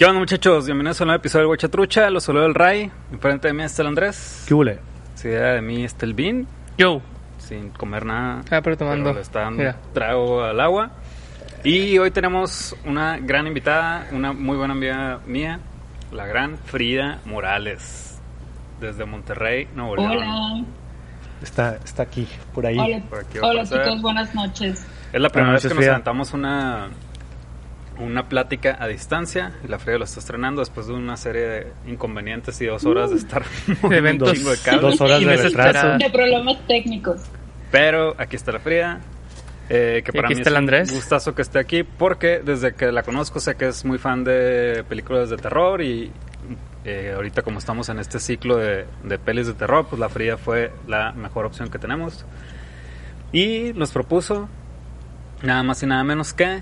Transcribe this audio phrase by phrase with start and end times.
[0.00, 0.64] ¿Qué onda muchachos?
[0.64, 3.82] Bienvenidos a un nuevo episodio del Guachatrucha, los saludo del Ray, enfrente de mí está
[3.82, 4.78] el Andrés, ¿Qué hule?
[5.14, 6.46] seguida de mí está el Bean,
[6.78, 7.02] Yo.
[7.36, 9.12] sin comer nada, Ah, pero tomando.
[9.12, 9.76] le está dando Mira.
[9.92, 10.92] trago al agua.
[11.64, 15.60] Y hoy tenemos una gran invitada, una muy buena amiga mía,
[16.12, 18.18] la gran Frida Morales,
[18.80, 20.12] desde Monterrey, Nuevo León.
[20.16, 20.64] Hola,
[21.42, 22.78] Está, está aquí, por ahí.
[22.78, 24.86] hola, por aquí hola chicos, buenas noches.
[25.12, 25.90] Es la primera Buenas vez que nos Frida.
[25.92, 26.88] aventamos una,
[28.00, 29.52] una plática a distancia.
[29.68, 33.16] La Frida lo está estrenando después de una serie de inconvenientes y dos horas de
[33.16, 33.44] estar
[33.82, 34.44] moviendo Eventos.
[34.44, 34.82] de cables.
[34.82, 35.98] Dos horas de retraso.
[35.98, 37.20] De problemas técnicos.
[37.70, 39.00] Pero aquí está la Frida.
[39.68, 40.88] eh, que para aquí mí está es el Andrés.
[40.90, 44.24] un gustazo que esté aquí porque desde que la conozco sé que es muy fan
[44.24, 46.10] de películas de terror y
[46.84, 50.36] eh, ahorita como estamos en este ciclo de, de pelis de terror, pues la Frida
[50.38, 52.24] fue la mejor opción que tenemos.
[53.32, 54.48] Y nos propuso
[55.42, 56.60] nada más y nada menos que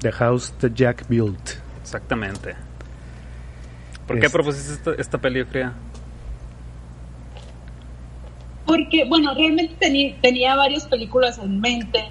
[0.00, 1.58] The House that Jack Built.
[1.80, 2.54] Exactamente.
[4.06, 5.74] ¿Por qué propusiste esta, esta Frida?
[8.64, 9.76] Porque, bueno, realmente
[10.20, 12.04] tenía varias películas en mente,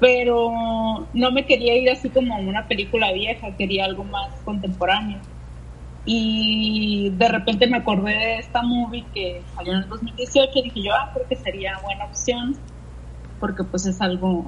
[0.00, 5.18] pero no me quería ir así como a una película vieja, quería algo más contemporáneo.
[6.04, 10.82] Y de repente me acordé de esta movie que salió en el 2018 y dije
[10.84, 12.56] yo, ah, creo que sería buena opción,
[13.40, 14.46] porque pues es algo,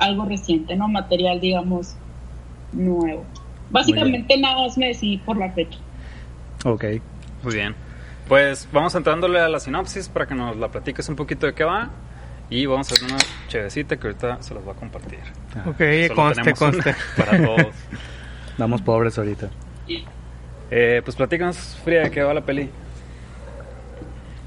[0.00, 0.88] algo reciente, ¿no?
[0.88, 1.94] Material, digamos,
[2.72, 3.24] nuevo.
[3.70, 5.78] Básicamente nada más me decidí por la fecha.
[6.64, 6.84] Ok.
[7.42, 7.74] Muy bien.
[8.26, 11.64] Pues vamos entrándole a la sinopsis para que nos la platiques un poquito de qué
[11.64, 11.90] va.
[12.48, 13.18] Y vamos a hacer una
[13.48, 15.20] chevecita que ahorita se los voy a compartir.
[15.66, 15.78] Ok,
[16.08, 16.96] Solo conste, conste.
[17.16, 17.74] para todos.
[18.58, 19.48] Damos pobres ahorita.
[20.70, 22.68] Eh, pues platícanos, Frida, de qué va la peli.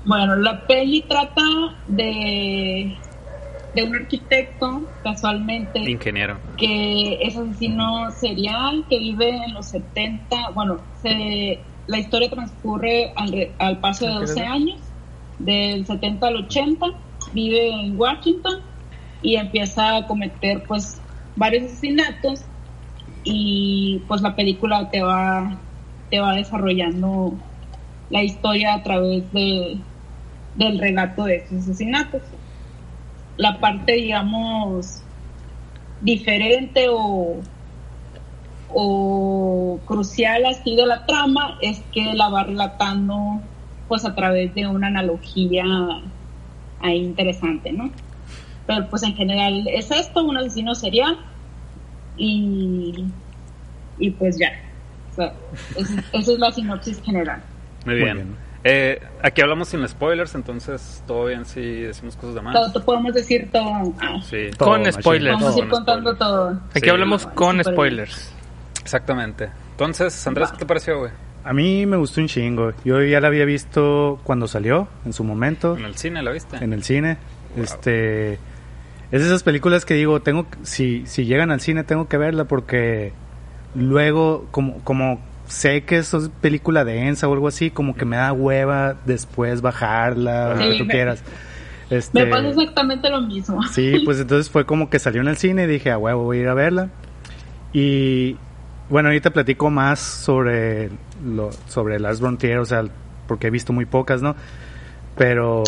[0.06, 1.42] Bueno, la peli trata
[1.88, 2.98] de,
[3.74, 6.38] de un arquitecto, casualmente, Ingeniero.
[6.58, 10.50] que es asesino serial, que vive en los 70.
[10.54, 14.80] Bueno, se, la historia transcurre al, al paso de 12 años,
[15.40, 16.86] del 70 al 80.
[17.34, 18.62] Vive en Washington
[19.22, 21.02] y empieza a cometer, pues,
[21.36, 22.42] varios asesinatos.
[23.24, 25.58] Y, pues, la película te va,
[26.12, 27.34] te va desarrollando
[28.10, 29.78] la historia a través de,
[30.56, 32.22] del relato de esos asesinatos.
[33.38, 35.04] La parte, digamos,
[36.00, 37.42] diferente o,
[38.68, 43.42] o crucial así de la trama es que la va relatando
[43.88, 45.64] pues a través de una analogía
[46.80, 47.92] ahí interesante, ¿no?
[48.66, 51.18] Pero pues en general es esto, un asesino serial
[52.16, 53.14] y,
[53.98, 54.52] y pues ya.
[55.12, 55.34] O sea,
[55.76, 57.44] es- esa es la sinopsis general.
[57.86, 58.38] Muy Muy bien.
[58.66, 62.54] Eh, aquí hablamos sin spoilers, entonces todo bien si decimos cosas de más.
[62.72, 63.94] Todo, podemos decir todo.
[64.02, 65.40] Ah, Sí, Todo, Con spoilers.
[65.42, 66.20] vamos a ir contando spoilers.
[66.20, 66.62] todo.
[66.72, 66.90] Aquí Sí.
[66.90, 68.32] hablamos con spoilers.
[68.82, 69.50] exactamente.
[69.72, 71.12] Entonces, Andrés, ¿qué te pareció, güey?
[71.44, 72.72] A mí me gustó un chingo.
[72.86, 76.56] Yo ya la había visto cuando salió, en su momento, ¿En el cine la viste?
[76.64, 77.18] en el cine.
[77.58, 78.34] Este.
[79.12, 82.46] Es de esas películas que digo, tengo si, si llegan al cine tengo que verla
[82.46, 83.12] porque
[83.76, 88.16] luego, como, como sé que eso es película densa o algo así, como que me
[88.18, 91.24] da hueva después bajarla, o lo que Sí, tú me- quieras.
[91.90, 93.62] Este, Me pasa exactamente lo mismo.
[93.72, 96.40] Sí, pues entonces fue como que salió en el cine y dije, a huevo, voy
[96.40, 96.90] a ir a verla.
[97.72, 98.38] Y
[98.90, 100.90] bueno, ahorita platico más sobre
[101.26, 102.84] lo, sobre Lars Frontier, o sea,
[103.28, 104.36] porque he visto muy pocas, ¿no?
[105.18, 105.64] Pero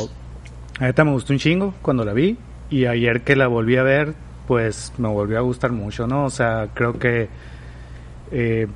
[0.80, 2.38] ahorita me gustó un chingo cuando la vi
[2.69, 4.13] y ayer que la volví a ver,
[4.48, 6.25] pues me volvió a gustar mucho, ¿no?
[6.25, 7.28] O sea, creo que
[8.31, 8.68] eh,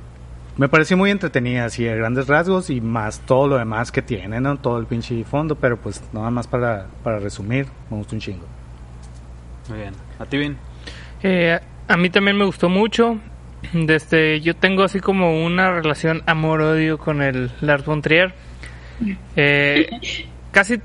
[0.56, 4.40] me pareció muy entretenida, así a grandes rasgos y más todo lo demás que tiene,
[4.40, 4.56] ¿no?
[4.58, 8.46] Todo el pinche fondo, pero pues nada más para, para resumir, me gustó un chingo.
[9.68, 9.94] Muy bien.
[10.18, 10.56] ¿A ti, Vin?
[11.22, 11.58] Eh,
[11.88, 13.18] a mí también me gustó mucho.
[13.72, 18.32] Desde yo tengo así como una relación amor-odio con el Lars von Trier.
[19.36, 19.88] Eh,
[20.50, 20.80] casi,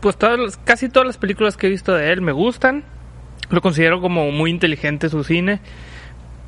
[0.00, 2.84] pues todas, las- casi todas las películas que he visto de él me gustan.
[3.50, 5.60] lo considero como muy inteligente su cine.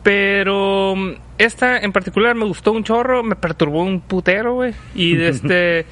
[0.02, 4.74] Pero mm, esta en particular me gustó un chorro, me perturbó un putero, güey.
[4.94, 5.86] Y este.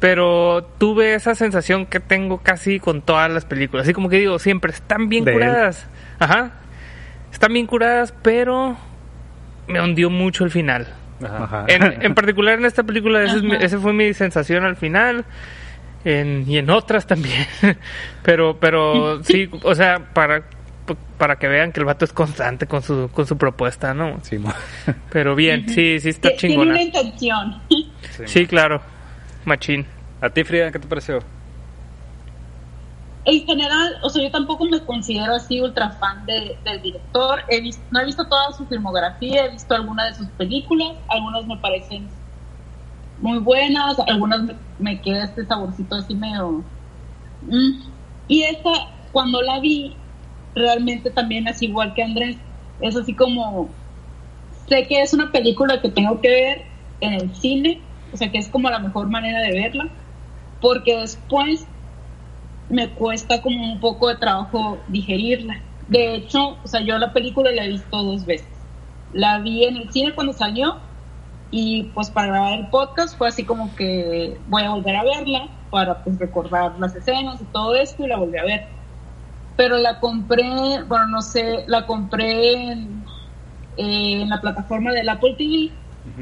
[0.00, 3.84] Pero tuve esa sensación que tengo casi con todas las películas.
[3.86, 5.38] Así como que digo, siempre están bien De él.
[5.38, 5.86] curadas.
[6.18, 6.50] Ajá.
[7.32, 8.76] Están bien curadas, pero
[9.66, 10.88] me hundió mucho el final.
[11.22, 11.64] Ajá.
[11.68, 13.64] En, en particular en esta película, esa, es mi- Ajá.
[13.64, 15.24] esa fue mi sensación al final.
[16.04, 17.46] En, y en otras también.
[18.22, 20.42] pero, pero sí, o sea, para,
[21.18, 24.18] para que vean que el vato es constante con su, con su propuesta, ¿no?
[24.22, 24.36] Sí,
[25.10, 26.70] Pero bien, sí, sí está Tie- Tiene chingona.
[26.72, 27.62] una intención.
[27.68, 27.92] Sí,
[28.26, 28.80] Sí, claro.
[29.44, 29.86] Machín.
[30.20, 31.18] ¿A ti, Frida, qué te pareció?
[33.26, 37.40] En general, o sea, yo tampoco me considero así ultra fan de- del director.
[37.48, 41.46] He vis- no he visto toda su filmografía, he visto algunas de sus películas, algunas
[41.46, 42.10] me parecen
[43.18, 46.62] muy buenas, algunas me, me queda este saborcito así medio...
[47.42, 47.94] mm.
[48.28, 48.70] Y esta,
[49.12, 49.96] cuando la vi,
[50.54, 52.36] realmente también así igual que Andrés,
[52.80, 53.68] es así como...
[54.68, 56.62] Sé que es una película que tengo que ver
[57.00, 57.80] en el cine,
[58.12, 59.88] o sea que es como la mejor manera de verla,
[60.60, 61.66] porque después
[62.70, 65.60] me cuesta como un poco de trabajo digerirla.
[65.88, 68.48] De hecho, o sea, yo la película la he visto dos veces.
[69.12, 70.76] La vi en el cine cuando salió
[71.50, 75.48] y pues para grabar el podcast fue así como que voy a volver a verla
[75.70, 78.66] para pues recordar las escenas y todo esto y la volví a ver.
[79.56, 83.04] Pero la compré, bueno, no sé, la compré en,
[83.76, 85.70] eh, en la plataforma del Apple TV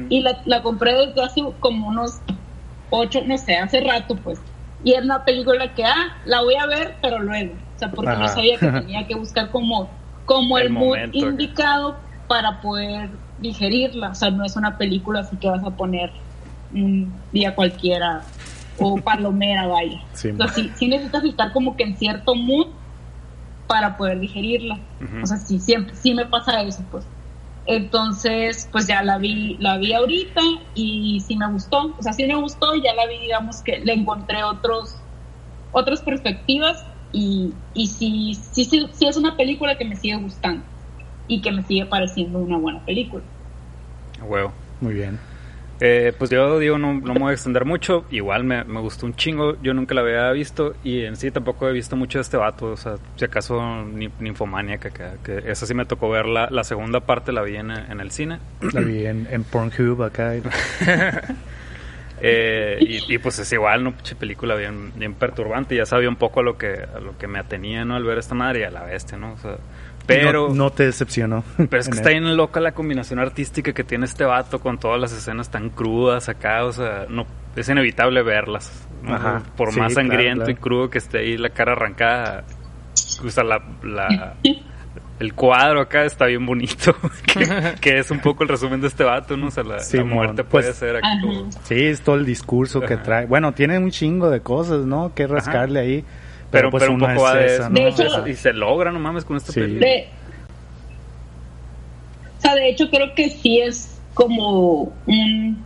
[0.09, 2.19] y la, la compré desde hace como unos
[2.89, 4.39] ocho, no sé, hace rato pues.
[4.83, 7.53] Y era una película que, ah, la voy a ver, pero luego.
[7.75, 8.35] O sea, porque no Ajá.
[8.35, 9.89] sabía que tenía que buscar como,
[10.25, 11.97] como el, El mood indicado
[12.27, 13.09] para poder
[13.39, 14.09] digerirla.
[14.09, 16.11] O sea, no es una película así que vas a poner
[16.73, 18.23] un día cualquiera
[18.77, 20.01] o palomera, vaya.
[20.13, 20.29] Sí.
[20.31, 22.67] O sea, sí, sí necesitas estar como que en cierto mood
[23.73, 24.87] para poder digerirla.
[25.23, 27.09] O sea, sí, siempre, sí me pasa eso, pues.
[27.65, 30.41] Entonces, pues ya la vi, la vi ahorita
[30.75, 31.95] y sí me gustó.
[31.97, 34.95] O sea, sí me gustó y ya la vi, digamos que le encontré otros,
[35.71, 36.77] otras perspectivas
[37.11, 40.67] y, y sí, sí, sí, sí es una película que me sigue gustando
[41.25, 43.25] y que me sigue pareciendo una buena película.
[44.21, 44.53] Huevo.
[44.81, 45.19] Muy bien.
[45.79, 48.05] Eh, pues yo digo, no, no me voy a extender mucho.
[48.11, 49.61] Igual me, me gustó un chingo.
[49.61, 50.75] Yo nunca la había visto.
[50.83, 52.67] Y en sí tampoco he visto mucho de este vato.
[52.67, 55.13] O sea, si acaso ni, Ninfomaniac acá.
[55.23, 58.11] Que esa sí me tocó ver la, la segunda parte, la vi en, en el
[58.11, 58.39] cine.
[58.73, 60.33] La vi en, en Pornhub acá.
[62.25, 63.91] Eh, y, y, pues es igual, ¿no?
[63.91, 65.75] Pinche película bien, bien perturbante.
[65.75, 67.97] Ya sabía un poco a lo que, a lo que me atenía, ¿no?
[67.97, 69.33] Al ver esta madre y a la bestia, ¿no?
[69.33, 69.57] O sea,
[70.05, 70.49] pero...
[70.49, 71.43] No, no te decepcionó.
[71.57, 74.99] Pero es que está bien loca la combinación artística que tiene este vato con todas
[74.99, 78.87] las escenas tan crudas acá, o sea, no es inevitable verlas.
[79.01, 79.15] ¿no?
[79.15, 79.43] Ajá.
[79.57, 82.43] Por Sí, más claro, sangriento y crudo que esté ahí la cara arrancada,
[83.25, 84.35] o sea, la, la-
[85.19, 86.95] el cuadro acá está bien bonito,
[87.25, 89.47] que, que es un poco el resumen de este vato, ¿no?
[89.47, 91.45] O sea, la, muerte pues- puede ser aquí.
[91.63, 93.25] Sí, es todo el discurso que trae.
[93.25, 95.13] Bueno, tiene un chingo de cosas, ¿no?
[95.13, 96.05] Que rascarle ahí.
[96.53, 97.75] Pero, pues, pero un poco va de esa, eso, ¿no?
[97.79, 99.59] De hecho- y se logra, no mames, con esta Sí.
[99.59, 99.85] película.
[99.87, 100.07] De,
[102.37, 105.63] o sea, de hecho creo que sí es como un,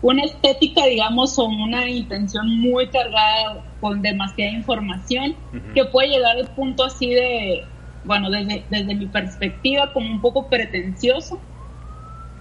[0.00, 5.34] una estética, digamos, o una intención muy cargada con demasiada información
[5.74, 7.64] que puede llegar al punto así de,
[8.04, 11.40] bueno, desde, desde mi perspectiva, como un poco pretencioso,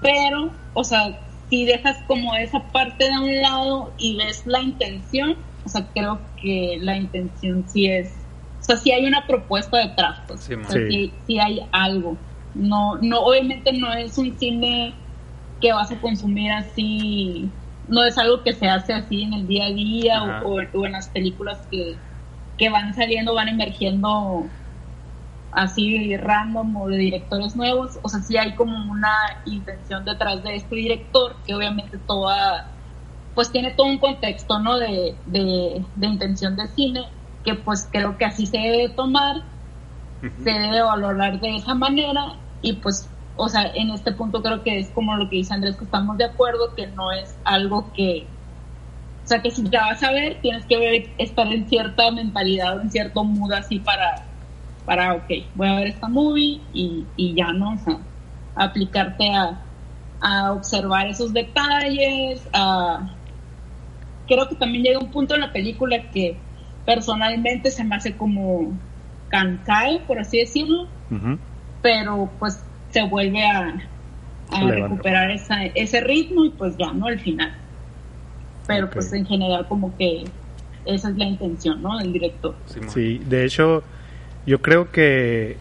[0.02, 1.20] pero, o sea,
[1.50, 6.32] si dejas como esa parte de un lado y ves la intención, o sea, creo
[6.38, 8.28] que la intención sí es,
[8.60, 12.20] o sea, sí hay una propuesta detrás, pues, Sí, o sea, sí, sí hay algo.
[12.54, 14.96] No, no, obviamente no es un cine
[15.60, 17.54] que vas a consumir así,
[17.88, 20.92] no es algo que se hace así en el día a día o- o en
[20.94, 22.04] las películas que,
[22.58, 24.58] que van saliendo, van emergiendo
[25.52, 29.14] así random o de directores nuevos, o sea, sí hay como una
[29.46, 32.81] intención detrás de este director que obviamente toda,
[33.36, 34.78] pues tiene todo un contexto, ¿no?
[34.78, 37.06] De, de, de intención de cine,
[37.44, 39.44] que pues creo que así se debe tomar,
[40.44, 44.80] se debe valorar de esa manera y pues, o sea, en este punto creo que
[44.80, 48.28] es como lo que dice Andrés, que estamos de acuerdo, que no es algo que,
[49.24, 52.78] o sea, que si ya vas a ver, tienes que ver, estar en cierta mentalidad
[52.78, 54.28] o en cierto mood así para,
[54.86, 57.74] para, ok, voy a ver esta movie y, y ya, ¿no?
[57.74, 57.98] O sea,
[58.56, 59.62] aplicarte a,
[60.20, 63.18] a observar esos detalles, a...
[64.28, 66.38] Creo que también llega un punto en la película que
[66.86, 68.72] personalmente se me hace como
[69.30, 70.88] cansado, por así decirlo,
[71.82, 73.82] pero pues se vuelve a,
[74.68, 77.08] recuperar esa, ese ritmo y pues ya, ¿no?
[77.08, 77.54] Al final.
[78.68, 80.26] Pero pues en general como que
[80.86, 81.98] esa es la intención, ¿no?
[81.98, 82.56] Del director.
[82.88, 83.84] Sí, de hecho,
[84.46, 85.58] yo creo que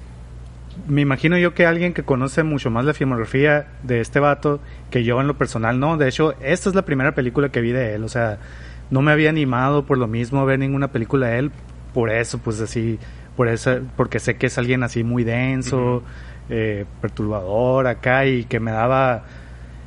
[0.89, 4.61] me imagino yo que alguien que conoce mucho más la filmografía de este vato
[4.91, 5.97] que yo en lo personal no.
[5.97, 8.05] De hecho, esta es la primera película que vi de él.
[8.05, 8.39] O sea,
[8.91, 11.51] no me había animado por lo mismo a ver ninguna película de él.
[11.95, 12.99] Por eso, pues así,
[13.37, 16.03] por eso, porque sé que es alguien así muy denso,
[16.49, 19.25] eh, perturbador acá y que me daba,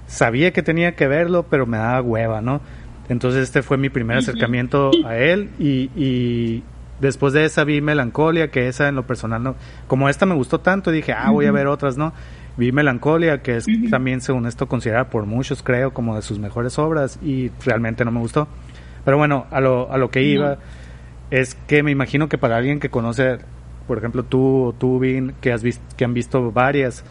[0.07, 2.61] sabía que tenía que verlo, pero me daba hueva, ¿no?
[3.09, 6.63] Entonces este fue mi primer acercamiento a él y, y
[6.99, 9.55] después de esa vi Melancolia, que esa en lo personal no,
[9.87, 12.13] como esta me gustó tanto, dije, ah, voy a ver otras, ¿no?
[12.55, 16.77] Vi Melancolia, que es también según esto considerada por muchos, creo, como de sus mejores
[16.77, 18.47] obras y realmente no me gustó.
[19.03, 20.59] Pero bueno, a lo, a lo que iba
[21.31, 23.39] es que me imagino que para alguien que conoce,
[23.87, 27.03] por ejemplo, tú o tú, Vin, que, has visto, que han visto varias,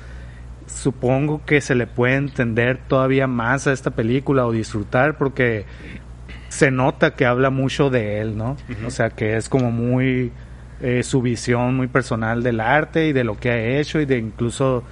[0.67, 5.67] supongo que se le puede entender todavía más a esta película o disfrutar porque
[6.52, 8.59] se nota que habla mucho de él, ¿no?
[8.87, 10.32] O sea, que es como muy
[10.82, 14.18] eh, su visión muy personal del arte y de lo que ha hecho y de
[14.18, 14.85] incluso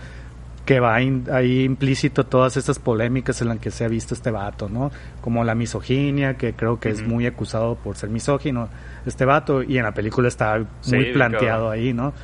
[0.65, 4.71] que va ahí implícito todas estas polémicas en las que se ha visto este vato,
[4.71, 4.91] ¿no?
[5.21, 8.71] Como la misoginia, que creo que es muy acusado por ser misógino
[9.05, 12.15] este vato, y en la película está muy planteado ahí, ¿no?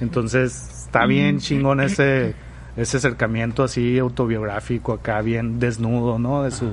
[0.00, 2.36] Entonces está bien chingón ese,
[2.76, 6.44] ese acercamiento así autobiográfico acá, bien desnudo, ¿no?
[6.44, 6.70] De su,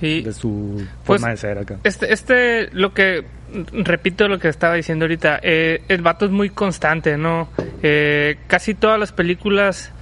[0.00, 1.76] de su forma Pues, de ser acá.
[1.84, 3.24] Este, este, lo que,
[3.72, 7.48] repito lo que estaba diciendo ahorita, eh, el vato es muy constante, ¿no?
[7.82, 9.92] Eh, casi todas las películas,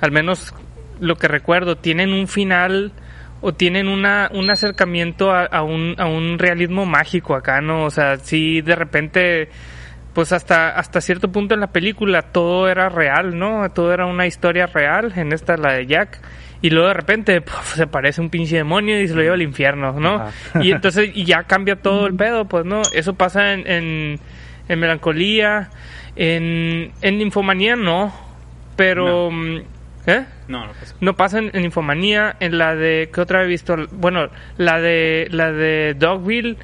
[0.00, 0.54] al menos
[1.00, 2.92] lo que recuerdo, tienen un final
[3.40, 7.84] o tienen una, un acercamiento a, a un, a un realismo mágico acá, ¿no?
[7.84, 9.48] O sea, si de repente,
[10.12, 13.70] pues hasta, hasta cierto punto en la película todo era real, ¿no?
[13.70, 16.20] Todo era una historia real, en esta la de Jack.
[16.60, 19.42] Y luego de repente puf, se parece un pinche demonio y se lo lleva al
[19.42, 20.16] infierno, ¿no?
[20.16, 20.32] Ajá.
[20.62, 22.82] Y entonces y ya cambia todo el pedo, pues, ¿no?
[22.92, 24.20] Eso pasa en, en,
[24.68, 25.70] en Melancolía,
[26.16, 28.12] en, en Infomanía no,
[28.76, 29.30] pero...
[29.30, 29.58] mm,
[30.06, 30.24] ¿Eh?
[30.48, 30.94] No, no pasa.
[31.00, 33.10] No pasa en, en Infomanía, en la de...
[33.12, 33.76] ¿Qué otra he visto?
[33.92, 36.56] Bueno, la de la de Dogville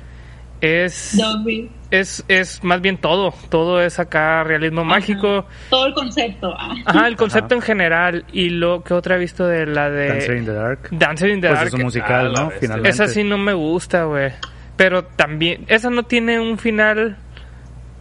[0.63, 1.15] es...
[1.17, 1.71] Dogville.
[2.01, 5.47] Es, es más bien todo, todo es acá realismo mágico.
[5.71, 6.53] Todo el concepto.
[6.59, 6.75] ah.
[6.87, 8.25] Ajá, el concepto en general.
[8.33, 10.09] Y lo que otra he visto de la de...
[10.09, 10.89] Dancer in the Dark.
[10.91, 11.69] Dancer in the Pues Dark.
[11.69, 12.51] es un musical, Ah, ¿no?
[12.51, 12.89] Finalmente.
[12.89, 14.33] Esa sí no me gusta, güey.
[14.77, 17.17] Pero también, esa no tiene un final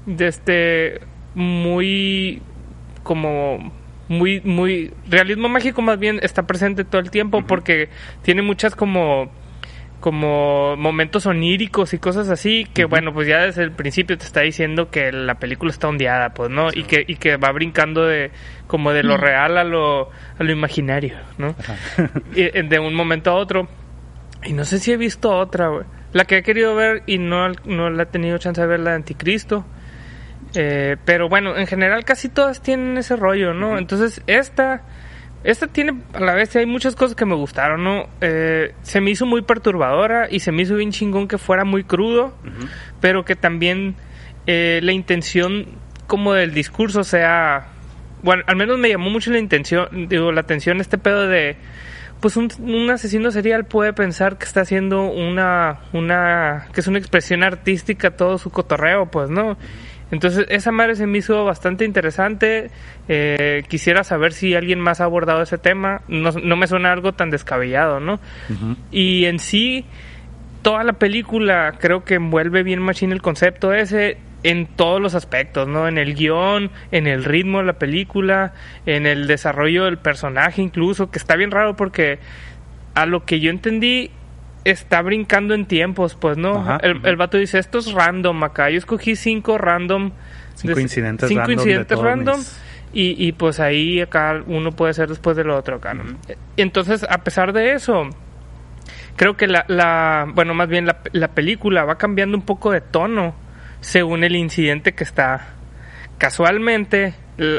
[0.08, 1.02] de este
[1.36, 2.42] muy
[3.04, 3.72] como
[4.10, 7.90] muy muy realismo mágico más bien está presente todo el tiempo porque
[8.22, 9.32] tiene muchas como
[10.04, 14.42] como momentos oníricos y cosas así que bueno pues ya desde el principio te está
[14.42, 18.32] diciendo que la película está ondeada pues no y que y que va brincando de
[18.68, 21.56] como de lo real a lo a lo imaginario no
[22.36, 23.68] y, eh, de un momento a otro.
[24.44, 25.86] Y no sé si he visto otra, güey.
[26.12, 28.92] La que he querido ver y no, no la he tenido chance de ver, la
[28.92, 29.66] de Anticristo.
[30.54, 33.78] Eh, pero bueno, en general casi todas tienen ese rollo, ¿no?
[33.80, 34.84] Entonces, esta,
[35.44, 38.08] esta tiene, a la vez hay muchas cosas que me gustaron, ¿no?
[38.22, 41.84] Eh, se me hizo muy perturbadora y se me hizo bien chingón que fuera muy
[41.84, 42.34] crudo,
[43.02, 43.96] pero que también
[44.48, 45.68] eh, la intención
[46.08, 47.68] como del discurso sea...
[48.22, 51.58] Bueno, al menos me llamó mucho la intención, digo, la atención este pedo de
[52.22, 56.98] pues un, un asesino serial puede pensar que está haciendo una, una, que es una
[56.98, 59.58] expresión artística todo su cotorreo, pues, ¿no?
[60.14, 62.70] Entonces, esa madre se me hizo bastante interesante.
[63.08, 66.02] Eh, quisiera saber si alguien más ha abordado ese tema.
[66.08, 68.20] No, no me suena algo tan descabellado, ¿no?
[68.92, 69.86] Y en sí,
[70.62, 75.68] toda la película creo que envuelve bien machín el concepto ese en todos los aspectos,
[75.68, 75.88] ¿no?
[75.88, 78.54] En el guion, en el ritmo de la película,
[78.86, 82.20] en el desarrollo del personaje incluso, que está bien raro porque
[82.94, 84.12] a lo que yo entendí
[84.66, 86.58] está brincando en tiempos, pues, ¿no?
[86.60, 86.78] Ajá.
[86.84, 88.70] el, el vato dice, esto es random acá.
[88.70, 90.12] Yo escogí cinco random.
[90.56, 92.38] Cinco de- incidentes cinco random de incidentes random.
[92.40, 92.60] mis-
[92.94, 96.04] Y, y pues ahí acá uno puede ser después del otro acá, ¿no?
[96.58, 98.08] Entonces, a pesar de eso,
[99.16, 102.82] creo que la, la bueno, más bien la, la película va cambiando un poco de
[102.82, 103.34] tono
[103.82, 105.50] según el incidente que está.
[106.20, 107.16] Casualmente,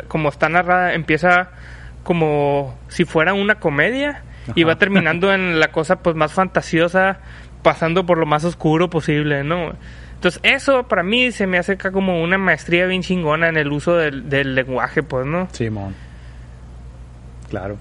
[0.08, 1.50] como está narrada, empieza
[2.02, 4.22] como si fuera una comedia
[4.54, 7.18] y va terminando en la cosa pues más fantasiosa,
[7.62, 9.74] pasando por lo más oscuro posible, ¿no?
[10.14, 13.72] Entonces eso para mí se me hace acá como una maestría bien chingona en el
[13.72, 15.48] uso del, del lenguaje, pues, ¿no?
[15.52, 15.94] Simón.
[17.50, 17.76] Claro.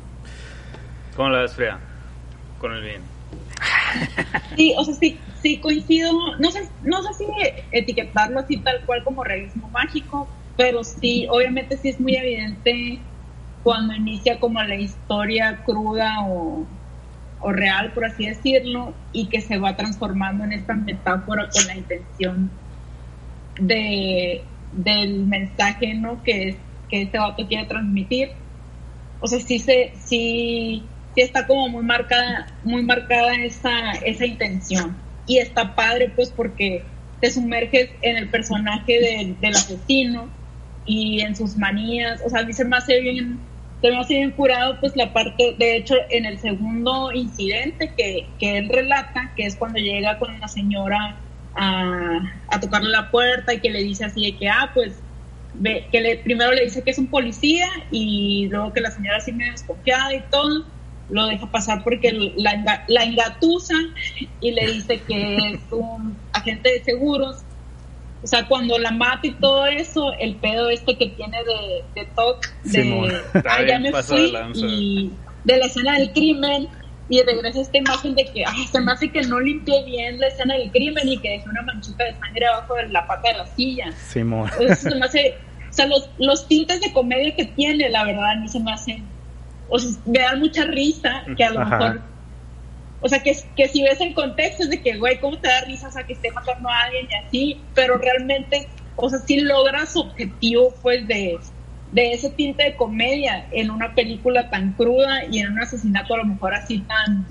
[1.16, 1.80] ¿Cómo la ves, Fría?
[2.60, 3.02] Con el bien.
[4.56, 6.12] Sí, o sea, sí, sí coincido.
[6.40, 7.26] No sé, no sé si
[7.72, 10.28] etiquetarlo así tal cual como realismo mágico,
[10.58, 13.00] pero sí, obviamente sí es muy evidente
[13.64, 16.66] cuando inicia como la historia cruda o,
[17.40, 21.76] o real, por así decirlo, y que se va transformando en esta metáfora con la
[21.76, 22.52] intención
[23.60, 24.44] de
[24.76, 26.24] del mensaje, ¿no?
[26.24, 26.56] Que,
[26.90, 28.32] que este vato quiere transmitir.
[29.20, 30.84] O sea, sí se, sí,
[31.16, 34.96] sí está como muy marcada, muy marcada esa, esa intención.
[35.26, 36.84] Y está padre, pues, porque
[37.22, 40.28] te sumerges en el personaje del, del asesino
[40.86, 42.22] y en sus manías.
[42.26, 43.40] O sea, a mí se me hace bien,
[44.00, 48.70] hace bien curado, pues, la parte, de hecho, en el segundo incidente que, que él
[48.70, 51.18] relata, que es cuando llega con la señora
[51.56, 55.02] a, a tocarle la puerta y que le dice así de que, ah, pues,
[55.54, 59.18] ve, que le, primero le dice que es un policía y luego que la señora
[59.18, 60.66] así me desconfiada y todo,
[61.10, 63.76] lo deja pasar porque la, la engatusa
[64.40, 67.44] y le dice que es un agente de seguros.
[68.24, 72.08] O sea, cuando la mata y todo eso, el pedo este que tiene de, de
[72.64, 73.10] Simón.
[73.34, 75.12] de, ah, ya me fui, y
[75.44, 76.70] de la escena del crimen,
[77.10, 80.28] y regresa esta imagen de que, ay, se me hace que no limpié bien la
[80.28, 83.38] escena del crimen y que dejé una manchita de sangre abajo de la pata de
[83.40, 83.92] la silla.
[83.92, 84.50] Simón.
[84.58, 85.36] Eso se me hace,
[85.70, 88.72] o sea, los, los tintes de comedia que tiene, la verdad, a mí se me
[88.72, 89.06] hacen,
[89.68, 91.78] o sea, me dan mucha risa, que a lo Ajá.
[91.78, 92.02] mejor,
[93.04, 95.62] o sea, que, que si ves el contexto es de que, güey, ¿cómo te da
[95.62, 95.90] risa?
[95.90, 99.86] O sea, que esté matando a alguien y así, pero realmente, o sea, sí logra
[99.86, 101.38] su objetivo, pues, de,
[101.92, 106.18] de ese tinte de comedia en una película tan cruda y en un asesinato a
[106.18, 107.28] lo mejor así tan,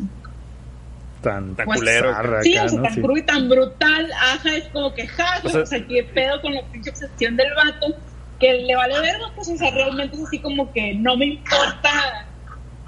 [1.22, 2.12] Tan, Tan Pues, culero.
[2.42, 2.82] Sí, o sea, ¿no?
[2.84, 3.00] tan Sí.
[3.00, 6.40] crudo y tan brutal, ajá, es como que jaja, O sea- o sea, qué pedo
[6.42, 7.94] con la pinche obsesión del vato,
[8.40, 12.26] que le vale verga, pues, o sea, realmente es así como que no me importa,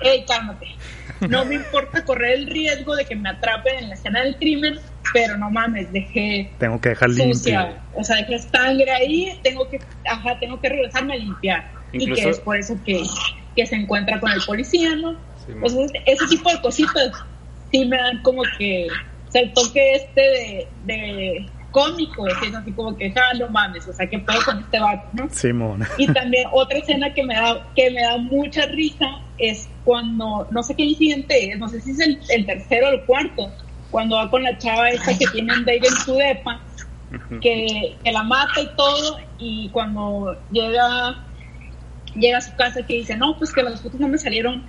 [0.01, 0.67] ey, cálmate,
[1.29, 4.79] no me importa correr el riesgo de que me atrapen en la escena del crimen,
[5.13, 7.35] pero no mames, dejé Tengo que dejar limpio.
[7.35, 12.03] sucia, o sea, dejé sangre ahí, tengo que, ajá, tengo que regresarme a limpiar, y
[12.03, 13.03] Incluso- que es por eso que,
[13.55, 15.13] que se encuentra con el policía, ¿no?
[15.47, 17.13] Sí, O sea, ese- ese tipo de cositas
[17.71, 18.89] sí me dan como que,
[19.29, 23.49] o sea, el toque este de, de cómico, que es así como que, ah, no
[23.49, 25.29] mames, o sea, qué pedo con este vato, ¿no?
[25.31, 25.85] Simón.
[25.99, 29.07] Y también otra escena que me da, que me da mucha risa
[29.39, 32.91] es cuando, no sé qué incidente es, no sé si es el, el tercero o
[32.93, 33.53] el cuarto,
[33.91, 36.61] cuando va con la chava esa que tiene un date en su depa,
[37.41, 41.25] que, que la mata y todo, y cuando llega
[42.17, 44.65] llega a su casa que dice, no, pues que las fotos no me salieron.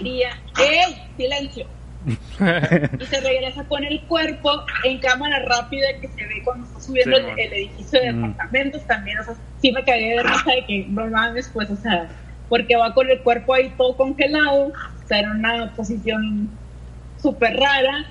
[0.00, 0.94] ¡Ey!
[1.16, 1.66] Silencio.
[2.06, 7.16] y se regresa con el cuerpo en cámara rápida que se ve cuando está subiendo
[7.18, 8.22] Sí, el, edificio de Mm.
[8.22, 9.18] departamentos también.
[9.18, 12.08] O sea, sí me cagué de risa de que no mames, pues, o sea,
[12.50, 16.50] porque va con el cuerpo ahí todo congelado, o sea, en una posición
[17.22, 18.04] súper rara,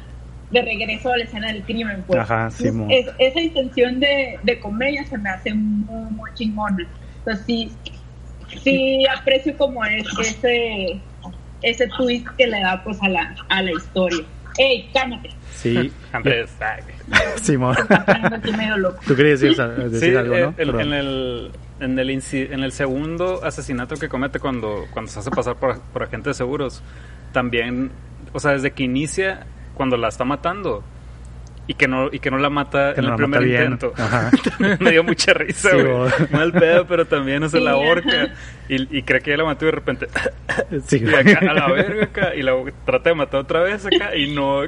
[0.49, 2.19] de regreso a la escena del crimen, pues.
[2.21, 2.89] Ajá, Simón.
[2.89, 6.87] es- esa intención de, de comedia se me hace muy, muy chingona.
[7.19, 7.71] Entonces, sí,
[8.63, 10.99] sí aprecio como es, ese,
[11.61, 14.25] ese twist que le da, pues, a la, a la historia.
[14.57, 15.29] ¡Ey, cálmate!
[15.53, 15.91] Sí.
[16.13, 16.49] Andrés.
[17.41, 17.75] Simón.
[18.33, 18.99] Aquí medio loco.
[19.05, 20.53] Tú querías decir, decir Sí, algo, ¿no?
[20.57, 25.31] el- en, el, en, el en el segundo asesinato que comete cuando, cuando se hace
[25.31, 26.81] pasar por, por agente de seguros,
[27.31, 27.91] también,
[28.33, 30.83] o sea, desde que inicia, cuando la está matando
[31.69, 33.93] y que no, y que no la mata Que en no el primer intento.
[34.79, 36.11] Me dio mucha risa, güey.
[36.31, 38.33] Mal pedo, pero también hace Sí, la horca
[38.67, 40.07] y, y cree que ya la mató y de repente
[40.87, 42.53] Sí, y acá a la verga acá y la
[42.85, 44.61] trata de matar otra vez acá y no.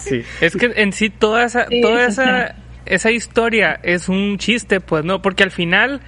[0.00, 0.22] sí.
[0.40, 5.04] Es que en sí toda esa, Sí, toda esa, esa historia es un chiste, pues,
[5.04, 5.20] ¿no?
[5.20, 6.00] Porque al final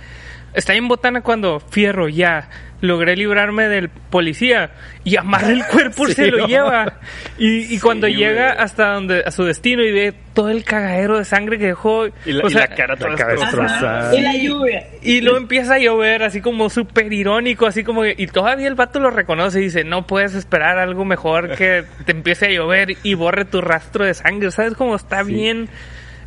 [0.54, 2.48] está en botana cuando fierro ya
[2.80, 4.70] logré librarme del policía
[5.02, 6.46] y amarra el cuerpo Sí, se lo ¿no?
[6.46, 6.98] lleva
[7.36, 8.62] y, y cuando Sí, llega güey.
[8.64, 12.32] hasta donde a su destino y ve todo el cagadero de sangre que dejó Y
[12.32, 14.14] la, o y sea, la cara toda la destrozada.
[14.14, 14.86] Y la lluvia.
[15.02, 18.76] y luego empieza a llover así como súper irónico, así como que- y todavía el
[18.76, 22.96] vato lo reconoce y dice, no puedes esperar algo mejor que te empiece a llover
[23.02, 24.74] y borre tu rastro de sangre, ¿sabes?
[24.74, 25.32] Como está Sí.
[25.34, 25.68] bien.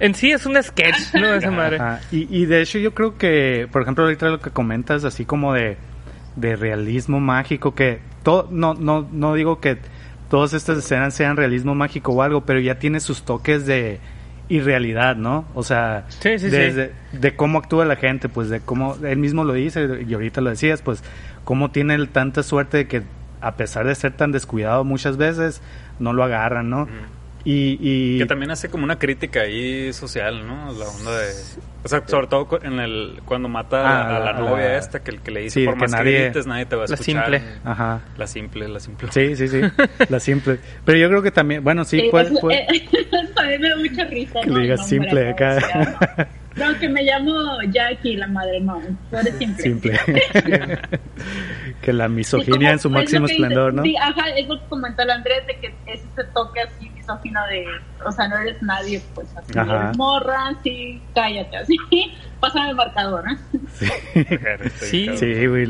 [0.01, 1.33] En sí es un sketch, ¿no?
[1.33, 1.77] Esa madre.
[1.77, 1.99] Ajá.
[2.11, 5.53] Y, y de hecho yo creo que, por ejemplo, ahorita lo que comentas, así como
[5.53, 5.77] de,
[6.35, 9.77] de realismo mágico, que todo, no, no, no digo que
[10.29, 13.99] todas estas escenas sean realismo mágico o algo, pero ya tiene sus toques de
[14.49, 15.45] irrealidad, ¿no?
[15.53, 16.49] O sea, Sí, sí, sí.
[16.49, 20.41] desde de cómo actúa la gente, pues de cómo, él mismo lo dice y ahorita
[20.41, 21.03] lo decías, pues
[21.45, 23.03] cómo tiene tanta suerte de que
[23.39, 25.61] a pesar de ser tan descuidado muchas veces,
[25.99, 26.87] no lo agarran, ¿no?
[27.43, 30.71] Y, y Que también hace como una crítica ahí social, ¿no?
[30.73, 31.27] La onda de...
[31.84, 34.77] O sea, sobre todo cu- en el cuando mata Ah, a, la a la- novia
[34.77, 36.84] esta, que, que le dice, Sí, por que más nadie- que grites, nadie te va
[36.84, 37.23] a La escuchar.
[37.25, 37.41] simple.
[37.65, 38.01] Ajá.
[38.17, 39.08] La simple, la simple.
[39.12, 39.62] Sí, sí, sí.
[40.10, 40.60] La simple.
[40.86, 44.41] Pero yo creo que también, bueno, sí, puede, puede- a mí me da mucha risa.
[44.41, 44.58] que ¿no?
[44.58, 46.30] le digas simple acá.
[46.55, 46.77] ¿No?
[46.79, 47.33] Que me llamo
[47.71, 49.63] Jackie, la madre, no, tú eres simple.
[49.63, 49.99] Simple.
[51.81, 53.83] que la Sí, misoginia como- en su es máximo dice- esplendor, ¿no?
[53.83, 57.29] Sí, ajá, es lo que comentó el Andrés, de que es ese toque así casi
[57.31, 57.65] no de,
[58.05, 59.85] o sea, no eres nadie, pues así, Ajá.
[59.85, 61.75] eres morra, sí, cállate, así,
[62.39, 63.37] pásame el marcador, ¿eh?
[64.79, 65.09] Sí.
[65.17, 65.67] Sí, güey.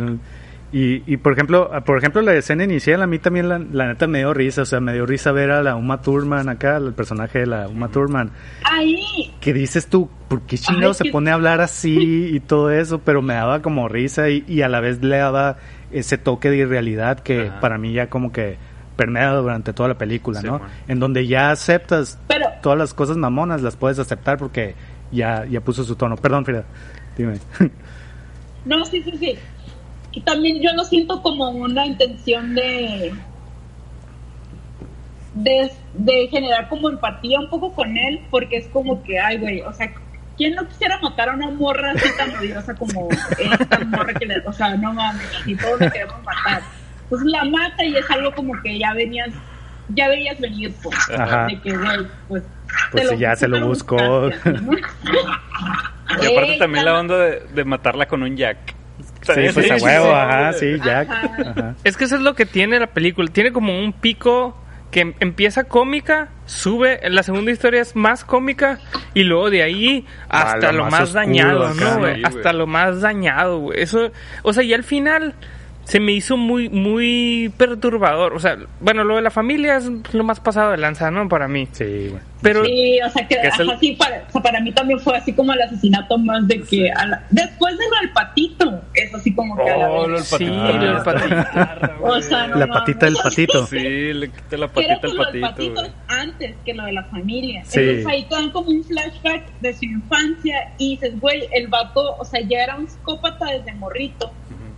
[0.74, 4.08] Y, y por ejemplo, por ejemplo, la escena inicial a mí también la, la neta
[4.08, 6.94] me dio risa, o sea, me dio risa ver a la Uma Thurman acá, el
[6.94, 8.32] personaje de la Uma Thurman,
[8.64, 12.40] Ahí, que dices tú, ¿por qué chingado Ay, se que- pone a hablar así y
[12.40, 13.00] todo eso?
[13.00, 15.58] Pero me daba como risa y, y a la vez le daba
[15.92, 17.60] ese toque de irrealidad que Ajá.
[17.60, 18.56] para mí ya como que
[18.96, 20.62] permea durante toda la película, Sí, ¿no?
[20.88, 24.76] En donde ya aceptas pero, todas las cosas mamonas, las puedes aceptar porque
[25.12, 26.16] ya, ya puso su tono.
[26.16, 26.64] Perdón, Frida,
[27.18, 27.40] dime.
[28.66, 29.38] no, sí, sí, sí.
[30.14, 33.14] Y también yo lo siento como una intención de,
[35.34, 39.62] de, de generar como empatía un poco con él, porque es como que, ay, güey,
[39.62, 39.90] o sea,
[40.38, 43.08] ¿quién no quisiera matar a una morra así tan odiosa como
[43.40, 46.62] esta morra que le, o sea, no mames, así todos le queremos matar?
[47.10, 49.30] Pues la mata y es algo como que ya venías,
[49.90, 51.46] ya veías venir, pues, Ajá.
[51.46, 51.98] de que, güey,
[52.28, 52.44] pues,
[52.92, 53.96] Pues te sí, ya se lo buscó.
[54.24, 54.74] buscaste, ¿no?
[56.22, 58.76] Y aparte también la onda de, de matarla con un jack.
[59.22, 61.10] Sí, pues a huevo, ajá, sí, Jack.
[61.10, 61.50] Ajá.
[61.52, 61.76] Ajá.
[61.84, 63.30] Es que eso es lo que tiene la película.
[63.32, 64.58] Tiene como un pico
[64.90, 68.80] que em- empieza cómica, sube, la segunda historia es más cómica
[69.14, 73.82] y luego de ahí hasta Ah, lo más dañado, ¿no, hasta lo más dañado, güey.
[73.82, 74.12] Eso,
[74.44, 75.36] o sea, y al final
[75.84, 78.34] se me hizo muy, muy perturbador.
[78.34, 81.28] O sea, bueno, lo de la familia es lo más pasado de lanza, ¿no?
[81.28, 81.68] Para mí.
[81.72, 82.22] Sí, güey.
[82.42, 84.72] Pero Sí, o sea, que, Que es el- ajá, sí, para, o sea, para mí
[84.72, 86.90] también fue así como el asesinato más de que...
[86.92, 90.46] a la- después de lo del patito, es así como que a la Oh, Sí,
[90.46, 91.36] lo del patito.
[92.02, 93.68] O sea, no La patita del patito.
[93.68, 93.78] Sí,
[94.14, 95.42] le quité la patita del patito.
[95.48, 97.64] patito antes que lo de la familia.
[97.66, 97.80] Sí.
[97.80, 102.16] Entonces ahí te dan como un flashback de su infancia y dices, güey, el vato,
[102.18, 104.32] o sea, ya era un psicópata desde morrito.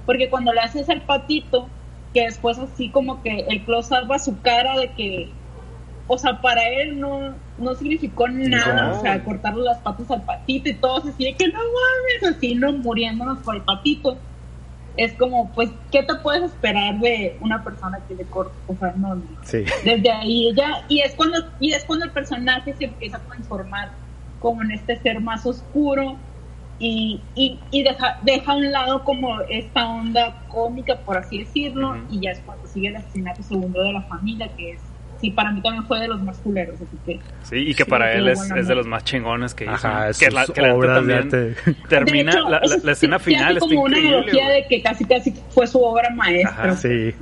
[0.05, 1.67] Porque cuando le haces al patito,
[2.13, 5.29] que después así como que el close-up a su cara de que,
[6.07, 8.97] o sea, para él no, no significó nada, No.
[8.97, 12.55] o sea, cortarle las patas al patito y todos así de que no mames, así
[12.55, 14.17] no muriéndonos por el patito.
[14.95, 18.53] Es como, pues, ¿qué te puedes esperar de una persona que le corta?
[18.67, 19.63] O sea, no, no Sí.
[19.83, 23.89] desde ahí ella y es cuando y es cuando el personaje se empieza a transformar
[24.39, 26.17] como en este ser más oscuro
[26.83, 31.95] y, y, y deja, deja a un lado como esta onda cómica por así decirlo
[32.09, 34.81] y ya es cuando sigue el asesinato segundo de la familia que es
[35.21, 37.89] sí para mí también fue de los más culeros así que Sí, y que Sí,
[37.89, 39.87] para él es, bueno, es de los más chingones que hizo.
[40.19, 41.73] Que la, que la neta obras de también arte.
[41.87, 42.49] termina, De hecho,
[42.83, 46.09] la, escena sí final está como una analogía de que casi casi fue su obra
[46.09, 47.13] maestra Ajá, Sí.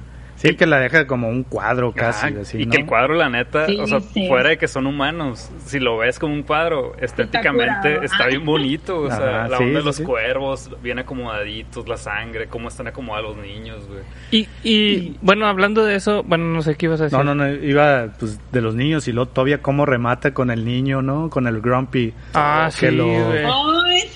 [0.42, 2.72] Sí, que la deja como un cuadro casi, Ajá, así, y ¿no?
[2.72, 4.28] que el cuadro, la neta, Sí, o sea, sí.
[4.28, 8.28] fuera de que son humanos, si lo ves como un cuadro, estéticamente está, Ah.
[8.28, 10.04] bien bonito, o sea, Ajá, la sí, onda de sí, los sí.
[10.04, 14.02] cuervos, bien acomodaditos, la sangre, cómo están acomodados los niños, güey.
[14.32, 17.18] Y, y bueno, hablando de eso, bueno, no sé qué ibas a decir.
[17.18, 20.66] No, no, no, iba pues, de los niños y luego todavía cómo remata con el
[20.66, 21.30] niño, ¿no?
[21.30, 22.14] Con el Grumpy.
[22.34, 23.46] Ah, que sí, lo- güey.
[23.46, 23.71] Ay,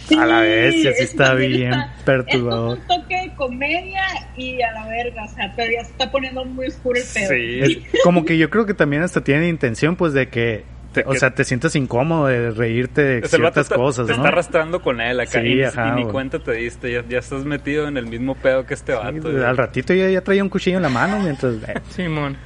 [0.07, 2.77] sí, A la vez, sí, está bien está- perturbador.
[2.77, 4.01] Es como un toque de comedia
[4.37, 7.29] y a la verga, o sea, pero ya se está poniendo muy oscuro el pedo.
[7.29, 7.81] Sí.
[7.93, 10.63] Es como que yo creo que también hasta tiene intención, pues, de que,
[10.93, 14.05] te- o que- sea, te sientas incómodo de reírte de O sea, ciertas está- cosas,
[14.07, 14.17] te ¿no?
[14.17, 17.19] está arrastrando con él acá Sí, y, ajá, y ni cuenta te diste, ya, ya
[17.19, 19.27] estás metido en el mismo pedo que este Sí, vato.
[19.45, 21.55] al ratito ya, ya traía un cuchillo en la mano mientras...
[21.67, 22.37] eh, Simón.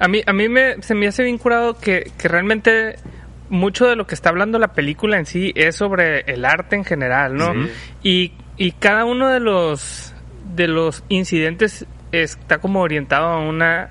[0.00, 2.96] A mí, a mí me, se me hace bien curado que, que realmente
[3.54, 6.84] mucho de lo que está hablando la película en sí es sobre el arte en
[6.84, 7.52] general, ¿no?
[7.52, 7.70] Sí.
[8.02, 10.14] Y, y cada uno de los
[10.54, 13.90] de los incidentes está como orientado a una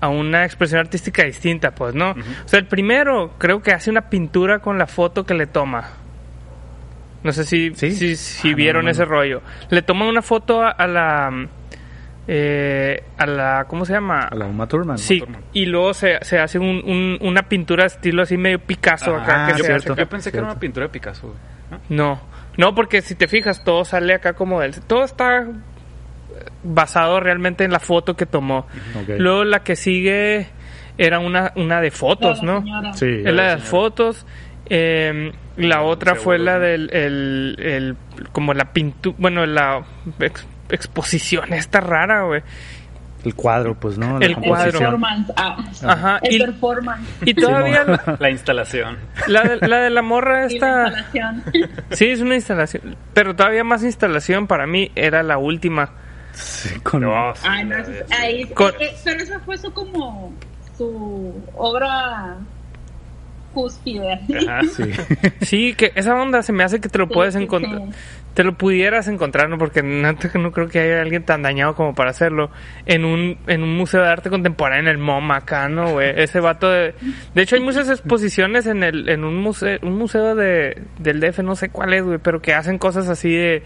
[0.00, 2.10] a una expresión artística distinta, pues, ¿no?
[2.12, 5.88] O sea, el primero creo que hace una pintura con la foto que le toma.
[7.22, 7.92] No sé si, ¿Sí?
[7.92, 9.40] si, si Ah, no, vieron no, ese rollo.
[9.70, 11.48] Le toma una foto a, a la
[12.26, 14.20] eh, a la ¿cómo se llama?
[14.30, 14.96] A la Uma Thurman.
[14.98, 15.42] Sí, Thurman.
[15.52, 19.22] y luego se, se hace un- un- una pintura estilo así medio Picasso Ajá.
[19.24, 19.44] acá.
[19.44, 19.92] Ah, que yo, se cierto.
[19.92, 21.80] hace yo pensé que era una pintura de Picasso, güey.
[21.88, 22.20] ¿no?
[22.56, 24.80] No, porque si te fijas, todo sale acá como del...
[24.82, 25.46] Todo está eh,
[26.62, 28.66] basado realmente en la foto que tomó.
[29.18, 30.46] Luego la que sigue
[30.96, 32.62] era una, una de fotos, ¿no?
[32.94, 33.06] Sí.
[33.24, 34.24] Es la de las fotos.
[34.70, 36.90] eh, la otra fue la del...
[36.92, 37.96] El, el-
[38.32, 39.16] como la pintura...
[39.18, 39.84] Bueno, la
[40.70, 42.42] exposición esta rara, güey.
[43.24, 44.18] El cuadro, pues, ¿no?
[44.18, 44.78] La El cuadro.
[44.78, 45.32] performance.
[45.36, 45.56] ah.
[45.86, 46.18] Ajá.
[46.22, 47.08] El Y, performance.
[47.24, 48.98] y todavía la, La instalación.
[49.28, 50.84] la de, la de la morra la esta...
[50.88, 51.42] instalación.
[51.92, 52.96] Sí, es una instalación.
[53.14, 55.88] Pero todavía más instalación para mí era la última.
[56.32, 59.40] Sí, con- No, sí, Ay, no, la eso- vez, ahí- Con- eh, eh, pero esa
[59.40, 60.34] fue su como
[60.76, 62.36] su obra
[63.54, 64.20] cúspide.
[64.46, 64.60] Ajá.
[64.76, 64.90] Sí.
[65.40, 67.82] Sí, que esa onda se me hace que te lo Sí, puedes sí, encontrar.
[68.34, 69.58] Te lo pudieras encontrar, ¿no?
[69.58, 72.50] Porque no, no creo que haya alguien tan dañado como para hacerlo
[72.84, 76.12] en un, en un museo de arte contemporáneo en el MoMA acá, ¿no, güey?
[76.16, 76.94] Ese vato de...
[77.34, 81.40] De hecho, hay muchas exposiciones en el en un museo, un museo de, del DF,
[81.40, 83.62] no sé cuál es, güey, pero que hacen cosas así de...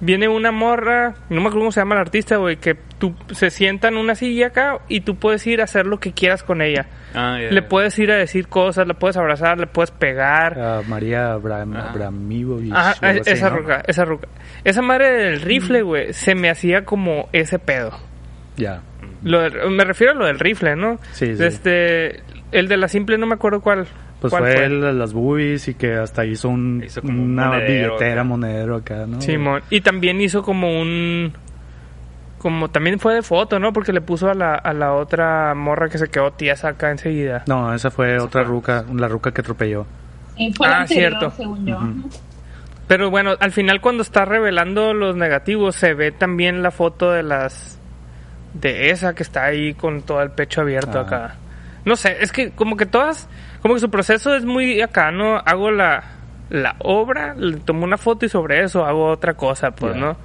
[0.00, 3.50] Viene una morra, no me acuerdo cómo se llama el artista, güey, que tú se
[3.50, 6.60] sienta en una silla acá y tú puedes ir a hacer lo que quieras con
[6.60, 6.86] ella.
[7.14, 10.58] Ah, ya, Le puedes ir a decir cosas, le puedes abrazar, le puedes pegar.
[10.58, 11.36] Ah, María
[12.72, 13.56] Ajá, algo así, esa ¿no?
[13.58, 14.28] ruca, esa ruca.
[14.64, 17.90] Esa madre del rifle, güey, se me hacía como ese pedo.
[18.56, 18.80] Ya.
[19.22, 20.98] Me refiero a lo del rifle, ¿no?
[21.12, 21.42] Sí, sí.
[21.44, 22.22] Este,
[22.52, 23.86] el de la simple no me acuerdo cuál.
[24.20, 27.32] Pues cuál fue, el de las boobies y que hasta hizo, un, Hizo como un
[27.32, 28.24] una monedero billetera, acá.
[28.24, 29.20] monedero acá, ¿no?
[29.20, 29.62] Simón.
[29.70, 31.32] Y también hizo como un...
[32.38, 33.72] Como también fue de foto, ¿no?
[33.72, 37.44] Porque le puso a la, a la otra morra que se quedó tiesa acá enseguida.
[37.48, 39.86] No, esa fue otra ruca, la ruca que atropelló.
[40.36, 41.30] Eh, fue la Ah, anterior, cierto.
[41.36, 41.78] según yo.
[42.88, 47.22] Pero bueno, al final cuando está revelando los negativos se ve también la foto de
[47.22, 47.78] las...
[48.54, 51.02] De esa que está ahí con todo el pecho abierto Ah.
[51.02, 51.34] acá.
[51.84, 53.28] No sé, es que como que todas...
[53.62, 55.36] Como que su proceso es muy acá, ¿no?
[55.38, 56.02] Hago la,
[56.50, 59.94] la obra, le tomo una foto y sobre eso hago otra cosa, pues.
[59.96, 60.16] ¿no?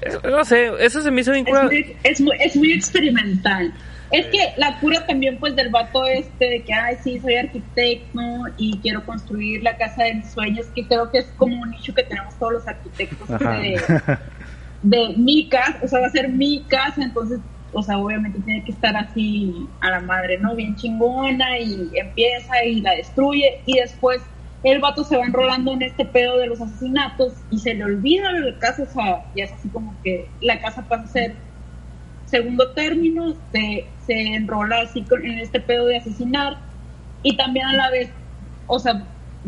[0.00, 3.72] Es- no sé, eso se me hizo Es muy, es, muy, es muy experimental.
[4.10, 8.20] Es que la cura también, pues, del vato este de que, ay, sí, soy arquitecto
[8.56, 11.94] y quiero construir la casa de mis sueños, que creo que es como un nicho
[11.94, 13.28] que tenemos todos los arquitectos
[14.82, 17.38] de mi casa, o sea, va a ser mi casa, entonces,
[17.72, 20.56] o sea, obviamente tiene que estar así a la madre, ¿no?
[20.56, 24.22] Bien chingona y empieza y la destruye y después
[24.62, 28.30] el vato se va enrolando en este pedo de los asesinatos y se le olvida
[28.32, 31.34] la casa, o sea, ya es así como que la casa pasa a ser
[32.30, 36.58] segundo término, se, se enrola así en este pedo de asesinar
[37.22, 38.10] y también a la vez,
[38.66, 39.02] o sea,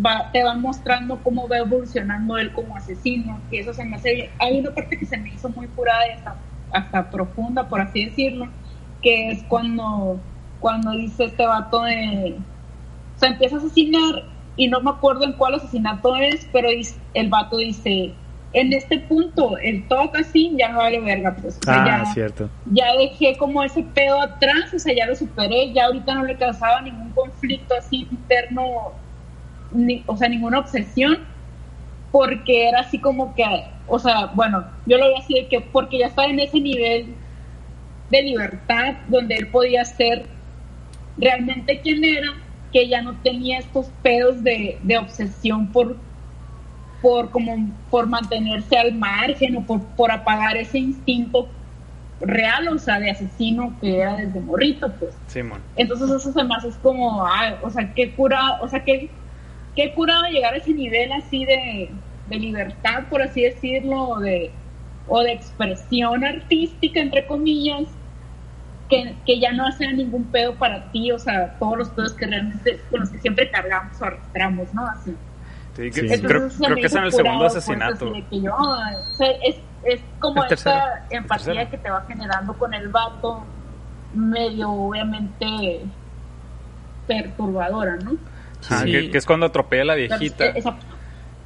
[0.05, 4.31] va, te van mostrando cómo va evolucionando él como asesino, que eso se me hace,
[4.38, 6.37] hay una parte que se me hizo muy curada y hasta,
[6.73, 8.49] hasta profunda, por así decirlo,
[9.01, 10.21] que es cuando,
[10.61, 12.37] cuando dice este vato de,
[13.14, 14.25] o sea, empieza a asesinar
[14.57, 16.68] y no me acuerdo en cuál asesinato es, pero
[17.14, 18.14] el vato dice,
[18.55, 22.12] en este punto, el toca así, ya no vale verga, pues, o sea, Ah, ya,
[22.12, 22.51] cierto.
[22.67, 26.37] ya dejé como ese pedo atrás, o sea, ya lo superé, ya ahorita no le
[26.37, 28.93] causaba ningún conflicto así interno,
[29.73, 31.21] ni, o sea, ninguna obsesión,
[32.11, 33.45] porque era así como que,
[33.87, 37.15] o sea, bueno, yo lo veía así de que porque ya estaba en ese nivel
[38.11, 40.27] de libertad donde él podía ser
[41.17, 42.29] realmente quien era,
[42.71, 45.97] que ya no tenía estos pedos de, de obsesión por
[47.03, 51.49] por como por mantenerse al margen o por, por apagar ese instinto
[52.21, 55.15] real, o sea, de asesino que era desde morrito, pues.
[55.27, 55.61] Simón.
[55.77, 59.11] Entonces eso se me hace es como, ay, o sea, qué curado, o sea, qué,
[59.75, 61.91] qué curado llegar a ese nivel así de,
[62.29, 64.53] de libertad, por así decirlo, o de,
[65.09, 67.88] o de expresión artística, entre comillas,
[68.88, 72.27] que, que ya no sea ningún pedo para ti, o sea, todos los pedos que
[72.27, 74.87] realmente, con los que siempre cargamos o arrastramos, ¿no?
[74.87, 75.15] Así.
[75.75, 76.01] Sí, que- Sí.
[76.11, 77.95] Entonces, creo, que es en el segundo asesinato.
[78.07, 80.77] así de que yo, ay, o sea, es, es como El tercero.
[80.77, 83.43] esta empatía que te va generando con el vato,
[84.15, 85.81] medio obviamente
[87.07, 88.13] perturbadora, ¿no?
[88.71, 88.93] Ah, Sí.
[88.93, 90.47] que, que es cuando atropella a la viejita.
[90.47, 90.77] es- esa-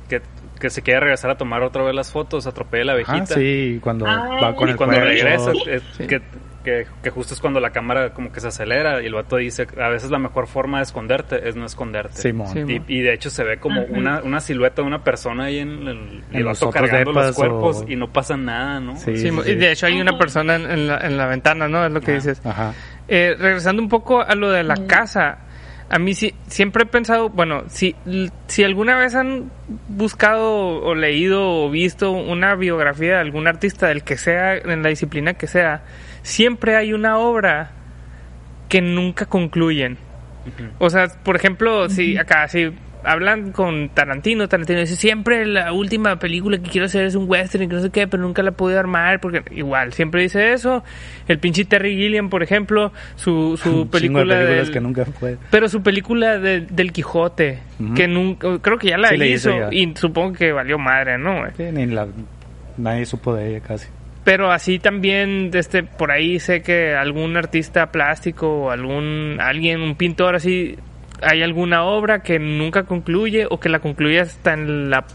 [0.09, 0.23] Que,
[0.61, 3.23] que se quiere regresar a tomar otra vez las fotos, atropella a la viejita.
[3.23, 6.07] Ah, sí, cuando Ah, va con y el cuando regresa, es- Sí.
[6.07, 6.23] que,
[6.67, 9.67] que, que justo es cuando la cámara como que se acelera y el vato dice,
[9.81, 12.21] a veces la mejor forma de esconderte es no esconderte.
[12.21, 12.49] Simón.
[12.49, 12.83] Sí.
[12.89, 13.91] Y, y de hecho se ve como Ajá.
[13.93, 17.37] una, una silueta de una persona ahí en el, y el los vato cargando los
[17.37, 18.97] cuerpos o- y no pasa nada, ¿no?
[18.97, 21.69] Sí, Sí, sí, y de hecho hay una persona en, en la, en la ventana,
[21.69, 21.87] ¿no?
[21.87, 22.15] Es lo que Ah.
[22.17, 22.45] dices.
[22.45, 22.75] Ajá.
[23.09, 24.87] Eh, regresando un poco a lo de la Mm.
[24.89, 25.39] casa,
[25.89, 27.95] a mí sí, siempre he pensado, bueno, si,
[28.49, 29.53] si alguna vez han
[29.89, 34.89] buscado o leído o visto una biografía de algún artista, del que sea, en la
[34.89, 35.83] disciplina que sea,
[36.27, 37.71] siempre hay una obra
[38.69, 39.97] que nunca concluyen.
[40.79, 42.71] O sea, por ejemplo, si acá, si
[43.05, 47.69] hablan con Tarantino, Tarantino dice siempre la última película que quiero hacer es un western
[47.69, 50.83] que no sé qué, pero nunca la he podido armar porque igual, siempre dice eso.
[51.29, 55.37] El pinche Terry Gilliam, por ejemplo, su, su de película del- que nunca fue.
[55.51, 57.61] pero su película de- del Quijote,
[57.95, 59.69] que nunca, creo que ya la Sí, hizo hizo ya.
[59.71, 61.45] y supongo que valió madre, ¿no?
[61.57, 62.07] Sí, ni la,
[62.77, 63.87] nadie supo de ella casi.
[64.27, 69.95] Pero así también, este, por ahí sé que algún artista plástico o algún, alguien, un
[69.95, 70.77] pintor así,
[71.23, 75.07] hay alguna obra que nunca concluye o que la concluye hasta en la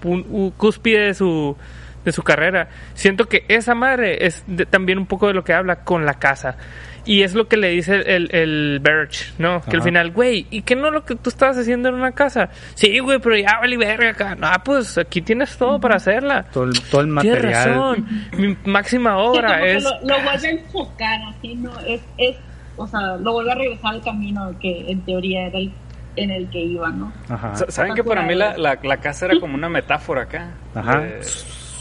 [0.56, 1.58] cúspide de su,
[2.06, 2.69] de su carrera.
[2.93, 6.56] Siento que esa madre es también un poco de lo que habla con la casa.
[7.05, 9.61] Y es lo que le dice el, el Birch, ¿no?
[9.61, 12.49] Que al final, güey, ¿y qué no lo que tú estabas haciendo en una casa?
[12.75, 14.35] Sí, güey, pero ya vale verga acá.
[14.35, 16.43] No, pues aquí tienes todo para hacerla.
[16.53, 17.69] Todo el, todo el Tienes material.
[17.69, 18.07] razón.
[18.37, 19.83] Mi máxima obra es...
[19.83, 21.71] lo, lo vuelve a enfocar, así, ¿no?
[21.87, 22.37] Es, es,
[22.77, 25.71] o sea, lo vuelve a regresar al camino que en teoría era el
[26.17, 27.11] en el que iba, ¿no?
[27.29, 27.55] Ajá.
[27.55, 30.51] Sa- ¿Saben que para mí la, la, la casa era como una metáfora acá?
[30.75, 30.99] Ajá.
[30.99, 31.21] De-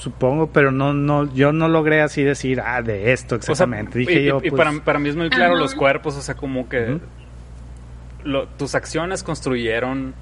[0.01, 3.99] Supongo, pero no, no, yo no logré así decir, ah, de esto o sea, exactamente.
[4.03, 6.23] y, Dije y- yo, y pues, para, para mí es muy claro los cuerpos, o
[6.23, 7.01] sea, como que Ujú.
[8.25, 10.15] lo- tus acciones construyeron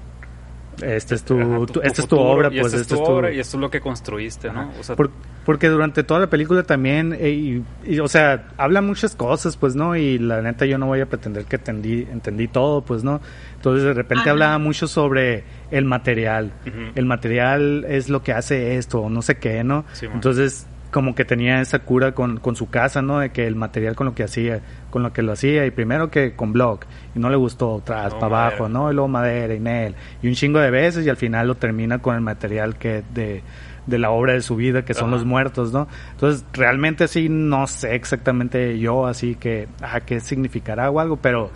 [0.83, 2.95] este es tu, ajá, tu- esta es tu futuro, obra, y pues esta es este
[2.95, 4.71] tu es tu obra y esto es lo que construiste, ¿no?
[4.79, 5.11] O sea, Por-
[5.45, 9.75] porque durante toda la película también, eh, y, y, o sea, habla muchas cosas, pues,
[9.75, 9.95] ¿no?
[9.95, 13.19] Y la neta yo no voy a pretender que entendí, entendí todo, pues, ¿no?
[13.55, 14.31] Entonces de repente Ajá.
[14.31, 16.51] hablaba mucho sobre el material.
[16.67, 16.91] Ujú.
[16.95, 19.85] El material es lo que hace esto, o no sé qué, ¿no?
[19.93, 20.05] Sí.
[20.13, 23.19] Entonces como que tenía esa cura con, con su casa, ¿no?
[23.19, 26.09] De que el material con lo que hacía, con lo que lo hacía, y primero
[26.09, 28.69] que con block, y no le gustó, tras, No, para abajo.
[28.69, 28.91] ¿no?
[28.91, 31.99] Y luego madera y nail, y un chingo de veces, y al final lo termina
[31.99, 33.43] con el material que de,
[33.85, 35.17] de la obra de su vida, que son Ajá.
[35.17, 35.87] los muertos, ¿no?
[36.11, 41.51] Entonces, realmente sí, no sé exactamente yo, así que, ah, qué significará o algo, pero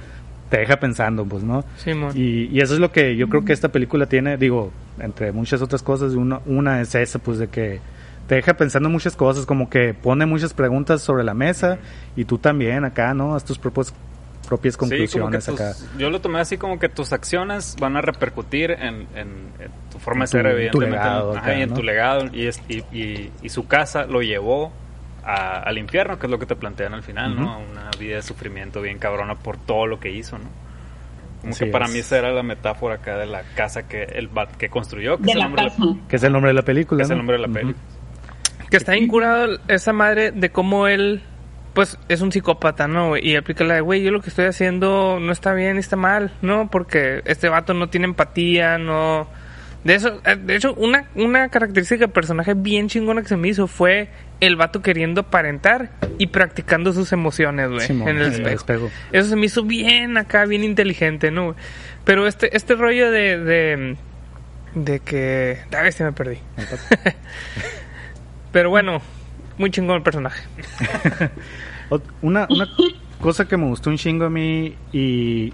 [0.49, 1.63] te deja pensando, pues, ¿no?
[1.77, 2.11] Simón.
[2.15, 5.63] Y, y eso es lo que yo creo que esta película tiene, digo, entre muchas
[5.63, 7.79] otras cosas, una, una es esa, pues de que
[8.27, 11.77] te deja pensando muchas cosas, como que pone muchas preguntas sobre la mesa
[12.15, 13.35] y tú también acá, ¿no?
[13.35, 13.93] Haz tus propios,
[14.47, 15.73] propias Sí, conclusiones tus- acá.
[15.97, 19.99] yo lo tomé así como que tus acciones van a repercutir en, en- en tu
[19.99, 20.95] forma de En tu- ser, evidentemente.
[20.97, 21.75] legado Ajá, acá, y en ¿no?
[21.75, 22.25] tu legado.
[22.33, 24.71] Y, es- y, y- y su casa lo llevó
[25.25, 27.59] a- al infierno, que es lo que te plantean al final, ¿no?
[27.59, 30.45] Una vida de sufrimiento bien cabrona por todo lo que hizo, ¿no?
[31.41, 31.91] Como Así que para es.
[31.93, 35.23] mí esa era la metáfora acá de la casa que el bat que construyó, que
[35.23, 35.77] De es el nombre casa.
[36.07, 37.23] Que es el nombre de la película, que es el ¿no?
[37.23, 37.75] nombre de la peli.
[38.73, 41.21] Que está incurado esa madre de cómo él,
[41.75, 43.15] pues, es un psicópata, ¿no?
[43.17, 46.33] Y aplica la de, güey, yo lo que estoy haciendo no está bien, está mal,
[46.41, 46.71] ¿no?
[46.71, 49.27] Porque este vato no tiene empatía, no...
[49.83, 53.47] De eso, eh, de hecho, una, una característica de personaje bien chingona que se me
[53.47, 54.09] hizo fue
[54.39, 58.55] el vato queriendo aparentar y practicando sus emociones, güey, en el en el espejo.
[58.55, 58.91] espejo.
[59.11, 61.55] Eso se me hizo bien acá, bien inteligente, ¿no?
[62.05, 63.97] Pero este, este rollo de, de,
[64.73, 65.59] de que...
[65.77, 66.39] A ver si me perdí.
[68.53, 69.01] Pero bueno,
[69.57, 70.47] muy chingón el personaje.
[72.21, 72.67] Una, una
[73.21, 75.53] cosa que me gustó un chingo a mí y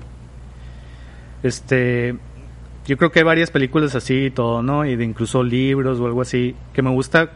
[1.44, 2.16] este
[2.86, 4.86] yo creo que hay varias películas así y todo, ¿no?
[4.86, 7.32] Y de incluso libros o algo así que me gusta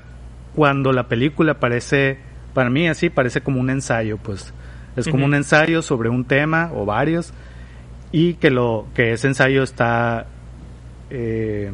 [0.56, 2.18] cuando la película parece
[2.54, 4.54] para mí así parece como un ensayo, pues
[4.96, 7.34] es como un ensayo sobre un tema o varios
[8.12, 10.28] y que lo que ese ensayo está
[11.10, 11.72] eh,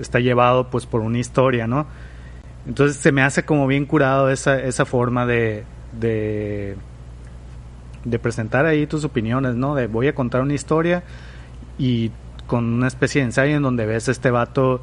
[0.00, 1.86] está llevado pues por una historia, ¿no?
[2.66, 5.64] Entonces se me hace como bien curado esa, esa forma de,
[6.00, 6.76] de,
[8.20, 9.74] presentar ahí tus opiniones, ¿no?
[9.74, 11.02] De voy a contar una historia
[11.78, 12.10] y
[12.46, 14.82] con una especie de ensayo en donde ves este vato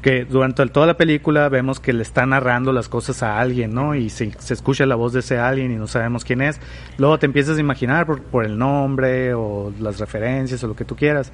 [0.00, 3.94] que durante toda la película vemos que le está narrando las cosas a alguien, ¿no?
[3.94, 6.60] Y se, se escucha la voz de ese alguien y no sabemos quién es.
[6.98, 10.84] Luego te empiezas a imaginar por, por el nombre o las referencias o lo que
[10.84, 11.30] tú quieras.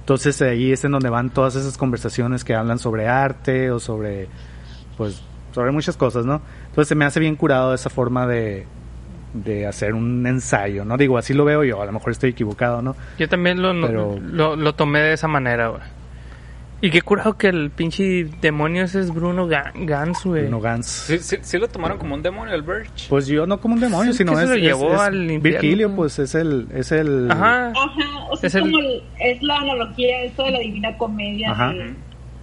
[0.00, 4.28] Entonces ahí es en donde van todas esas conversaciones que hablan sobre arte o sobre,
[4.98, 5.22] pues,
[5.52, 6.40] sobre muchas cosas, ¿no?
[6.68, 8.66] Entonces se me hace bien curado esa forma de,
[9.34, 10.96] de hacer un ensayo, ¿no?
[10.96, 12.96] Digo, así lo veo yo, a lo mejor estoy equivocado, ¿no?
[13.18, 15.82] Yo también lo, Pero- lo, lo tomé de esa manera, güey.
[16.82, 20.42] Y qué curado que el pinche demonio ese es Bruno Ga- Gans, güey.
[20.44, 20.86] Bruno Gans.
[20.86, 23.06] Sí, sí, sí lo tomaron como un demonio el Birch.
[23.10, 25.00] Pues yo no como un demonio, Sí, sino que se es, lo es- llevó es
[25.00, 25.42] al infierno.
[25.42, 27.66] Virgilio, pues es el, es el, Ajá.
[27.68, 30.96] Ajá, o sea, Es es, el- como el- es la analogía esto de la divina
[30.96, 31.50] comedia.
[31.50, 31.68] Ajá.
[31.74, 31.94] de,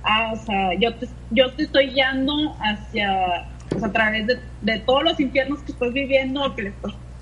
[0.08, 4.80] ah, o sea, yo te, yo te estoy guiando hacia, pues a través de, de
[4.80, 6.74] todos los infiernos que estás viviendo o que le,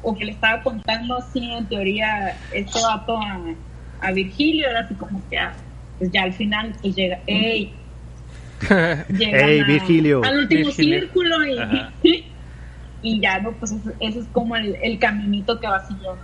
[0.02, 3.42] o que le estaba contando así en teoría este vato a,
[4.02, 5.56] a Virgilio, era así como que, ah,
[5.98, 7.76] pues ya al final pues llega, ey,
[9.10, 10.24] llegan Ey, a- Virgilio.
[10.24, 11.00] al último Virgilio.
[11.02, 11.36] círculo
[12.04, 12.26] y,
[13.02, 13.52] y ya, ¿no?
[13.54, 16.22] Pues ese, ese es como el, el caminito que va siguiendo.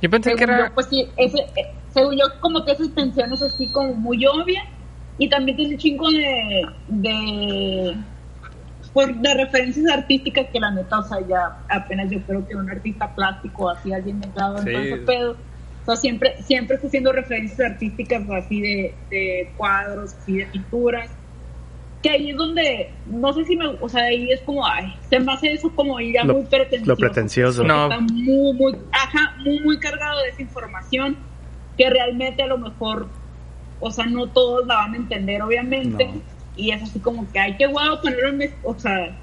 [0.00, 0.58] Yo pensé que era...
[0.68, 4.24] yo, pues sí, ese, eh, según yo, como que esa extensión es así como muy
[4.26, 4.62] obvia
[5.18, 7.94] y también tiene un chingo de, de,
[8.92, 12.68] pues, de referencias artísticas que la neta, o sea, ya apenas yo creo que un
[12.70, 14.72] artista plástico así, alguien mezclado en Sí.
[14.72, 20.14] todo ese pedo, o sea, siempre, siempre está haciendo referencias artísticas así de, de cuadros,
[20.14, 21.10] así de pinturas,
[22.02, 25.20] que ahí es donde, no sé si me, o sea, ahí es como, ay, se
[25.20, 26.90] me hace eso como ya Lo- muy pretencioso.
[26.90, 27.62] lo pretencioso.
[27.64, 27.84] No.
[27.84, 31.16] Está muy, muy, ajá, muy, muy cargado de esa información
[31.76, 33.08] que realmente a lo mejor,
[33.82, 36.06] o sea, no todos la van a entender, obviamente.
[36.06, 36.20] No.
[36.56, 39.16] Y es así como que, ay, qué guau ponerlo en, mes- o sea,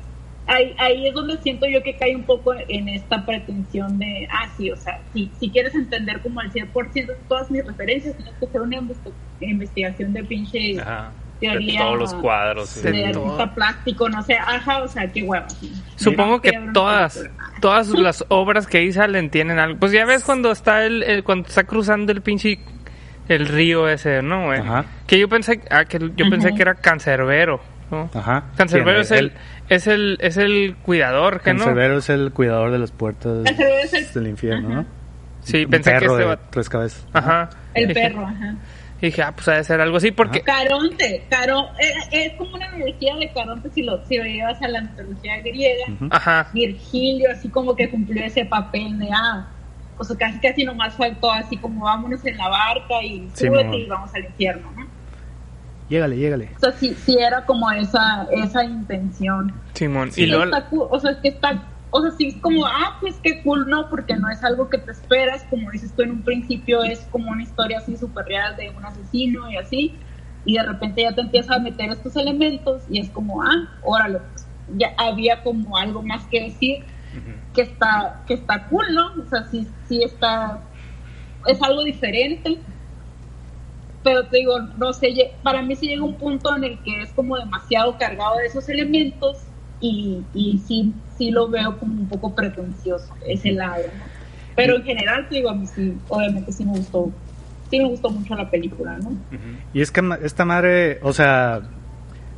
[0.47, 4.47] ahí, ahí es donde siento yo que cae un poco en esta pretensión de, ah,
[4.57, 8.34] sí, o sea, si, si quieres entender como al 100% de todas mis referencias, tienes
[8.39, 11.12] que hacer una investi- investigación de pinche Ajá.
[11.39, 11.80] De teoría.
[11.82, 12.78] todos los cuadros.
[12.78, 15.47] y- de artista plástico, no sé, ajá, o sea, qué hueva.
[15.95, 17.45] Supongo que todas, película.
[17.62, 19.80] todas las obras que ahí salen tienen algo.
[19.80, 22.60] Pues ya ves cuando está el, el- cuando está cruzando el pinche
[23.30, 24.51] el río ese, ¿no?
[24.51, 24.86] Ajá.
[25.07, 27.61] Que yo pensé, ah, que yo pensé que era cancerbero,
[27.91, 28.09] ¿no?
[28.13, 28.45] Ajá.
[28.57, 29.32] Cancerbero es el,
[29.69, 31.59] es el, es el cuidador, que no?
[31.59, 34.86] Cancerbero es el cuidador de las puertas Cancerbero es el- del infierno, ¿no?
[35.41, 37.07] Sí, Un pensé que de va- tres cabezas.
[37.13, 37.49] Ajá.
[37.73, 38.55] El Dije- perro, ajá.
[39.01, 40.41] Dije, ah, pues ha de ser algo así, porque...
[40.41, 44.67] Caronte, Caro, es, es como una analogía de Caronte si lo, si lo llevas a
[44.67, 45.86] la mitología griega.
[46.09, 46.49] Ajá.
[46.53, 49.47] Virgilio, así como que cumplió ese papel de, ah,
[50.00, 53.74] o sea, casi casi nomás faltó así como vámonos en la barca y súbete Simón.
[53.74, 54.88] y vamos al infierno, ¿no?
[55.89, 56.52] Llégale, llégale.
[56.56, 59.54] O sea, sí, sí era como esa, esa intención.
[59.74, 60.12] Simón.
[60.12, 60.45] Sí, y luego...
[60.45, 63.68] está o sea, es que está, o sea, sí es como, ah, pues qué cool,
[63.68, 63.89] ¿no?
[63.89, 67.32] Porque no es algo que te esperas, como dices tú en un principio, es como
[67.32, 69.95] una historia así súper real de un asesino y así,
[70.45, 74.20] y de repente ya te empiezas a meter estos elementos y es como, ah, órale,
[74.20, 74.47] pues,
[74.78, 76.86] ya había como algo más que decir
[77.53, 79.22] que está, que está cool, ¿no?
[79.22, 80.62] O sea, sí, sí está,
[81.47, 82.60] es algo diferente.
[84.03, 87.12] Pero te digo, no sé, para mí sí llega un punto en el que es
[87.12, 89.39] como demasiado cargado de esos elementos
[89.82, 94.03] y, y sí, sí lo veo como un poco pretencioso, ese lado, ¿no?
[94.55, 97.12] Pero en general, te digo, a mí sí, obviamente sí me gustó,
[97.70, 99.12] sí me gustó mucho la película, ¿no?
[99.74, 101.62] Y es que esta madre, o sea,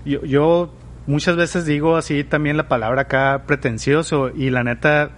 [0.05, 0.72] yo, yo
[1.07, 5.09] muchas veces digo así también la palabra acá pretencioso y la neta,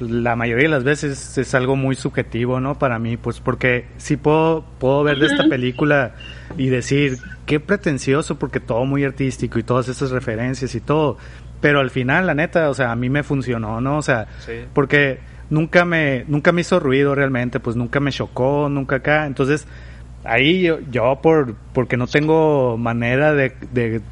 [0.00, 2.78] la mayoría de las veces es algo muy subjetivo, ¿no?
[2.78, 6.12] Para mí, pues porque sí puedo, puedo ver de esta película
[6.56, 11.18] y decir, qué pretencioso porque todo muy artístico y todas esas referencias y todo.
[11.60, 13.98] Pero al final, la neta, o sea, a mí me funcionó, ¿no?
[13.98, 14.52] O sea, Sí.
[14.72, 15.18] porque
[15.50, 19.66] nunca me nunca me hizo ruido realmente pues nunca me chocó nunca acá entonces
[20.22, 24.02] ahí yo, yo por porque no tengo manera de, de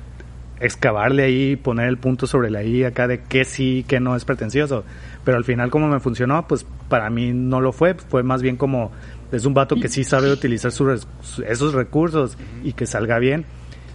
[0.61, 4.24] excavarle ahí poner el punto sobre la i acá de que sí que no es
[4.24, 4.84] pretencioso.
[5.24, 7.94] Pero al final como me funcionó pues para mí no lo fue.
[7.94, 8.92] Fue más bien como
[9.32, 11.07] es un vato que sí sabe utilizar sus
[11.46, 13.44] esos recursos y que salga bien.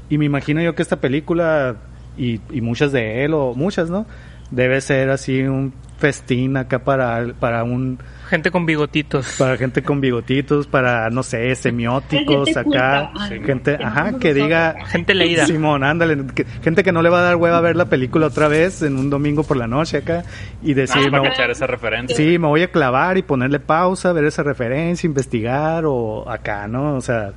[0.09, 1.77] Y me imagino yo que esta película
[2.17, 4.05] y, y muchas de él o muchas no
[4.51, 7.99] debe ser así un festín acá para para un
[8.29, 9.35] Gente con bigotitos.
[9.37, 14.75] para gente con bigotitos, para, no sé, semióticos acá, culta, gente, que ajá, que diga,
[14.87, 15.45] Gente leída.
[15.45, 18.27] Simón, ándale, que- gente que no le va a dar hueva a ver la película
[18.27, 20.23] otra vez en un domingo por la noche acá
[20.63, 22.15] y decir, Ah, me esa referencia.
[22.15, 26.95] sí, me voy a clavar y ponerle pausa, ver esa referencia, investigar o acá, ¿no?
[26.95, 27.33] O sea,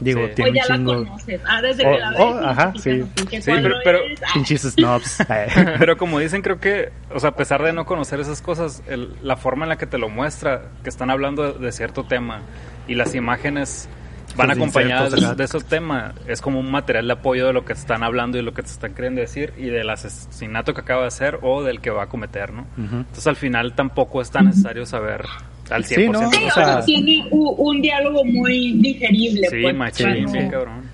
[0.00, 0.30] digo, Sí.
[0.30, 2.20] O tiene un ya la chingo, conoces, ah, desde Oh, que la ves.
[2.20, 3.04] oh, ajá, sí.
[3.40, 5.18] Sí, pero- pero- es, pinches snobs.
[5.78, 9.14] Pero como dicen, creo que, o sea, a pesar de no conocer esas cosas, el-
[9.22, 12.40] la forma en la que te lo muestra, que están hablando de, de cierto tema
[12.88, 13.88] y las imágenes
[14.36, 17.64] van Los acompañadas de, de ese tema, es como un material de apoyo de lo
[17.64, 20.82] que te están hablando y lo que te están queriendo decir y del asesinato que
[20.82, 22.62] acaba de hacer o del que va a cometer, ¿no?
[22.78, 22.96] Ujú.
[22.98, 25.24] Entonces al final tampoco es tan necesario saber
[25.70, 25.94] al 100%.
[25.94, 26.30] Sí, ¿no?
[26.30, 29.48] Sí, O o sea- tiene un, un diálogo muy digerible.
[29.48, 30.90] Sí, pues, machín, bien cabrón.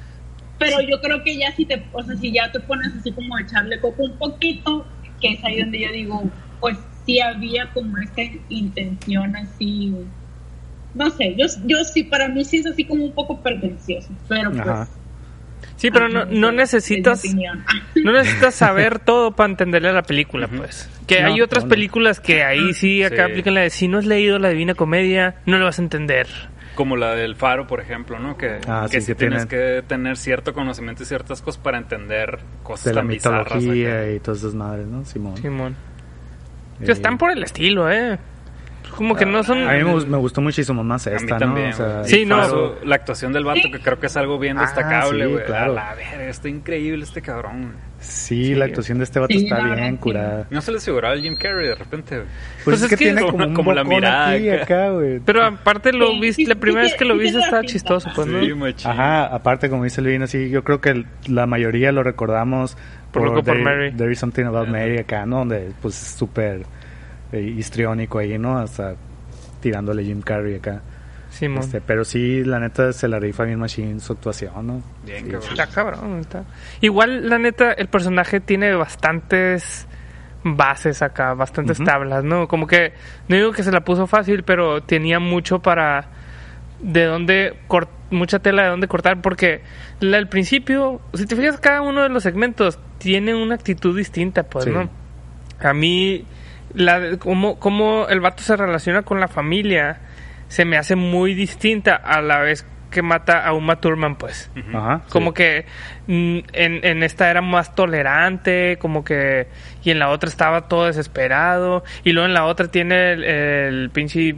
[0.59, 3.37] Pero yo creo que ya si te, o sea, si ya te pones así como
[3.37, 4.87] a echarle coco un poquito,
[5.21, 6.23] que es ahí donde yo digo,
[6.61, 9.95] pues sí había como esta intención así,
[10.95, 14.51] no sé, yo, yo sí, para mí sí es así como un poco pretencioso, pero
[14.51, 14.63] pues...
[14.63, 14.89] Ajá.
[15.77, 17.23] Sí, pero no, ajá, no necesitas...
[17.95, 20.89] No necesitas saber todo para entenderle a la película, pues.
[21.07, 23.31] Que No, hay otras no, películas que ahí sí, acá Sí.
[23.33, 26.27] aplican la de si no has leído la Divina Comedia, no lo vas a entender.
[26.75, 28.37] Como la del faro, por ejemplo, ¿no?
[28.37, 31.61] Que, Ah, que sí, sí que tienes tienen- que tener cierto conocimiento y ciertas cosas
[31.63, 33.55] para entender cosas De la tan bizarras.
[33.57, 34.11] mitología acá.
[34.11, 35.05] y todas esas madres, ¿no?
[35.05, 35.37] Simón.
[35.39, 35.77] Simón.
[36.81, 38.19] Eh, Que están por el estilo, ¿eh?
[38.95, 39.69] Como que no son...
[39.69, 41.69] A mí me, gus- me gustó muchísimo más A mí esta, también.
[41.71, 41.75] ¿no?
[41.75, 42.09] O sea, güey.
[42.09, 42.37] Sí, no.
[42.41, 45.45] Faro, La actuación del vato, que creo que es algo bien Ah, destacable, sí, güey.
[45.45, 45.73] claro.
[45.73, 47.73] A la verga, está increíble este cabrón.
[47.99, 49.97] sí, la actuación de este vato Sí, está bien verdad, sí.
[49.97, 50.47] curada.
[50.51, 52.27] No se les figuraba el Jim Carrey de repente, güey.
[52.29, 54.91] Pues, Pues es, es que, que tiene como- como un como la mirada aquí, acá.
[54.91, 55.21] güey.
[55.21, 57.63] Pero aparte lo Sí, viste, sí, la sí primera vez que lo sí viste estaba
[57.65, 58.41] chistoso, pues, ¿no?
[58.41, 58.53] Sí.
[58.89, 62.77] Ajá, aparte como dice Elvin, así yo creo que la mayoría lo recordamos
[63.13, 63.93] Por Loco por There, Mary.
[63.93, 64.69] There is something about.
[64.69, 65.39] Mary acá, ¿no?
[65.39, 66.63] Donde pues es súper
[67.33, 68.59] histriónico ahí, ¿no?
[68.59, 68.95] Hasta
[69.61, 70.83] tirándole Jim Carrey acá.
[71.31, 71.65] Simón.
[71.65, 74.83] Este, pero sí, la neta se la rifa bien Machine su actuación, ¿no?
[75.05, 75.51] Bien, Sí, cabrón.
[75.51, 76.45] Está cabrón, está.
[76.81, 79.87] Igual, la neta, el personaje tiene bastantes
[80.45, 82.47] bases acá, bastantes tablas, ¿no?
[82.49, 82.93] Como que,
[83.29, 86.07] no digo que se la puso fácil, pero tenía mucho para
[86.81, 89.63] de dónde cor- mucha tela de dónde cortar porque
[89.99, 94.45] la- al principio, si te fijas, cada uno de los segmentos tiene una actitud distinta,
[94.45, 94.71] pues, Sí.
[94.71, 94.89] ¿no?
[95.59, 96.25] A mí,
[96.75, 100.01] la, de- cómo, cómo el vato se relaciona con la familia
[100.49, 104.51] se me hace muy distinta a la vez que mata a Uma Thurman, pues.
[104.73, 105.03] Ajá.
[105.11, 105.35] Como sí.
[105.35, 105.67] que
[106.07, 109.49] mm, en, en esta era más tolerante, como que...
[109.83, 111.83] Y en la otra estaba todo desesperado.
[112.05, 114.37] Y luego en la otra tiene el, el pinche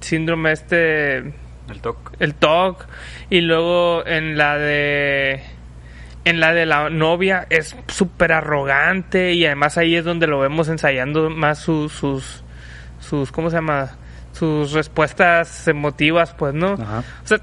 [0.00, 1.18] síndrome este...
[1.18, 2.12] El TOC.
[2.18, 2.86] El TOC.
[3.30, 5.42] Y luego en la de...
[6.24, 9.32] En la de la novia es súper arrogante.
[9.34, 11.92] Y además ahí es donde lo vemos ensayando más sus...
[11.92, 12.42] sus,
[13.00, 13.92] sus ¿Cómo se llama?
[14.32, 16.72] Sus respuestas emotivas, pues, ¿no?
[16.72, 17.04] Ajá.
[17.22, 17.38] O sea,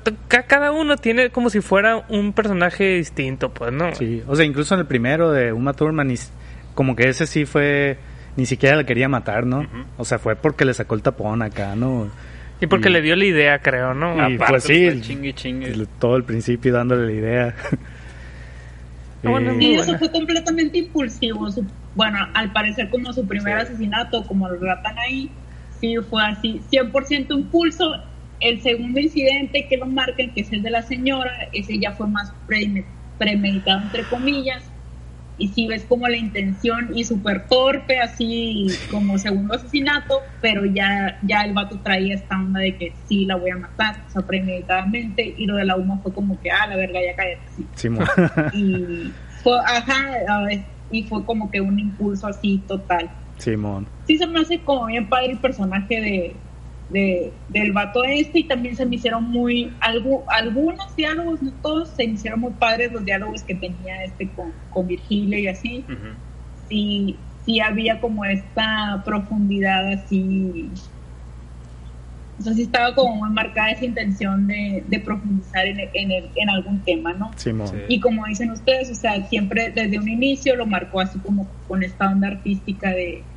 [0.45, 3.95] cada uno tiene como si fuera un personaje distinto, pues, ¿no?
[3.95, 6.13] Sí, o sea, incluso en el primero de Uma Thurman,
[6.73, 7.97] como que ese sí fue,
[8.35, 9.65] ni siquiera le quería matar, ¿no?
[9.97, 12.09] O sea, fue porque le sacó el tapón acá, ¿no?
[12.59, 14.15] Y porque Y- le dio la idea, creo, ¿no?
[14.29, 15.69] Y Aparte, pues sí, el chingue chingue.
[15.71, 17.55] el- todo el principio dándole la idea.
[19.23, 19.99] Bueno, Sí, Muy eso buena.
[19.99, 21.51] fue completamente impulsivo.
[21.51, 25.37] Su- bueno, al parecer como su primer asesinato, como lo relatan ahí,
[25.69, 27.93] sí fue así, 100% impulso.
[28.39, 32.07] El segundo incidente que lo marcan, que es el de la señora, ese ya fue
[32.07, 34.70] más pre- premeditado, entre comillas.
[35.37, 41.19] Y sí ves como la intención y súper torpe, así como segundo asesinato, pero ya,
[41.23, 44.21] ya el vato traía esta onda de que sí la voy a matar, o sea,
[44.21, 45.33] premeditadamente.
[45.37, 48.05] Y lo de la humo fue como que, ah, la verga, ya cállate, sí Simón.
[48.53, 49.11] y
[49.41, 53.09] fue, ajá, a ver, y fue como que un impulso así total.
[53.37, 53.87] Simón.
[54.05, 56.35] Sí se me hace como bien padre el personaje de,
[56.91, 61.95] de del vato este y también se me hicieron muy algo, algunos diálogos, no todos,
[61.95, 65.85] se me hicieron muy padres los diálogos que tenía este con, con Virgilio y así.
[65.89, 66.17] Ujú.
[66.67, 70.73] Sí, sí había como esta profundidad así.
[72.39, 76.11] O sea, sí estaba como muy marcada esa intención de, de profundizar en, el- en,
[76.11, 77.29] el- en algún tema, ¿no?
[77.37, 77.67] Simón.
[77.67, 77.75] Sí.
[77.87, 81.83] Y como dicen ustedes, o sea, siempre desde un inicio lo marcó así como con
[81.83, 83.30] esta onda artística de,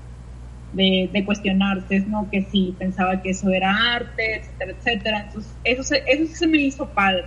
[0.75, 2.29] de, de ¿no?
[2.31, 5.21] Que si pensaba que eso era arte, etcétera, etcétera.
[5.27, 7.25] Entonces, eso, se, se me hizo padre.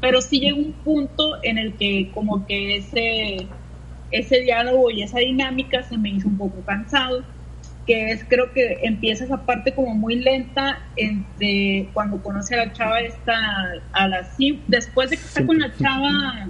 [0.00, 3.48] Pero sí llegó un punto en el que como que ese,
[4.10, 7.24] ese diálogo y esa dinámica se me hizo un poco cansado
[7.86, 12.72] que es creo que empieza esa parte como muy lenta entre cuando conoce a la
[12.72, 13.38] chava esta
[13.92, 14.28] a la
[14.66, 16.48] después de que está con la chava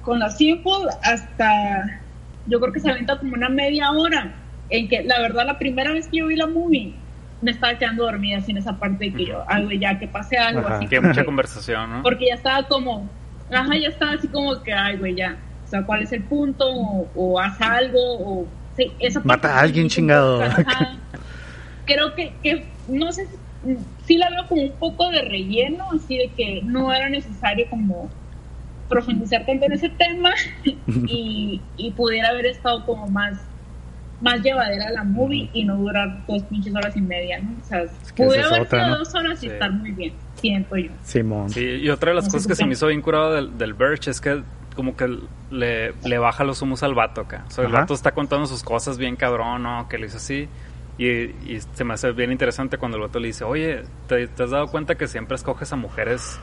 [0.00, 0.72] con la simple
[1.02, 2.02] hasta
[2.46, 4.41] yo creo que se aventa como una media hora
[4.72, 6.94] en que la verdad la primera vez que yo vi la movie
[7.40, 10.60] me estaba quedando dormida sin esa parte de que yo algo ya que pase algo
[10.66, 10.76] Ajá.
[10.78, 12.02] así Que mucha que- conversación, ¿no?
[12.02, 13.08] porque ya estaba como,
[13.50, 15.36] ajá, ya estaba así como que, ay, güey, ya.
[15.64, 16.66] O sea, ¿cuál es el punto?
[16.68, 18.46] O, o haz algo, o...
[18.76, 20.38] Sí, esa Mata a alguien, chingado.
[20.40, 20.96] cansada.
[21.86, 26.16] Creo que, que, no sé, si- sí la veo como un poco de relleno, así
[26.18, 28.08] de que no era necesario como
[28.88, 30.30] profundizar tanto en ese tema
[30.64, 33.40] y, y pudiera haber estado como más
[34.22, 37.54] más llevadera la movie y no durar dos pinches horas y media, ¿no?
[37.60, 37.82] O sea,
[38.14, 39.52] que pude esa es haber otra, dos horas y Sí.
[39.52, 40.90] estar muy bien, siento yo.
[41.02, 41.50] Simón.
[41.50, 43.74] Sí, y otra de las No cosas que se me hizo bien curado del, del
[43.74, 44.42] Birch es que
[44.76, 45.18] como que
[45.50, 47.44] le, le baja los humos al vato acá.
[47.46, 47.80] O sea, el Ajá.
[47.80, 49.86] vato está contando sus cosas bien cabrón, ¿no?
[49.88, 50.48] Que lo hizo así.
[50.98, 54.42] Y, y se me hace bien interesante cuando el vato le dice, oye, ¿te, te
[54.44, 56.38] has dado cuenta que siempre escoges a mujeres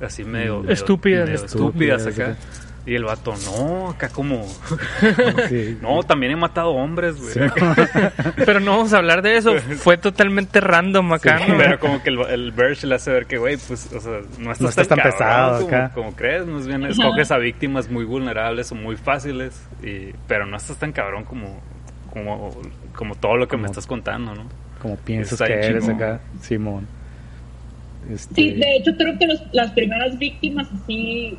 [0.00, 0.58] así medio...
[0.60, 1.24] medio- Estúpidas.
[1.28, 2.65] medio estúpidas Estúpidas, acá?
[2.86, 4.46] Y el vato, no, acá como...
[5.48, 5.76] Sí.
[5.82, 7.50] No, también he matado hombres, güey.
[8.46, 9.54] Pero no vamos a hablar de eso.
[9.78, 11.56] Fue totalmente random acá, ¿no?
[11.58, 14.52] Pero como que el, el Birch le hace ver que, güey, pues, o sea, no
[14.52, 15.90] estás, No estás tan pesado como, acá.
[15.94, 16.46] como crees.
[16.46, 20.92] Más bien escoges a víctimas muy vulnerables o muy fáciles, y, pero no estás tan
[20.92, 21.60] cabrón como,
[22.12, 22.56] como,
[22.94, 24.44] como todo lo que me estás contando, ¿no?
[24.80, 26.20] Como piensas que eres acá.
[26.40, 26.86] Simón.
[28.10, 31.36] Este, Sí, de hecho creo que los- las primeras víctimas así,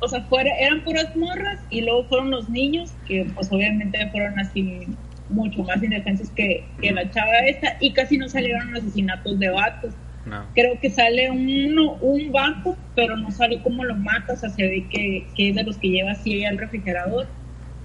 [0.00, 4.38] o sea, fuera, eran puras morras y luego fueron los niños, que pues obviamente fueron
[4.38, 4.86] así
[5.28, 9.94] mucho más indefensos que, que la chava esta y casi no salieron asesinatos de vatos.
[10.24, 10.44] No.
[10.54, 14.62] Creo que sale uno, un vato, pero no sale cómo lo mata, o sea, se
[14.62, 17.26] ve que, que es de los que lleva así al refrigerador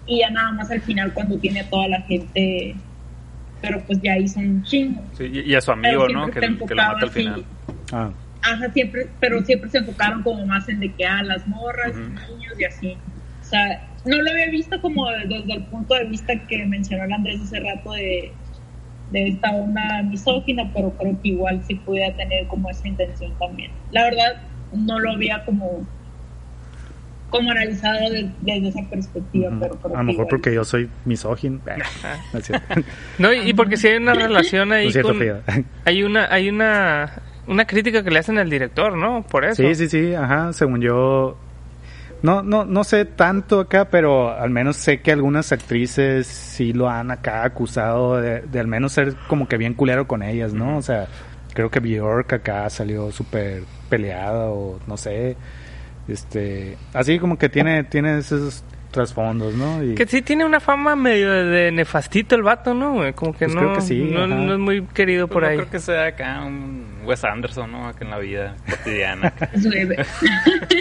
[0.06, 2.76] y ya nada más al final cuando tiene a toda la gente,
[3.62, 5.02] pero pues ya hizo un chingo.
[5.18, 6.30] Sí, y, a su amigo, ¿no?
[6.30, 7.34] Que, lo mata al final.
[7.34, 7.46] así.
[7.94, 8.12] Ah,
[8.44, 12.02] Ajá, siempre, pero siempre se enfocaron como más en de que a las morras, Ujú.
[12.02, 12.98] niños y así.
[13.42, 17.14] O sea, no lo había visto como desde el punto de vista que mencionó el
[17.14, 18.34] Andrés hace rato de,
[19.12, 23.72] de esta onda misógina, pero creo que igual sí pudiera tener como esa intención también.
[23.92, 24.34] La verdad,
[24.74, 25.88] no lo había como
[27.30, 29.60] como analizado de- desde esa perspectiva, ujú.
[29.60, 30.28] pero creo a lo mejor igual.
[30.30, 31.60] porque yo soy misógino.
[32.34, 32.82] No es cierto.
[33.18, 35.18] No, y y porque si hay una relación ahí con...
[35.86, 37.12] Hay una, hay una
[37.48, 39.24] una crítica que le hacen al director, ¿no?
[39.24, 39.62] Por eso.
[39.62, 41.38] Sí, sí, sí, ajá, según yo
[42.24, 46.90] no, no, no sé tanto acá, pero al menos sé que algunas actrices sí lo
[46.90, 50.78] han acá acusado de, de al menos ser como que bien culero con ellas, ¿no?
[50.78, 51.08] O sea,
[51.54, 55.36] creo que Bjork acá salió súper peleada o no sé.
[56.08, 58.64] Este, así como que tiene, tiene esos
[58.94, 59.84] trasfondos, ¿no?
[59.84, 63.04] Y, Que sí tiene una fama medio de nefastito el vato, ¿no?
[63.14, 65.50] Como que Pues no, creo que sí, no, no es muy querido Pues por no
[65.50, 65.58] ahí.
[65.58, 67.88] creo que sea acá un Wes Anderson, ¿no?
[67.90, 69.34] Acá en la vida cotidiana.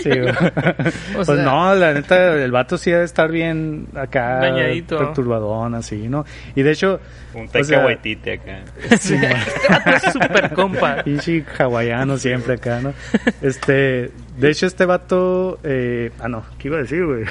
[0.02, 0.30] Sí, güey.
[1.12, 4.98] O pues sea- no, la neta, el vato sí debe estar bien acá Dañadito.
[4.98, 6.24] perturbadón, así, ¿no?
[6.54, 7.00] Y de hecho,
[7.34, 7.78] Un o Taika sea,
[8.34, 8.62] acá.
[9.00, 9.14] sí.
[9.14, 11.02] Este vato es súper compa.
[11.02, 12.92] Pinche hawaiano siempre acá, ¿no?
[13.40, 17.24] Este, de hecho este vato, eh, ah no, ¿qué iba a decir, güey?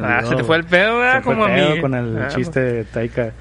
[0.00, 1.16] Ah, se te fue el pedo, ¿verdad?
[1.18, 1.80] Se fue Como el a mí.
[1.80, 3.32] con el Ah, chiste de Taika.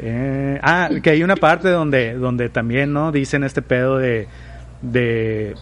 [0.00, 3.10] Eh, ah, que hay una parte donde, donde también, ¿no?
[3.10, 4.28] Dicen este pedo de,
[4.82, 5.54] de,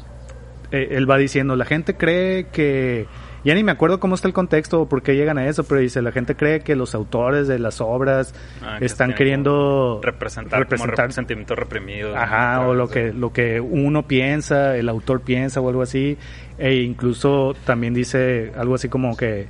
[0.72, 3.06] eh, él va diciendo, la gente cree que,
[3.44, 5.80] ya ni me acuerdo cómo está el contexto o por qué llegan a eso, pero
[5.80, 10.58] dice, la gente cree que los autores de las obras Ah, que están queriendo Representar,
[10.60, 12.14] representar sentimientos reprimidos.
[12.14, 12.68] Ajá, ¿no?
[12.70, 16.18] o lo que, lo que uno piensa, el autor piensa o algo así.
[16.58, 19.46] E incluso también dice algo así como que,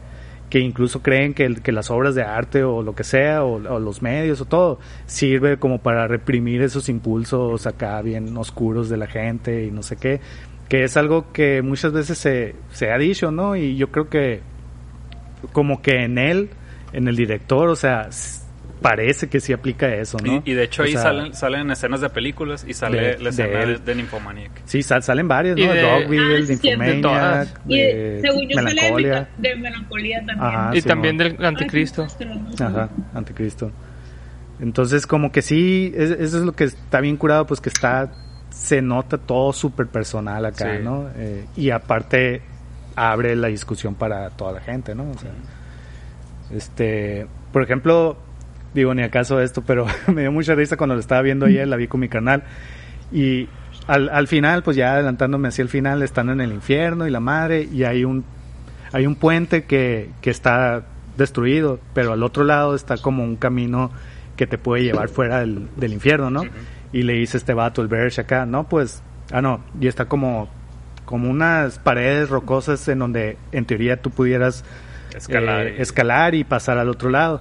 [0.50, 3.78] que incluso creen que, que las obras de arte o lo que sea, o, o
[3.80, 9.06] los medios o todo, sirve como para reprimir esos impulsos acá bien oscuros de la
[9.06, 10.20] gente y no sé qué.
[10.68, 13.56] Que es algo que muchas veces se, se ha dicho, ¿no?
[13.56, 14.40] Y yo creo que
[15.52, 16.50] como que en él,
[16.92, 18.08] en el director, o sea,
[18.82, 20.42] parece que sí aplica eso, ¿no?
[20.44, 23.18] Y, y de hecho O ahí sea, salen, salen escenas de películas y sale de-
[23.18, 24.50] la escena de de, de Nymphomaniac.
[24.64, 25.72] Sí, sal- salen varias, Y ¿no?
[25.72, 27.60] de- Dogville, Ah, de Nymphomaniac.
[27.66, 29.28] Y de según yo de, Melancolia.
[29.38, 30.40] de melancolía también.
[30.40, 30.70] Ajá.
[30.76, 32.08] y sí, también del anticristo.
[32.08, 32.26] Sé.
[32.62, 33.70] Ajá, Anticristo.
[34.60, 38.10] Entonces, como que sí, es- eso es lo que está bien curado, pues que está,
[38.50, 40.82] se nota todo súper personal acá, Sí.
[40.84, 41.08] ¿no?
[41.16, 42.42] Eh, y aparte,
[42.94, 45.10] abre la discusión para toda la gente, ¿no?
[45.10, 45.30] O sea,
[46.50, 48.16] este, por ejemplo,
[48.80, 51.76] digo, ni acaso esto, pero me dio mucha risa cuando lo estaba viendo ayer, la
[51.76, 52.44] vi con mi canal.
[53.12, 53.48] Y
[53.86, 57.20] al, al final, pues ya adelantándome hacia el final, están en el infierno y la
[57.20, 58.24] madre, y hay un,
[58.92, 60.84] hay un puente que, que está
[61.16, 63.90] destruido, pero al otro lado está como un camino
[64.36, 66.42] que te puede llevar fuera del, del infierno, ¿no?
[66.92, 69.02] Y le dice este vato, el Bersh acá, no, pues,
[69.32, 70.48] ah, no, y está como,
[71.04, 74.64] como unas paredes rocosas en donde en teoría tú pudieras
[75.14, 75.66] Escalar.
[75.66, 77.40] eh, escalar y pasar al otro lado.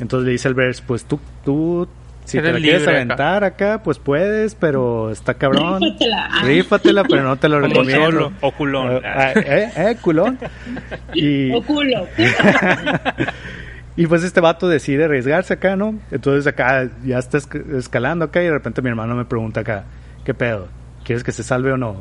[0.00, 1.88] Entonces le dice el Verse, pues tú, tú,
[2.24, 2.90] si te la quieres acá.
[2.90, 3.80] aventar acá.
[3.82, 5.80] pues puedes, pero está cabrón.
[5.80, 6.28] Rífatela.
[6.30, 6.42] Ah.
[6.44, 8.04] Rífatela, pero no te lo Como recomiendo.
[8.06, 9.00] solo, o culón.
[9.04, 10.38] Ah, eh, eh, culón.
[11.14, 12.06] Y, O culo.
[13.96, 15.94] y pues este vato decide arriesgarse acá, ¿no?
[16.10, 19.84] Entonces acá ya está esc- escalando acá y de repente mi hermano me pregunta acá,
[20.24, 20.68] ¿qué pedo?
[21.04, 21.96] ¿Quieres que se salve o no?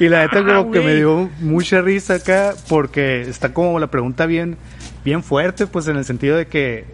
[0.00, 3.86] y la neta Ah, como que me dio mucha risa acá porque está como la
[3.86, 4.56] pregunta bien,
[5.04, 6.84] bien fuerte, pues en el sentido de que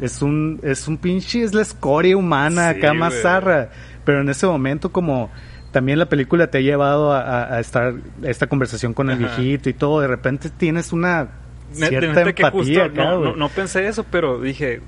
[0.00, 3.70] es un, es un pinche, es la escoria humana Sí, acá más zarra.
[4.04, 5.30] Pero en ese momento como
[5.70, 9.36] también la película te ha llevado a, a- a estar esta conversación con el Ajá.
[9.36, 11.28] viejito y todo, de repente tienes una
[11.72, 14.80] cierta neta que empatía justo acá, no, no, no pensé eso, pero dije,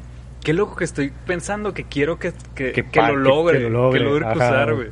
[0.43, 3.65] qué loco que estoy pensando que quiero que, que, Que que lo que- logre, que
[3.65, 4.33] que lo lo logre, ajá.
[4.35, 4.89] cruzar, güey.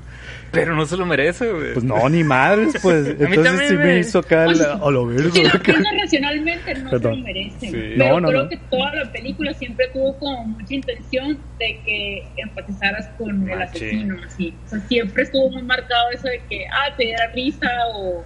[0.53, 1.73] Pero no se lo merece, güey.
[1.73, 3.07] Pues no, ni madres, pues.
[3.19, 7.13] Entonces sí me- hizo acá el, a lo verga, Si lo piensas racionalmente, no Perdón.
[7.15, 7.59] se lo merece.
[7.61, 7.71] Sí.
[7.73, 8.49] Pero No, no, creo no.
[8.51, 14.17] que toda la película siempre tuvo como mucha intención de que empatizaras con el asesino,
[14.27, 14.55] así.
[14.67, 18.23] O sea, siempre estuvo muy marcado eso de que, ah, te diera risa o...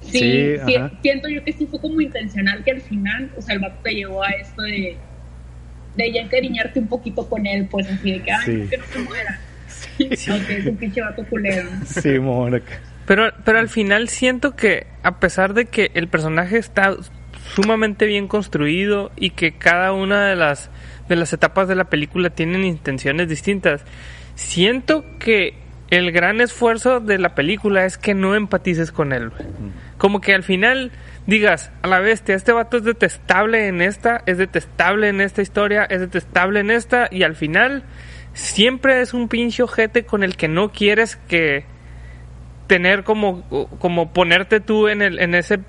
[0.00, 3.60] Sí, Sí, siento yo que sí fue como intencional que al final, o sea, el
[3.60, 4.96] vato te llevó a esto de,
[5.96, 8.56] de ya encariñarte un poquito con él, pues así de que, ay, Sí.
[8.58, 9.40] ¿por qué no se muera?
[10.30, 11.68] Aunque es un pinche vato culero.
[11.86, 12.18] Sí.
[13.06, 16.96] Pero, pero al final siento que, a pesar de que el personaje está
[17.54, 20.70] sumamente bien construido y que cada una de las,
[21.08, 23.84] de las etapas de la película tienen intenciones distintas,
[24.34, 25.54] siento que
[25.90, 29.28] el gran esfuerzo de la película es que no empatices con él.
[29.28, 29.44] güey.
[29.98, 30.90] Como que al final
[31.26, 35.84] digas, a la bestia, este vato es detestable en esta, es detestable en esta historia,
[35.84, 37.84] es detestable en esta, y al final
[38.34, 41.64] siempre es un pinche ojete con el que no quieres que
[42.66, 43.42] tener como,
[43.78, 45.60] como ponerte tú en, el, en ese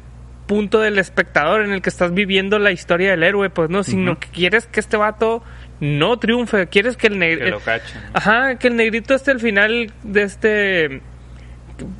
[0.45, 4.19] punto del espectador en el que estás viviendo la historia del héroe, pues no, sino
[4.19, 5.43] que quieres que este vato
[5.79, 7.49] no triunfe, quieres que el que negro...
[7.49, 8.01] lo cachen.
[8.01, 8.09] ¿no?
[8.13, 11.01] Ajá, que el negrito esté al final de este...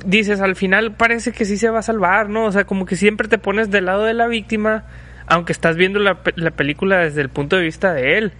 [0.06, 2.46] Dices, al final parece que sí se va a salvar, ¿no?
[2.46, 4.84] O sea, como que siempre te pones del lado de la víctima,
[5.26, 8.32] aunque estás viendo la, la película desde el punto de vista de él.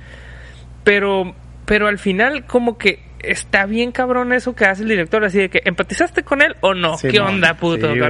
[0.83, 1.35] Pero,
[1.67, 5.49] pero al final como que está bien cabrón eso que hace el director, así de
[5.51, 7.27] que empatizaste con él o no, Sí, ¿qué no.
[7.27, 7.93] onda, puto?
[7.93, 8.01] Sí.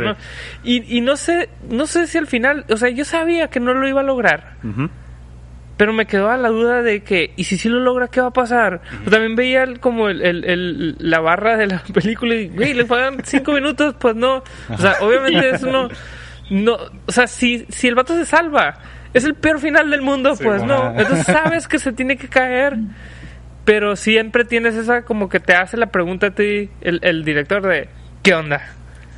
[0.63, 3.73] Y, y no sé, no sé si al final, o sea, yo sabía que no
[3.75, 4.55] lo iba a lograr,
[5.79, 8.29] pero me quedó a la duda de que, ¿y si sí lo logra, qué va
[8.29, 8.81] a pasar?
[9.11, 12.85] También veía el- como el, el- el- la barra de la película y, güey, le
[12.87, 14.43] pagan cinco minutos, pues no.
[14.71, 15.89] O sea, obviamente eso no,
[16.51, 16.77] no,
[17.07, 18.79] o sea, si, si el vato se salva,
[19.13, 20.95] es el peor final del mundo, Sí, pues no.
[20.99, 22.77] Entonces sabes que se tiene que caer.
[23.67, 27.61] Pero siempre tienes esa como que te hace la pregunta a ti, el, el director
[27.67, 27.89] de,
[28.23, 28.62] ¿qué onda?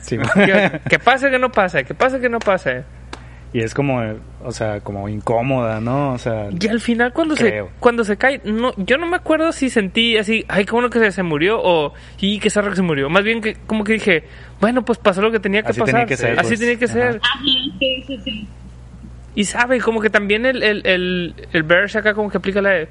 [0.00, 1.84] Sí, ¿Qué, que pase que no pase?
[1.84, 2.82] ¿Que pase que no pase?
[3.50, 4.02] y es como,
[4.44, 6.12] o sea, como incómoda, ¿no?
[6.12, 7.68] O sea, Y al final cuando Creo.
[7.68, 10.90] se cuando se cae, no, yo no me acuerdo si sentí así, ay, qué bueno
[10.90, 13.08] que se, se murió o y que zarra que se murió.
[13.08, 14.24] Más bien que como que dije,
[14.60, 15.94] bueno, pues pasó lo que tenía que Así pasar.
[15.94, 16.60] tenía que ser, así pues.
[16.60, 16.92] tenía que Ajá.
[16.94, 17.20] ser.
[17.22, 18.48] Ajá, sí, sí, sí.
[19.34, 22.70] Y sabe, como que también el el el, el Bersh acá como que aplica la
[22.70, 22.88] de,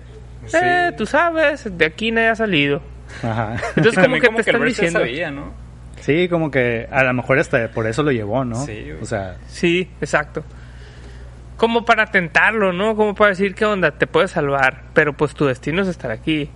[0.47, 0.57] Sí.
[0.61, 2.81] eh, tú sabes, de aquí nadie ha salido.
[3.23, 3.55] ajá.
[3.75, 4.99] Entonces como que como te que están diciendo.
[4.99, 5.51] sabía, ¿no?
[6.01, 8.55] Sí, como que a lo mejor hasta por eso lo llevó, ¿no?
[8.65, 9.01] Sí, güey.
[9.01, 10.43] o sea, Sí, exacto.
[11.57, 12.95] Como para tentarlo, ¿no?
[12.95, 13.89] Como para decir, ¿qué onda?
[13.91, 16.49] Te puedes salvar, pero pues tu destino es estar aquí.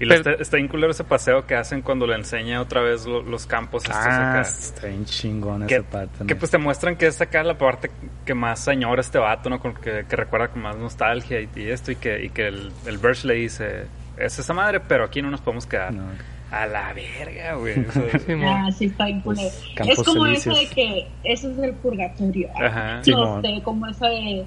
[0.00, 2.80] Y lo Pero- está, está bien culero ese paseo que hacen cuando le enseña otra
[2.82, 4.40] vez lo- los campos estos ah, acá.
[4.42, 6.26] está bien chingón Que, esa parte.
[6.26, 7.90] que pues te muestran que es acá la parte
[8.26, 9.60] que más añora este vato, ¿no?
[9.60, 12.72] Con que, que recuerda con más nostalgia y, y esto, y que, y que el,
[12.86, 13.86] el Birch le dice,
[14.16, 15.94] es esa madre, pero aquí no nos podemos quedar.
[15.94, 16.02] No.
[16.50, 17.84] A la verga, güey.
[17.86, 18.48] O sea, Simón.
[18.48, 19.22] Ah, sí, está bien.
[19.22, 19.38] Pues,
[19.76, 22.48] campos es como eso de que eso es el purgatorio.
[22.60, 23.00] Ajá.
[23.06, 24.44] No como esa de...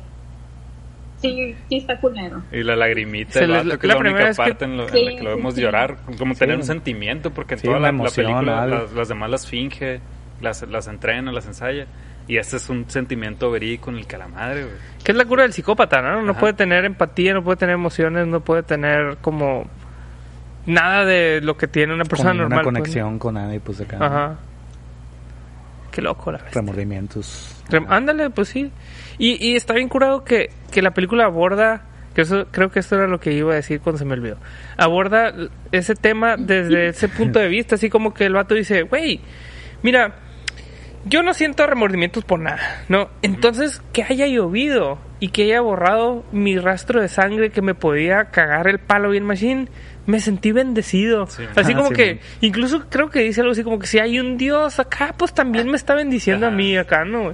[1.18, 2.44] Sí, sí está culero.
[2.52, 4.76] y la lagrimita, el vato, que la es la primera única vez que- parte en,
[4.78, 5.62] lo- en Sí, la que lo sí, vemos sí.
[5.62, 6.62] llorar, como tener Sí.
[6.62, 10.02] un sentimiento, porque en Sí, toda la, la película las, las demás las finge,
[10.42, 11.88] las, las entrena, las ensaya.
[12.28, 14.76] Y este es un sentimiento verídico en el que a la madre, güey.
[15.04, 16.22] Que es la cura del psicópata, ¿no?
[16.24, 16.40] No Ajá.
[16.42, 19.66] puede tener empatía, no puede tener emociones, no puede tener como
[20.66, 22.60] nada de lo que tiene una persona normal.
[22.60, 23.98] una pues, conexión con nadie, pues acá.
[24.00, 24.36] Ajá.
[25.92, 26.62] Qué loco la bestia.
[26.62, 27.56] Remordimientos.
[27.70, 28.72] Rem- Ándale, pues sí.
[29.20, 31.84] Y, y está bien curado que, que la película aborda,
[32.16, 34.38] que eso creo que esto era lo que iba a decir cuando se me olvidó.
[34.78, 35.34] Aborda
[35.72, 39.22] ese tema desde ese punto de vista, así como que el vato dice, güey,
[39.84, 40.16] mira,
[41.06, 43.10] yo no siento remordimientos por nada, ¿no?
[43.22, 48.26] Entonces, que haya llovido y que haya borrado mi rastro de sangre que me podía
[48.32, 49.68] cagar el palo bien machine,
[50.06, 51.28] me sentí bendecido.
[51.28, 51.44] Sí.
[51.56, 52.20] Así Ah, como sí, que, man.
[52.42, 55.70] incluso creo que dice algo así como que si hay un Dios acá, pues también
[55.70, 57.34] me está bendiciendo a mí acá, ¿no?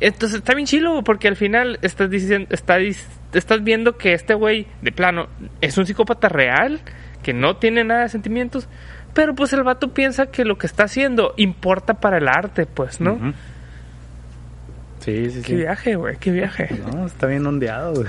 [0.00, 4.66] Entonces está bien chilo porque al final estás diciendo, está, estás viendo que este güey,
[4.82, 5.28] de plano,
[5.60, 6.80] es un psicópata real,
[7.22, 8.68] que no tiene nada de sentimientos,
[9.14, 13.00] pero pues el vato piensa que lo que está haciendo importa para el arte, pues,
[13.00, 13.14] ¿no?
[13.14, 13.32] Ujú.
[15.00, 15.56] Sí, sí, Qué sí.
[15.56, 16.68] viaje, güey, qué viaje.
[16.92, 18.06] No, está bien ondeado, güey.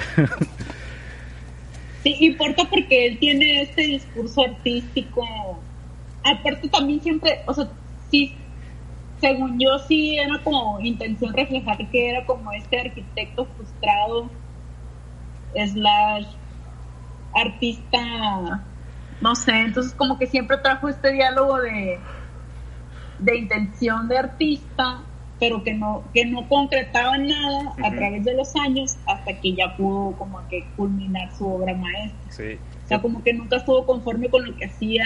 [2.06, 5.26] Sí, importa porque él tiene este discurso artístico.
[6.24, 7.68] Aparte también siempre, o sea,
[8.12, 8.38] sí,
[9.20, 14.30] según yo sí era como intención reflejar que era como este arquitecto frustrado,
[15.56, 16.28] slash
[17.34, 18.68] artista,
[19.20, 22.00] no sé, entonces como que siempre trajo este diálogo de,
[23.18, 25.06] de intención de artista,
[25.40, 29.76] pero que no, que no concretaba nada a través de los años hasta que ya
[29.76, 32.32] pudo como que culminar su obra maestra.
[32.32, 32.60] Sí.
[32.84, 35.04] O sea, como que nunca estuvo conforme con lo que hacía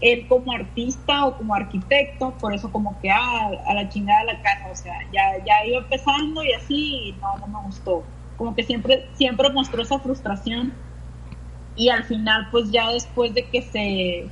[0.00, 4.40] él como artista o como arquitecto, por eso como que ah, a la chingada la
[4.40, 8.02] casa, o sea, ya, ya iba empezando y así, y no, no me gustó.
[8.36, 10.72] Como que siempre, siempre mostró esa frustración
[11.76, 14.30] y al final pues ya después de que se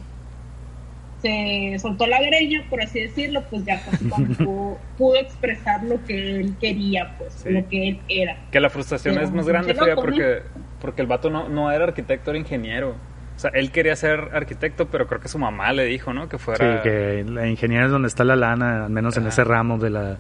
[1.22, 3.80] se soltó la greña, por así decirlo, pues ya
[4.38, 7.50] pudo, pudo expresar lo que él quería, pues, Sí.
[7.50, 8.36] lo que él era.
[8.50, 10.42] Que la frustración Pero es más grande, Frida, porque,
[10.80, 12.94] porque el vato no, no era arquitecto, era ingeniero.
[13.36, 16.28] O sea, él quería ser arquitecto, pero creo que su mamá le dijo, ¿no?
[16.28, 16.82] Que Sí, fuera...
[16.82, 20.18] que la ingeniería es donde está la lana, al menos en ese ramo de la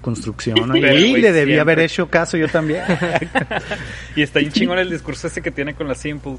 [0.00, 0.56] construcción.
[0.68, 0.76] ¿no?
[0.76, 0.88] Y le
[1.32, 1.60] debía siempre.
[1.60, 2.82] haber hecho caso yo también.
[4.16, 6.36] Y está bien chingón el discurso ese que tiene con la Simple.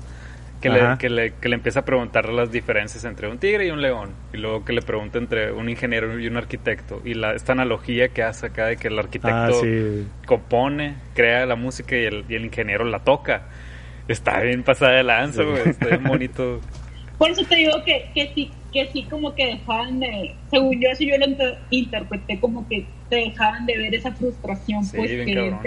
[0.67, 3.71] Que le, que, le, que le empieza a preguntar las diferencias entre un tigre y
[3.71, 4.11] un león.
[4.33, 7.01] Y luego que le pregunta entre un ingeniero y un arquitecto.
[7.05, 10.07] Y la, esta analogía que hace acá de que el arquitecto ah, sí.
[10.25, 13.43] compone, crea la música y el, y el ingeniero la toca.
[14.07, 15.49] Está bien pasada de lanza, Sí.
[15.49, 15.69] güey.
[15.69, 16.61] Está bien bonito.
[17.17, 20.87] Por eso te digo que, que sí, que sí como que dejaban de, según yo,
[20.93, 25.09] si yo lo inter- interpreté como que te dejaban de ver esa frustración Sí, pues
[25.09, 25.61] que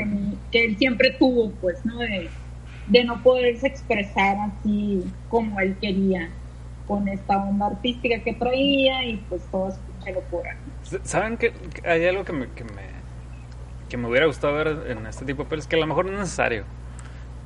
[0.53, 1.99] que él siempre tuvo, pues, ¿no?
[1.99, 2.29] De,
[2.91, 6.29] de no poderse expresar así como él quería,
[6.87, 10.57] con esta onda artística que traía y pues toda su pinche locura.
[11.05, 11.53] ¿Saben que
[11.85, 12.91] hay algo que me, que me
[13.89, 15.67] que me hubiera gustado ver en este tipo de pelis?
[15.67, 16.65] Que a lo mejor no es necesario.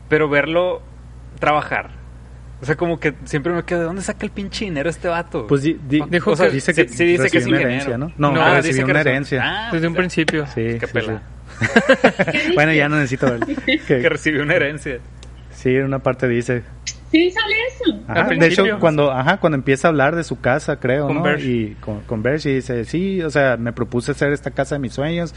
[0.09, 0.83] Pero verlo
[1.39, 1.91] trabajar.
[2.63, 5.47] O sea, como que siempre me quedo, ¿de dónde saca el pinche dinero este vato?
[5.47, 7.61] Pues di- di- Dijo o sea, que- dice que, sí- sí dice que es una
[7.61, 8.13] herencia, ¿no?
[8.17, 9.41] No, No, Ah, recibió dice que una herencia.
[9.45, 10.47] Ah, Desde un pues, principio.
[10.47, 11.23] Sí, Qué sí, pela.
[11.59, 12.53] sí.
[12.55, 13.41] bueno, ya no necesito ver.
[13.67, 14.99] Que Que, recibió una herencia.
[15.65, 16.63] Sí, en una parte dice.
[17.11, 18.01] Sí, sale eso.
[18.09, 21.39] Ajá, de hecho, cuando, ajá, cuando empieza a hablar de su casa, creo, Con ¿no?
[21.39, 25.33] Y con, y dice, sí, o sea, me propuse hacer esta casa de mis sueños,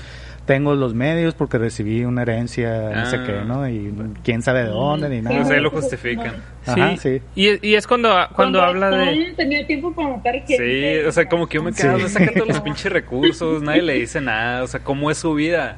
[0.46, 3.24] tengo los medios porque recibí una herencia, no sé Ah.
[3.28, 3.70] qué, ¿no?
[3.70, 5.38] Y quién sabe de dónde, ni Sí, nada.
[5.38, 6.34] Pues ahí lo pues, justifican.
[6.66, 7.20] Ajá, Sí.
[7.20, 7.22] sí.
[7.62, 9.34] Y, y es cuando, cuando habla de...
[9.38, 10.58] Tenía tiempo para matar gente.
[11.02, 11.84] Sí, o sea, como que yo me Sí.
[11.84, 13.62] quedo, ¿dónde saca todos los pinches recursos?
[13.62, 14.64] Nadie le dice nada.
[14.64, 15.78] O sea, ¿cómo es su vida?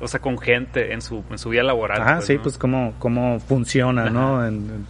[0.00, 2.00] O sea, con gente en su, en su vida laboral.
[2.02, 2.42] Ajá, sí, ¿no?
[2.42, 4.46] pues cómo, cómo funciona, ¿no?
[4.46, 4.86] En- en-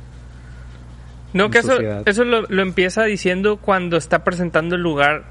[1.33, 5.25] No, en que eso, eso lo, lo empieza diciendo cuando está presentando el lugar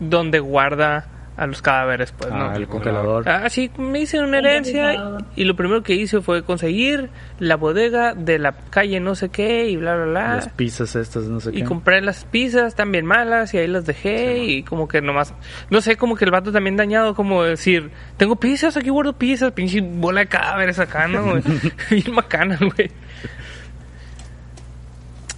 [0.00, 1.06] donde guarda
[1.36, 2.50] a los cadáveres, pues, ¿no?
[2.50, 3.28] ah, el congelador.
[3.28, 7.10] Ah, sí, me hice una herencia y lo primero que hice fue conseguir
[7.40, 10.34] la bodega de la calle no sé qué y bla, bla, bla.
[10.36, 11.64] Las pizzas estas, no sé Y qué.
[11.64, 15.34] compré las pizzas también malas y ahí las dejé y como que nomás,
[15.70, 19.50] no sé, como que el vato también dañado, como decir, tengo pizzas, aquí guardo pizzas,
[19.52, 21.34] pinche bola de cadáveres acá, ¿no?
[21.90, 22.90] Bien macana, güey.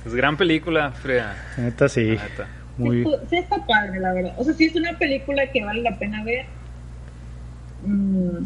[0.05, 1.34] Es gran película, Frida.
[1.57, 2.11] Neta, sí.
[2.11, 2.47] Neta.
[2.79, 3.05] Muy...
[3.05, 4.35] Sí, sí está padre, la verdad.
[4.37, 6.47] O sea, sí es una película que vale la pena ver.
[7.85, 8.45] Mm,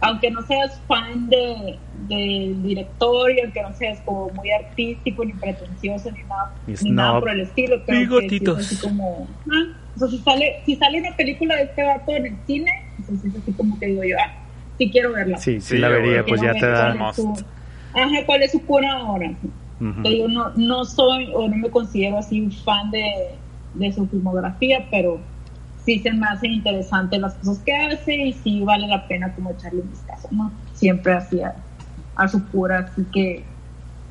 [0.00, 1.78] aunque no seas fan de,
[2.08, 6.90] del director y aunque no seas como muy artístico ni pretencioso ni nada, Ni ni
[6.90, 8.58] nada por el estilo, creo que sí Bigotitos.
[8.58, 9.28] es así como...
[9.52, 12.70] ah, o sea, si sale, si sale una película de este vato en el cine,
[12.98, 14.32] entonces es así como que digo yo, ah,
[14.76, 15.38] sí quiero verla.
[15.38, 16.96] Sí, sí, Sí, la vería, pues ya te da...
[16.98, 17.44] cuál su-.
[17.94, 19.32] Ajá, ¿cuál es su cura ahora?
[19.82, 20.02] Ujú.
[20.02, 23.34] Te digo, no, no soy o no me considero así un fan de,
[23.74, 25.20] de su filmografía, pero
[25.84, 29.50] sí se me hacen interesantes las cosas que hace y sí vale la pena como
[29.50, 30.52] echarle un vistazo, ¿no?
[30.74, 31.54] Siempre así a,
[32.14, 33.44] a su cura, así que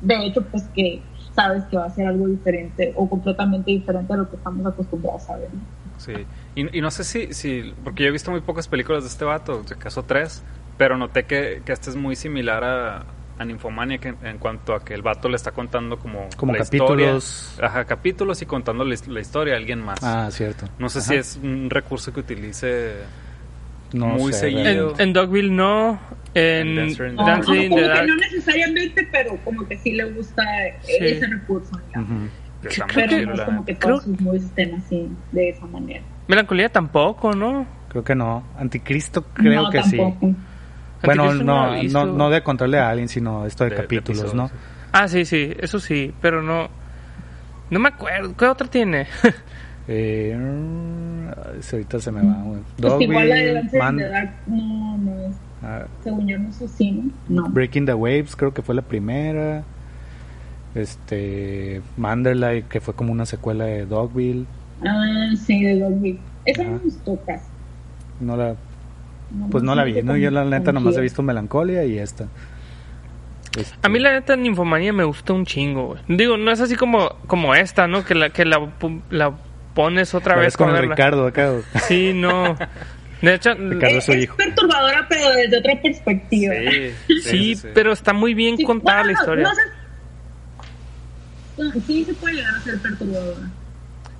[0.02, 1.00] de hecho pues que
[1.34, 5.30] sabes que va a ser algo diferente o completamente diferente a lo que estamos acostumbrados
[5.30, 5.60] a ver, ¿no?
[5.96, 6.12] Sí.
[6.54, 9.24] Y, y no sé si, si, porque yo he visto muy pocas películas de este
[9.24, 10.42] vato, de caso tres,
[10.76, 13.06] pero noté que, que este es muy similar a,
[13.38, 16.58] a Nymphomaniac en, en cuanto a que el vato le está contando como, Como la
[16.60, 17.24] capítulos.
[17.50, 17.66] historia.
[17.68, 19.98] Ajá, capítulos y contando la, la historia a alguien más.
[20.02, 20.66] Ah, cierto.
[20.78, 21.08] no sé Ajá.
[21.08, 22.92] si es un recurso que utilice
[23.92, 24.94] No muy sé, seguido.
[24.94, 25.98] En, en Dogville no,
[26.34, 28.06] en En Dancer in the No, Dancing no, in como the que Dark.
[28.08, 30.42] no necesariamente, pero como que sí le gusta
[30.82, 30.92] Sí.
[31.00, 35.48] ese recurso, creo pero no es como que Creo- todos sus movies estén así, de
[35.48, 36.02] esa manera.
[36.28, 37.66] Melancolía tampoco, ¿no?
[37.88, 38.44] Creo que no.
[38.56, 39.98] Anticristo creo no, que sí.
[41.04, 44.50] Bueno, no no, no, de control de alguien, sino esto de, De- de capítulos, ¿no?
[44.92, 46.68] Ah, sí, sí, eso sí, pero no...
[47.70, 49.06] No me acuerdo, ¿qué otra tiene?
[49.88, 50.32] Eh,
[51.72, 52.60] ahorita se me va, güey.
[52.80, 55.34] Pues igual la de Man- Dark no, no es,
[55.64, 56.92] ah, según yo no es así,
[57.28, 57.42] ¿no?
[57.42, 57.48] No.
[57.48, 59.64] Breaking the Waves creo que fue la primera.
[60.74, 64.46] Este, Manderley que fue como una secuela de Dogville.
[64.86, 66.18] Ah, sí, de Dogville.
[66.44, 67.44] Esa no me gustó casi.
[68.20, 68.54] No la,
[69.50, 70.16] pues no la vi, ¿no?
[70.16, 72.26] Yo la neta nomás he visto Melancolia y esta.
[73.58, 76.00] Este, A mí la neta Ninfomanía me gusta un chingo, güey.
[76.08, 78.04] Digo, no es así como, como esta, ¿no?
[78.04, 78.60] Que la, que la,
[79.74, 80.90] pones otra la vez con verla.
[80.94, 81.50] Ricardo acá.
[81.50, 81.62] güey.
[81.86, 82.56] Sí, no.
[83.20, 84.36] De hecho, Ricardo es su Es hijo.
[84.36, 86.54] perturbadora, pero desde otra perspectiva.
[87.22, 89.44] Sí, sí, pero está muy bien Sí, contada bueno, la historia.
[89.48, 89.62] no sé-
[91.58, 93.50] no, sí, se puede llegar a ser perturbadora.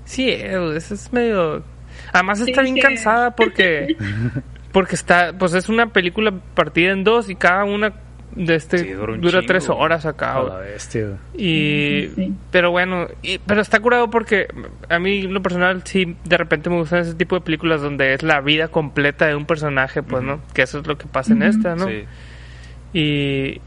[0.05, 1.65] Sí, eh, eso es medio...
[2.13, 3.97] Además Sí, está bien cansada porque...
[4.73, 5.33] Porque está...
[5.39, 7.93] Pues es una película partida en dos y cada una
[8.35, 9.47] de este Sí, dura un dura chingo.
[9.47, 10.33] tres horas acá.
[10.37, 10.53] A güey.
[10.53, 11.09] la bestia.
[11.37, 14.47] Y, Sí, pero bueno, y- pero está curado porque
[14.89, 18.15] a mí, en lo personal, sí, de repente me gustan ese tipo de películas donde
[18.15, 20.41] es la vida completa de un personaje, pues, ¿no?
[20.55, 21.87] Que eso es lo que pasa en esta, ¿no?
[21.87, 22.05] Sí.
[22.95, 23.61] Y,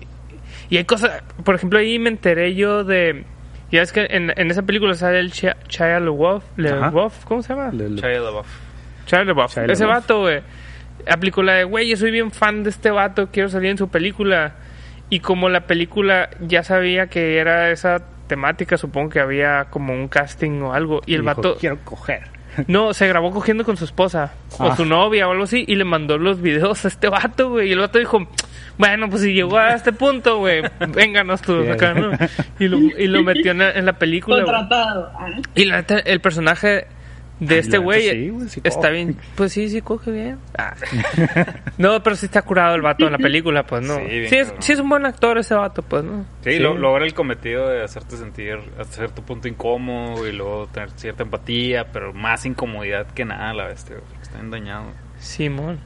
[0.69, 3.23] y hay cosas, por ejemplo, ahí me enteré yo de.
[3.71, 6.61] Ya es que en, en esa película sale el Chia- Shia LaBeouf, Ajá.
[6.79, 7.71] LaBeouf, ¿cómo se llama?
[7.71, 8.47] Le- le- Shia LaBeouf.
[9.07, 9.53] Shia LaBeouf.
[9.55, 10.41] Shia Ese vato, güey,
[11.09, 13.89] aplicó la de, güey, yo soy bien fan de este vato, quiero salir en su
[13.89, 14.55] película.
[15.09, 20.07] Y como la película ya sabía que era esa temática, supongo que había como un
[20.07, 21.01] casting o algo.
[21.05, 22.23] Y el dijo, vato, Quiero coger.
[22.67, 24.75] no, se grabó cogiendo con su esposa o Ah.
[24.75, 27.69] su novia o algo así y le mandó los videos a este vato, güey.
[27.69, 28.27] Y el vato dijo,
[28.77, 31.73] bueno, pues si llegó a este punto, güey, vénganos todos Bien.
[31.75, 32.11] acá, ¿no?
[32.59, 34.37] Y lo, y lo metió en la, en la película.
[34.43, 35.11] Contratado.
[35.13, 35.27] ah.
[35.53, 36.87] Y la neta, el personaje
[37.39, 39.17] de Ay, este güey sí, güey, sí está bien.
[39.35, 40.37] Pues sí, sí coge bien.
[40.57, 40.73] Ah.
[41.77, 43.95] No, pero sí está curado el vato en la película, pues no.
[43.97, 46.25] Sí, bien Sí, es, sí es un buen actor ese vato, pues no.
[46.41, 46.59] Sí, Sí.
[46.59, 51.23] lo- logra el cometido de hacerte sentir hasta cierto punto incómodo y luego tener cierta
[51.23, 54.85] empatía, pero más incomodidad que nada la bestia, güey, está bien dañado.
[55.19, 55.79] Simón.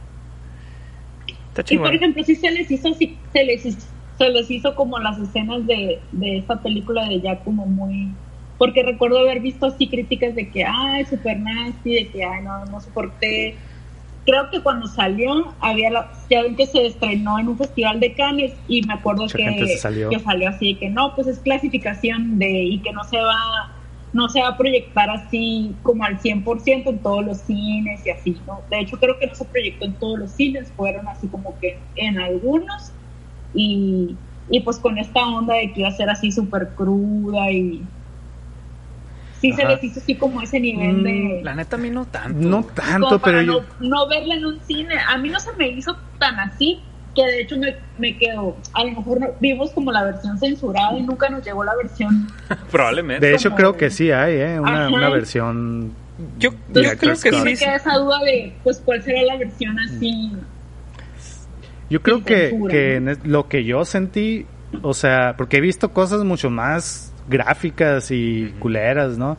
[1.50, 1.86] Está Y chingón.
[1.88, 3.88] por ejemplo, si se les hizo, si se les hizo,
[4.20, 8.14] se les hizo como las escenas de, de esta película de Jack como muy
[8.60, 12.66] porque recuerdo haber visto así críticas de que ay super nasty de que ay no
[12.66, 13.56] no soporté
[14.26, 18.14] creo que cuando salió había la, ya ven que se estrenó en un festival de
[18.14, 20.10] Cannes y me acuerdo que salió.
[20.10, 23.74] que salió así que no pues es clasificación de y que no se va
[24.12, 28.36] no se va a proyectar así como al 100% en todos los cines y así,
[28.48, 28.62] ¿no?
[28.70, 31.78] De hecho, creo que no se proyectó en todos los cines, fueron así como que
[31.96, 32.92] en algunos
[33.54, 34.16] y,
[34.50, 37.84] y pues con esta onda de que iba a ser así súper cruda y
[39.40, 41.42] sí se les hizo así como ese nivel de...
[41.44, 42.48] La neta, a mí no tanto.
[42.48, 43.64] No como tanto, para pero yo...
[43.80, 44.96] no, no verla en un cine.
[45.08, 46.82] A mí no se me hizo tan así
[47.16, 50.98] que de hecho me, me quedó, a lo mejor no- vimos como la versión censurada
[50.98, 52.28] y nunca nos llegó la versión
[52.72, 53.26] Probablemente.
[53.26, 54.60] De hecho, creo que sí hay, ¿eh?
[54.60, 55.94] Una, una versión...
[56.38, 57.32] Yo, yo creo que.
[57.32, 60.34] Sí me queda esa duda de, pues, cuál será la versión así.
[61.90, 64.46] Yo creo que, censura, que lo que yo sentí,
[64.82, 69.38] o sea, porque he visto cosas mucho más gráficas y culeras, ¿no?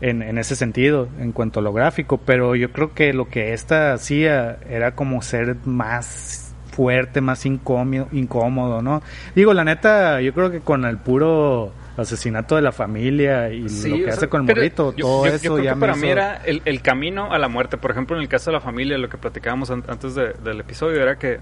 [0.00, 3.52] En, en ese sentido, en cuanto a lo gráfico, pero yo creo que lo que
[3.52, 9.02] esta hacía era como ser más fuerte, más incómodo, incómodo, ¿no?
[9.34, 13.88] Digo, la neta, yo creo que con el puro asesinato de la familia y Sí,
[13.88, 15.80] lo que hace sea, con el morrito, yo- todo yo- yo eso creo ya que
[15.80, 17.76] para hizo- mí era el, el camino a la muerte.
[17.76, 20.60] Por ejemplo, en el caso de la familia, lo que platicábamos an- antes de- del
[20.60, 21.40] episodio era que,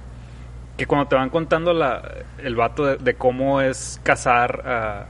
[0.79, 2.01] que cuando te van contando la,
[2.43, 5.07] el vato de, de cómo es cazar a,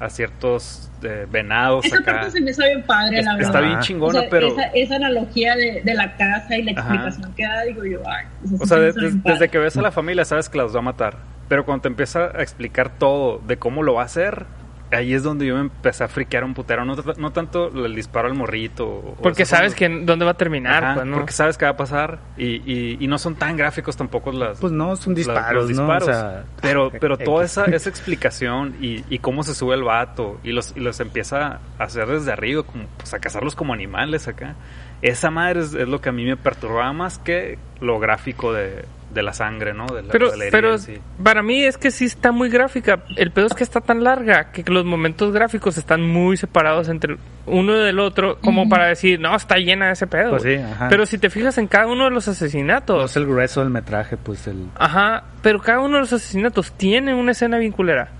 [0.00, 2.12] a ciertos eh, venados Esa acá.
[2.12, 3.48] parte se me hizo bien padre, Es- la verdad.
[3.48, 4.48] está bien chingona, O sea, pero...
[4.48, 6.94] esa, esa analogía de, de la casa y la Ajá.
[6.94, 8.26] explicación que da, digo yo, ay,
[8.58, 11.18] O sea, des- desde que ves a la familia sabes que las va a matar.
[11.48, 14.46] Pero cuando te empieza a explicar todo de cómo lo va a hacer,
[14.92, 16.84] ahí es donde yo me empecé a friquear un putero.
[16.84, 18.86] No, no tanto el disparo al morrito.
[18.88, 19.78] o- Porque sabes cosas.
[19.78, 21.16] que dónde va a terminar, Ajá, pues, ¿no?
[21.18, 22.18] Porque sabes qué va a pasar.
[22.36, 24.58] Y, y, y no son tan gráficos tampoco las.
[24.60, 25.82] Pues no, son las- disparos, los ¿no?
[25.82, 26.08] disparos.
[26.08, 30.38] O sea, pero, pero toda esa, esa explicación y, y cómo se sube el vato
[30.42, 34.28] y los, y los empieza a hacer desde arriba, como, pues a cazarlos como animales
[34.28, 34.54] acá.
[35.02, 38.84] Esa madre es, es lo que a mí me perturbaba más que lo gráfico de,
[39.12, 39.86] de la sangre, ¿no?
[39.86, 40.94] De la, Pero, de la herida pero sí.
[41.22, 43.02] para mí es que sí está muy gráfica.
[43.16, 47.16] El pedo es que está tan larga que los momentos gráficos están muy separados entre
[47.46, 50.30] uno del otro, como para decir, no, está llena de ese pedo.
[50.30, 50.58] Pues güey".
[50.58, 50.88] sí, ajá.
[50.88, 53.70] Pero si te fijas en cada uno de los No asesinatos, es el grueso del
[53.70, 54.66] metraje, pues el...
[54.76, 58.12] ajá, pero cada uno de los asesinatos tiene una escena bien culera.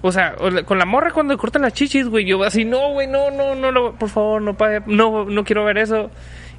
[0.00, 3.08] O sea, con la morra cuando le cortan las chichis, güey, yo así, no, güey,
[3.08, 6.10] no, no, no, lo- por favor, no, no, no quiero ver eso.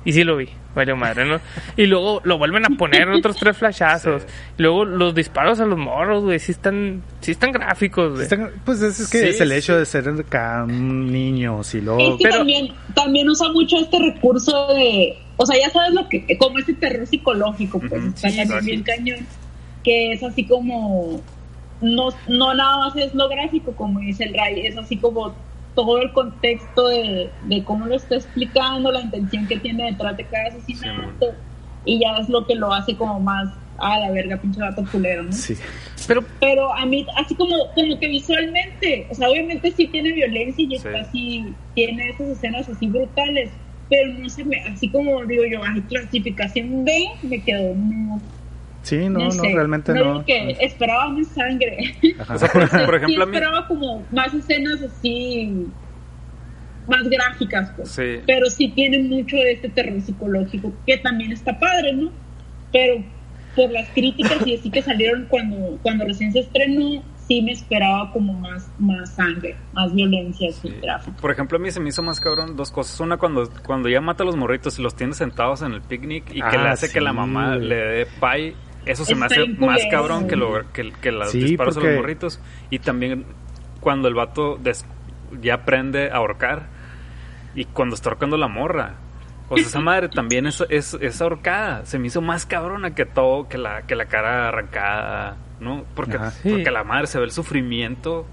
[0.06, 1.42] Y sí lo vi, vaya madre, ¿no?
[1.76, 4.24] Y luego lo vuelven a poner otros tres flashazos.
[4.58, 8.24] Y luego los disparos a los morros, güey, sí están, sí están gráficos, güey.
[8.24, 9.56] Están- pues es, es que Sí, es el sí.
[9.56, 12.00] hecho de ser acá un niño, si lo...
[12.00, 16.08] Es que pero- también, también usa mucho este recurso de, o sea, ya sabes lo
[16.08, 18.44] que, como ese terror psicológico, pues sí, sí.
[18.64, 19.20] bien cañón,
[19.84, 21.22] que es así como,
[21.82, 25.36] no, no nada más es lo gráfico, como dice el Ray, es así como
[25.76, 30.26] todo el contexto de, de cómo lo está explicando, la intención que tiene detrás de
[30.26, 31.28] cada asesinato,
[31.86, 33.48] y ya es lo que lo hace como más,
[33.78, 35.32] a la verga, pinche vato culero, ¿no?
[35.32, 35.56] Sí.
[36.06, 40.66] Pero pero a mí así como como que visualmente o sea obviamente sí tiene violencia
[40.66, 40.76] y Sí.
[40.76, 43.52] está así tiene esas escenas así brutales
[43.90, 48.22] pero no se me así como digo yo ay clasificación D me quedó no,
[48.90, 50.12] Sí, no, no, realmente no no.
[50.14, 52.36] digo que esperaba más sangre Ajá.
[52.36, 53.36] O sea, por, por sí ejemplo, a mí.
[53.38, 55.68] esperaba como más escenas así
[56.88, 58.20] más gráficas pues Sí.
[58.26, 62.12] pero sí tiene mucho de este terror psicológico que también está padre no
[62.72, 63.04] pero
[63.56, 68.12] por las críticas y así que salieron cuando cuando recién se estrenó sí me esperaba
[68.12, 70.76] como más más sangre más violencia así Sí.
[70.82, 73.00] gráfica Por ejemplo, a mí se me hizo más cabrón dos cosas.
[73.00, 76.30] Una, cuando, cuando ya mata a los morritos y los tiene sentados en el picnic
[76.32, 78.56] y que Ah, le hace que la sí, mamá le dé pay.
[78.86, 81.96] Eso se me hace más cabrón que, lo, que, que los Sí, disparos a los
[81.96, 82.40] morritos.
[82.70, 83.26] Y también
[83.80, 84.86] cuando el vato des-
[85.42, 86.68] ya aprende a ahorcar
[87.56, 88.96] y cuando está ahorcando la morra.
[89.50, 91.86] O sea, esa madre también es, es, es ahorcada.
[91.86, 95.84] Se me hizo más cabrona que todo, que la, que la cara arrancada, ¿no?
[95.96, 96.32] Porque, Ajá.
[96.32, 96.50] Sí.
[96.52, 98.26] porque la madre se ve el sufrimiento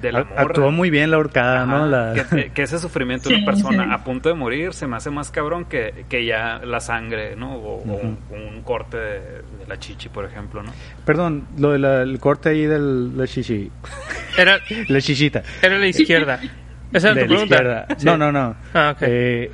[0.00, 0.42] de la A- morra.
[0.42, 1.86] Actuó muy bien la horcada, ¿no?
[1.86, 3.90] La- que, que ese sufrimiento de una persona sí.
[3.92, 7.54] a punto de morir se me hace más cabrón que, que ya la sangre, ¿no?
[7.56, 10.72] O, o un, un corte de, de la chichi, por ejemplo, ¿no?
[11.04, 13.70] Perdón, lo del corte ahí del la chichi.
[14.38, 15.42] era, La chichita.
[15.62, 16.40] era la izquierda.
[16.92, 17.54] Esa de era tu la pregunta.
[17.54, 17.86] izquierda.
[17.98, 18.06] Sí.
[18.06, 18.56] No, no, no.
[18.74, 19.02] Ah, ok.
[19.02, 19.50] Eh,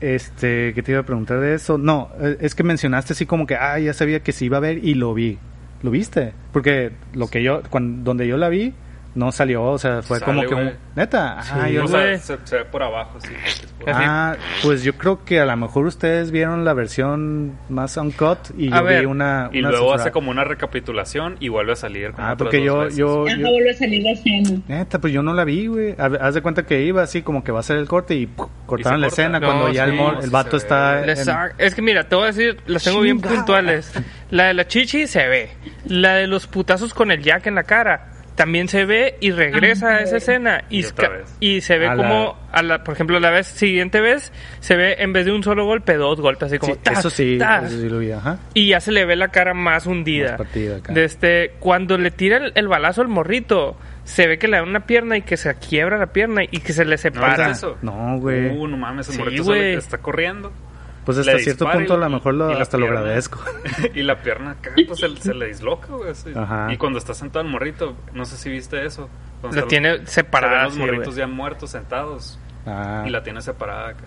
[0.00, 1.78] este, ¿qué te iba a preguntar de eso?
[1.78, 4.60] No, eh, es que mencionaste así como que, ah, ya sabía que se iba a
[4.60, 5.38] ver y lo vi.
[5.82, 6.32] ¿Lo viste?
[6.52, 8.72] Porque lo que yo, cuando, donde yo la vi,
[9.14, 10.72] no salió, o sea, fue Sale, como que un...
[10.96, 13.32] Neta, ah, Sí, yo o sea, se, se ve por abajo, sí.
[13.46, 14.02] es por- Así.
[14.04, 18.72] Ah, pues yo creo que a lo mejor ustedes vieron la versión más uncut y
[18.72, 19.50] A yo vi una...
[19.52, 20.02] Y una luego censurada.
[20.02, 22.12] hace como una recapitulación y vuelve a salir.
[22.12, 24.60] como Ah, porque yo, yo, Ya yo- no vuelve a salir la escena.
[24.68, 25.94] Neta, pues yo no la vi, güey.
[25.98, 28.26] Haz de cuenta que iba así como que va a ser el corte y
[28.66, 29.22] cortaron la corta.
[29.22, 31.04] escena No, cuando ya el, mor- el vato está...
[31.04, 31.10] en-
[31.58, 33.92] Es que mira, te voy a decir, las tengo bien puntuales.
[34.30, 35.50] La de la chichi se ve.
[35.86, 39.90] La de los putazos con el jack en la cara también se ve y regresa
[39.90, 40.82] Ah, a esa escena y,
[41.60, 45.12] se ve A como, a la, por ejemplo, la vez siguiente vez se ve en
[45.12, 47.88] vez de un solo golpe, dos golpes, así como Sí, eso sí, ta, eso sí
[47.88, 48.38] lo vi, ajá.
[48.54, 50.36] y ya se le ve la cara más hundida.
[50.38, 50.94] Más.
[50.94, 54.62] De este, cuando le tira el, el balazo al morrito, se ve que le da
[54.64, 57.48] una pierna y que se quiebra la pierna y que se le ¿No separa.
[57.48, 57.78] viste eso?
[57.82, 58.48] No, güey.
[58.48, 60.52] Uh, no mames, el Sí, morrito sale- está corriendo.
[61.04, 63.38] Pues hasta cierto punto a lo mejor lo, hasta lo agradezco.
[63.94, 66.14] y la pierna acá, pues se, se le disloca, güey.
[66.14, 66.30] sí.
[66.34, 66.72] Ajá.
[66.72, 69.08] Y cuando está sentado el morrito, no sé si viste eso.
[69.40, 70.62] Cuando tiene se ven separada.
[70.64, 71.18] los así, morritos güey.
[71.18, 74.04] ya muertos sentados Ah, y la tiene separada acá.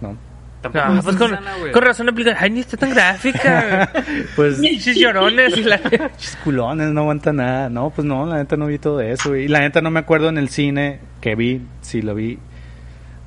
[0.00, 0.16] no.
[0.60, 1.72] Tampoco Ah, viste pues con, güey.
[1.72, 2.36] con razón aplica.
[2.38, 3.90] Ay, ni está tan gráfica.
[4.36, 5.80] Pues Chis llorones y la.
[6.44, 7.68] culones, no aguanta nada.
[7.68, 9.30] No, pues no, la neta no vi todo eso.
[9.30, 9.44] güey.
[9.44, 12.38] Y la neta no me acuerdo en el cine que vi, si lo vi.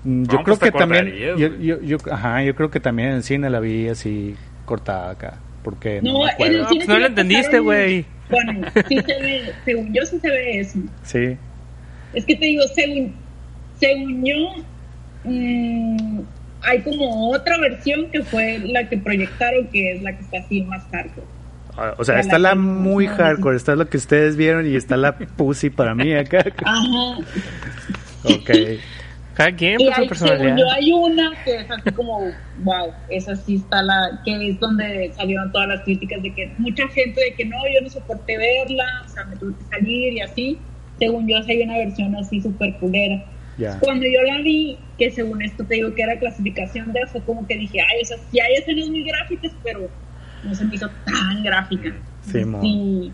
[0.05, 3.09] Mm, Yo No, creo pues que también, yo, yo, yo- ajá, yo creo que también
[3.09, 4.35] en el cine la vi así
[4.65, 6.67] cortada acá, porque no, No, me en el acuerdo.
[6.69, 8.05] cine pues no la entendiste, güey.
[8.29, 10.79] Bueno, sí se ve, según yo sí se ve eso.
[11.03, 11.37] Sí,
[12.13, 13.13] Es que te digo, según,
[13.79, 14.35] según yo,
[15.25, 16.19] mm,
[16.61, 20.61] hay como otra versión que fue la que proyectaron, que es la que está así
[20.63, 21.27] más hardcore.
[21.77, 25.17] Ah, o sea, está la muy hardcore, está lo que ustedes vieron y está la
[25.17, 26.45] pussy para mí acá.
[26.63, 27.17] Ajá.
[28.23, 28.49] Ok.
[29.35, 30.57] Cada quien Y por su hay, según personalidad.
[30.57, 32.19] yo hay una que es así como,
[32.63, 36.87] wow, esa sí está la, que es donde salieron todas las críticas de que mucha
[36.87, 40.21] gente de que no, yo no soporté verla, o sea, me tuve que salir y
[40.21, 40.59] así.
[40.99, 43.25] Según yo, hay una versión así súper culera.
[43.57, 43.77] Ya.
[43.79, 47.45] Cuando yo la vi, que según esto te digo que era clasificación de fue como
[47.45, 49.89] que dije, ay, o sea, sí hay escenas muy gráficas, pero
[50.43, 51.93] no se me hizo tan gráfica.
[52.21, 52.41] Sí.
[52.61, 53.11] Sí.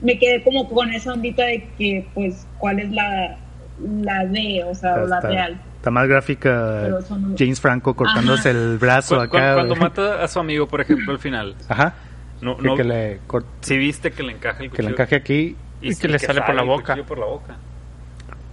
[0.00, 3.38] Me quedé como con esa ondita de que, pues, ¿cuál es la,
[4.02, 5.60] la D, o sea, o la Está, real?
[5.76, 8.58] está más gráfica no- James Franco cortándose Ajá.
[8.58, 9.54] el brazo Cu- cu- acá.
[9.54, 11.94] cuando mata a su amigo, por ejemplo, al final, Ajá.
[12.40, 14.90] no, Que, no, que le cort- si viste que le encaja el que le cuchillo
[14.90, 16.82] encaje aquí, Y que le sale por la el boca.
[16.94, 17.56] cuchillo por la boca.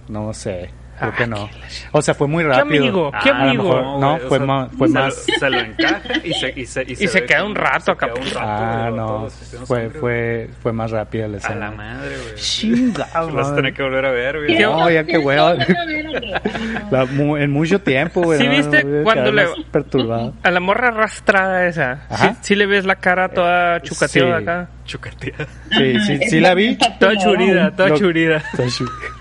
[0.08, 0.70] no sé.
[1.00, 1.48] Creo Ah, que no.
[1.92, 2.62] O sea, fue muy rápido.
[2.84, 3.12] amigo?
[3.22, 3.62] ¿Qué A lo amigo?
[3.64, 6.66] mejor- no, fue sea, más- fue se más- Lo, se lo encaja y se, y
[6.66, 8.06] se, y Y se queda un rato se acá.
[8.08, 9.28] un rato, Ah, no.
[9.66, 11.36] Fue, sangre, fue, fue más rápida la güey.
[11.42, 11.70] A escena.
[11.70, 12.34] la madre, güey.
[12.36, 13.30] Chingado.
[13.30, 14.56] Lo vas a tener que volver a ver, güey.
[14.56, 14.62] ¿Qué?
[14.62, 15.54] No, ya qué hueva.
[17.38, 18.38] en mucho tiempo, güey.
[18.38, 20.34] ¿Sí no, viste a cuando le- Perturbado.
[20.42, 21.96] A la morra arrastrada esa.
[22.08, 22.36] Sí, Ajá.
[22.40, 24.42] sí le ves la cara toda chucateada sí.
[24.42, 24.68] acá.
[24.90, 25.46] Chucatea.
[25.70, 26.76] Sí, sí, sí la vi.
[26.98, 28.42] Toda churida, toda churida.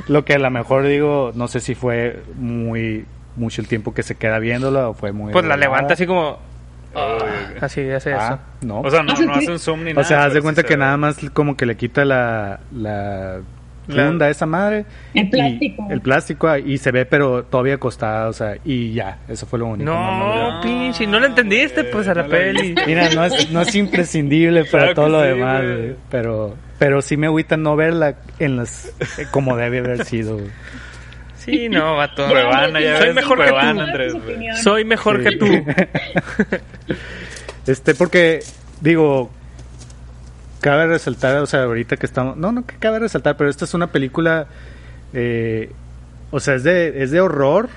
[0.08, 3.06] Lo que a lo mejor digo, no sé si fue muy
[3.36, 5.32] mucho el tiempo que se queda viéndola o fue muy.
[5.32, 6.40] Pues la levanta así como.
[6.96, 8.68] Ay, Así, hace Ah, eso.
[8.68, 8.82] no.
[8.82, 10.02] O sea, no, hace un zoom ni nada.
[10.02, 10.84] O sea, haz de cuenta sí que se ve.
[10.86, 12.60] nada más como que le quita La-
[13.90, 14.86] funda esa madre.
[15.14, 15.88] El y- plástico.
[15.90, 19.60] el plástico ah, y se ve pero todavía acostada, o sea, y ya, eso fue
[19.60, 19.90] lo único.
[19.92, 22.76] No, no, pinche, no le entendiste pues a la no la peli.
[22.88, 25.96] Mira, no es, no es imprescindible para Claro todo lo sí, demás, güey.
[26.10, 28.88] pero pero sí me agüita no verla en las
[29.20, 30.36] eh, como debe haber sido.
[30.38, 30.50] güey.
[31.36, 32.28] Sí, no, vato.
[32.28, 33.56] Cuevana, ya Soy ves, mejor que tú.
[33.58, 34.14] Andrés.
[34.62, 35.30] Soy mejor Sí.
[35.30, 35.46] que tú.
[37.68, 38.40] Este, porque,
[38.82, 39.30] digo,
[40.62, 43.74] cabe resaltar, o sea, ahorita que estamos, no, no que cabe resaltar, pero esta es
[43.74, 44.48] una película,
[45.14, 45.72] eh,
[46.32, 47.70] o sea, es de, es de horror,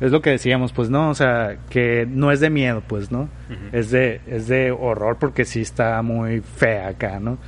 [0.00, 1.08] es lo que decíamos, pues, ¿no?
[1.10, 3.28] O sea, que no es de miedo, pues, ¿no?
[3.72, 7.38] Es de, es de horror porque sí está muy fea acá, ¿no?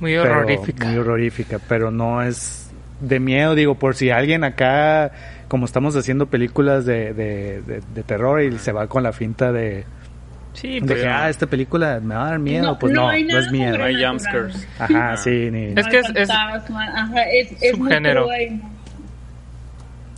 [0.00, 0.86] Muy Pero- horrorífica.
[0.86, 5.12] Muy horrorífica, pero no es de miedo, digo, por si alguien acá,
[5.48, 9.52] como estamos haciendo películas de, de, de- de terror y se va con la finta
[9.52, 9.84] de,
[10.54, 13.02] Sí, de pues, que, ah, esta película me va a dar miedo, No, pues no
[13.02, 13.76] no, hay no, es miedo.
[13.76, 14.66] No hay jumpscares.
[14.78, 15.16] Ajá, Ah.
[15.16, 15.78] sí, ni...
[15.78, 18.26] Es que es- es- Fantasma, ajá, es, es muy Subgénero.
[18.26, 18.62] muy-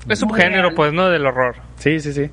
[0.09, 1.09] es subgénero, pues, ¿no?
[1.11, 1.57] Del horror.
[1.77, 2.31] Sí, sí, sí.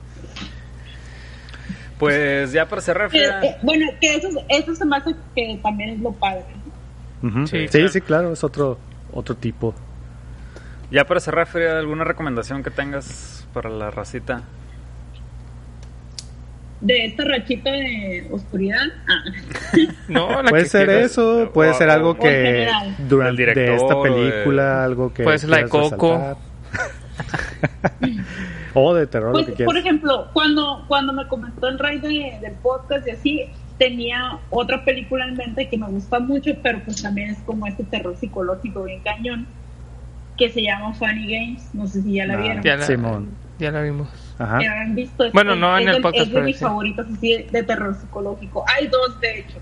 [2.00, 5.60] Pues ya para cerrar, Eh, Frida, eh, bueno, que eso, eso se me hace que
[5.64, 6.44] también es lo padre.
[7.22, 7.88] Sí, Sí, claro.
[7.90, 8.78] sí, claro, es otro,
[9.14, 9.74] otro tipo.
[10.92, 14.42] ya para cerrar, Frida, ¿alguna recomendación que tengas para la racita?
[16.84, 18.82] De esta rachita de oscuridad.
[19.08, 19.24] Ah.
[20.10, 21.12] No, la Puede que ser quieras.
[21.12, 22.68] eso, puede O- ser algo que
[23.08, 26.38] durante de esta de- película, algo que Puede ser la de Coco.
[28.74, 32.38] o de terror, Pues, lo que por ejemplo, cuando, cuando me comentó el rey de-
[32.42, 33.42] del podcast y así,
[33.78, 37.84] tenía otra película en mente que me gusta mucho, pero pues también es como este
[37.84, 39.48] terror psicológico bien cañón,
[40.38, 41.70] que se llama Funny Games.
[41.74, 42.64] No sé si ya la vieron.
[42.64, 43.30] Ya la, Simón.
[43.60, 44.08] ya la vimos.
[44.40, 44.60] Ajá.
[44.62, 45.24] ¿Ya la han visto?
[45.26, 46.64] Es- Bueno, no en el de- podcast, Es de mis sí.
[46.64, 48.66] favoritos así de terror psicológico.
[48.78, 49.58] Hay dos, de hecho.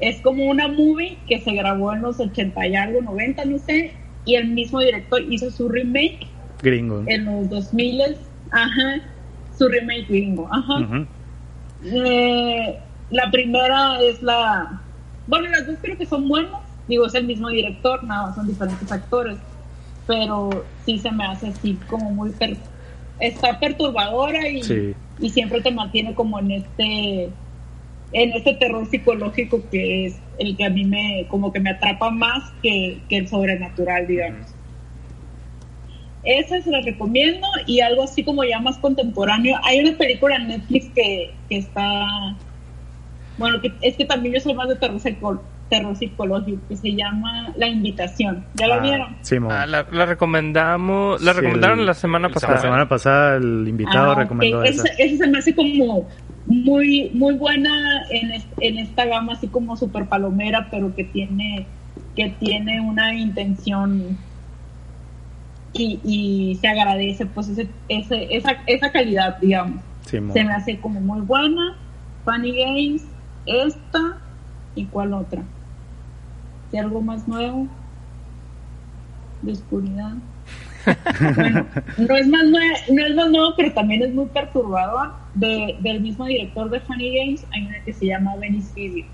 [0.00, 3.94] Es como una movie que se grabó en los 80 y algo, 90, no sé.
[4.24, 6.26] Y el mismo director hizo su remake
[6.62, 7.02] Gringo.
[7.06, 8.16] en los 2000.
[8.50, 9.00] Ajá.
[9.56, 10.48] Su remake gringo.
[10.52, 10.80] Ajá.
[10.80, 11.06] Ujú.
[11.84, 12.78] Eh,
[13.10, 14.80] la primera es la.
[15.26, 16.60] Bueno, las dos creo que son buenas.
[16.88, 19.38] Digo, es el mismo director, nada, más son diferentes actores.
[20.06, 20.50] Pero
[20.84, 22.30] sí se me hace así como muy.
[22.30, 22.56] per-
[23.20, 24.94] está perturbadora y, Sí.
[25.20, 27.30] y siempre te mantiene como en este.
[28.12, 31.26] En este terror psicológico que es el que a mí me.
[31.28, 34.54] Como que me atrapa más que, que el sobrenatural, digamos.
[36.24, 39.58] Esa se la recomiendo y algo así como ya más contemporáneo.
[39.62, 42.34] Hay una película en Netflix que, que está...
[43.36, 45.00] Bueno, que, es que también yo soy más de terror,
[45.78, 48.44] terror psicológico, que se llama La Invitación.
[48.54, 49.16] ¿Ya la Ah, vieron?
[49.22, 49.52] Simón.
[49.52, 52.54] Ah, la, la recomendamos, la Sí, recomendaron el- la semana pasada.
[52.54, 54.82] La semana pasada el invitado Ah, recomendó esa.
[54.88, 56.08] Esa, esa se me hace como
[56.46, 57.70] muy muy buena
[58.10, 61.66] en, es- en esta gama, así como super palomera, pero que tiene,
[62.14, 64.16] que tiene una intención
[65.72, 69.80] y, y se agradece pues ese, ese, esa, esa calidad, digamos.
[70.04, 71.76] Se me hace como muy buena.
[72.24, 73.04] Funny Games,
[73.46, 74.18] esta
[74.76, 75.42] y cuál otra.
[76.74, 77.68] ¿Y algo más nuevo?
[79.42, 80.14] De oscuridad.
[81.36, 81.66] bueno,
[81.98, 85.12] no es, más nue- no es más nuevo, pero también es muy perturbador.
[85.36, 89.06] De, del mismo director de Funny Games, hay una que se llama Venice Video,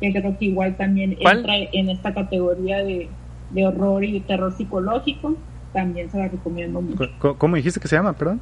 [0.00, 1.38] que creo que igual también ¿Cuál?
[1.38, 3.08] entra en esta categoría de,
[3.50, 5.34] de horror y de terror psicológico.
[5.72, 7.10] También se la recomiendo mucho.
[7.36, 8.40] ¿Cómo dijiste que se llama, perdón?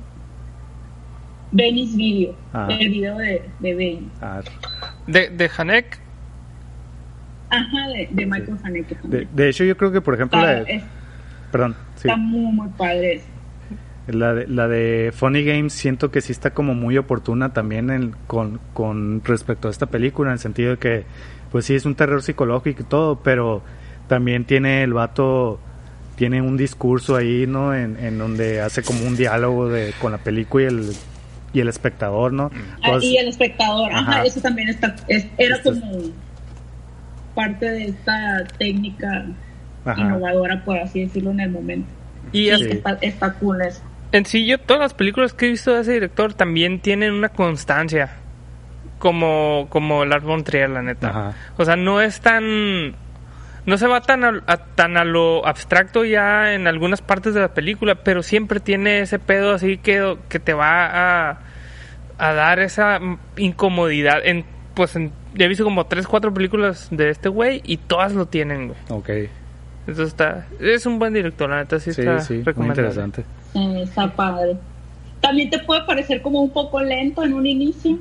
[1.53, 2.69] Venice Video, Ah.
[2.71, 4.07] el video de, de Venice.
[4.21, 4.43] Ah,
[5.07, 5.99] De, de Hanek,
[7.51, 10.65] Ajá, de, de Michael Haneke de, de hecho, yo creo que, por ejemplo, Está, la
[10.65, 10.85] de, es-
[11.51, 13.15] perdón, sí, está muy, muy padre.
[13.15, 13.27] eso.
[14.09, 18.15] la de, la de Funny Games siento que sí está como muy oportuna también en-
[18.27, 21.05] con, con respecto a esta película, en el sentido de que,
[21.53, 23.63] pues sí, es un terror psicológico y todo, pero
[24.09, 25.61] también tiene el vato,
[26.17, 27.75] tiene un discurso ahí, ¿no?
[27.75, 30.93] En, en donde hace como un diálogo de, con la película y el,
[31.53, 32.51] y el espectador, ¿no?
[32.55, 34.23] Ah, Entonces, y el espectador, ajá, Ajá.
[34.25, 36.03] eso también está, es- era Esto es- como
[37.47, 39.25] parte de esta técnica
[39.85, 40.01] ajá.
[40.01, 41.89] innovadora, por así decirlo, en el momento.
[42.33, 42.69] y Sí, es- Sí.
[42.71, 43.83] está, está cool eso.
[44.13, 47.29] en sí yo todas las películas que he visto de ese director también tienen una
[47.31, 48.11] constancia.
[48.99, 51.09] Como, como Lars von Trier, la neta.
[51.09, 51.33] Ajá.
[51.57, 52.95] O sea, no es tan...
[53.67, 57.41] No se va tan a, a- tan a lo abstracto ya en algunas partes de
[57.41, 61.39] la película, pero siempre tiene ese pedo así que, que te va a,
[62.19, 63.01] a dar esa
[63.37, 64.19] incomodidad.
[64.25, 64.45] En,
[64.75, 68.69] pues en- he visto como tres, cuatro películas de este güey y todas lo tienen,
[68.69, 68.79] güey.
[68.89, 69.09] Ok,
[69.87, 70.47] Entonces está...
[70.61, 72.83] Es un buen director, la neta, sí, sí, está sí, muy recomendable.
[72.91, 73.25] interesante.
[73.55, 74.57] Eh, está padre.
[75.21, 77.99] También te puede parecer como un poco lento en un inicio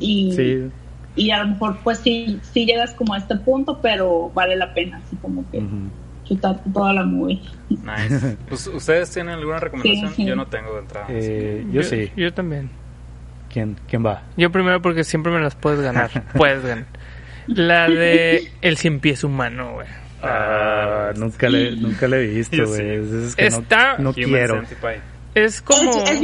[0.00, 0.68] y, Sí,
[1.16, 4.74] y a lo mejor pues sí, sí llegas como a este punto, pero vale la
[4.74, 5.62] pena, así como que
[6.24, 7.40] chutarte toda la movie.
[7.68, 8.36] Nice.
[8.48, 10.08] Pues, ¿Ustedes tienen alguna recomendación?
[10.10, 10.24] Sí, sí.
[10.26, 11.06] Yo no tengo de entrada.
[11.08, 12.10] Eh, yo sí.
[12.16, 12.70] Yo también.
[13.52, 14.22] ¿Quién, ¿Quién va?
[14.36, 16.10] Yo primero porque siempre me las puedes ganar.
[16.34, 16.86] puedes ganar.
[17.46, 19.88] La de El cien pies humano, güey.
[20.22, 22.78] Ah, nunca le, nunca le he visto, güey.
[23.04, 23.16] sí.
[23.26, 24.62] Es- que no- Está- no, Human quiero.
[25.34, 25.90] Es como...
[25.90, 26.22] ¿Es, has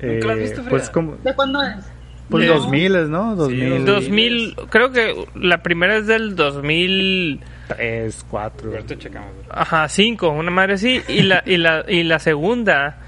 [0.00, 1.84] Eh, visto, pues como ¿De cuándo es?
[2.30, 2.54] pues No.
[2.54, 3.34] 2000, ¿no?
[3.34, 8.70] 2000, 2000, creo que la primera es del 2000, 3, 4.
[8.70, 9.32] Ahorita checamos.
[9.34, 9.46] güey.
[9.50, 12.98] ajá, 5, una madre así, y la, y la, y la segunda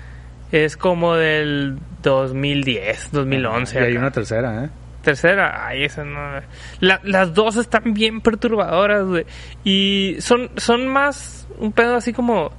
[0.50, 3.74] es como del 2010, 2011.
[3.78, 3.98] Y hay acá.
[4.00, 4.70] una tercera, ¿eh?
[5.02, 6.40] Tercera, ay, esa no.
[6.80, 9.24] La- las dos están bien perturbadoras, güey.
[9.64, 12.52] Y son, son más un pedo así como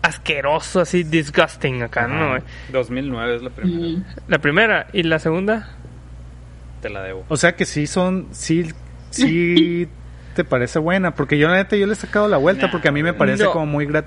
[0.00, 2.14] asqueroso, así disgusting acá, Ajá.
[2.14, 2.28] ¿no?
[2.30, 2.42] güey?
[2.72, 3.86] 2009 es la primera.
[3.98, 4.04] Mm.
[4.28, 5.70] La primera y la segunda.
[6.80, 7.24] Te la debo.
[7.28, 8.68] O sea que sí son, sí,
[9.10, 9.88] sí
[10.34, 12.92] te parece buena, porque yo la neta yo le he sacado la vuelta porque a
[12.92, 13.52] mí me parece No.
[13.52, 14.06] como muy grat,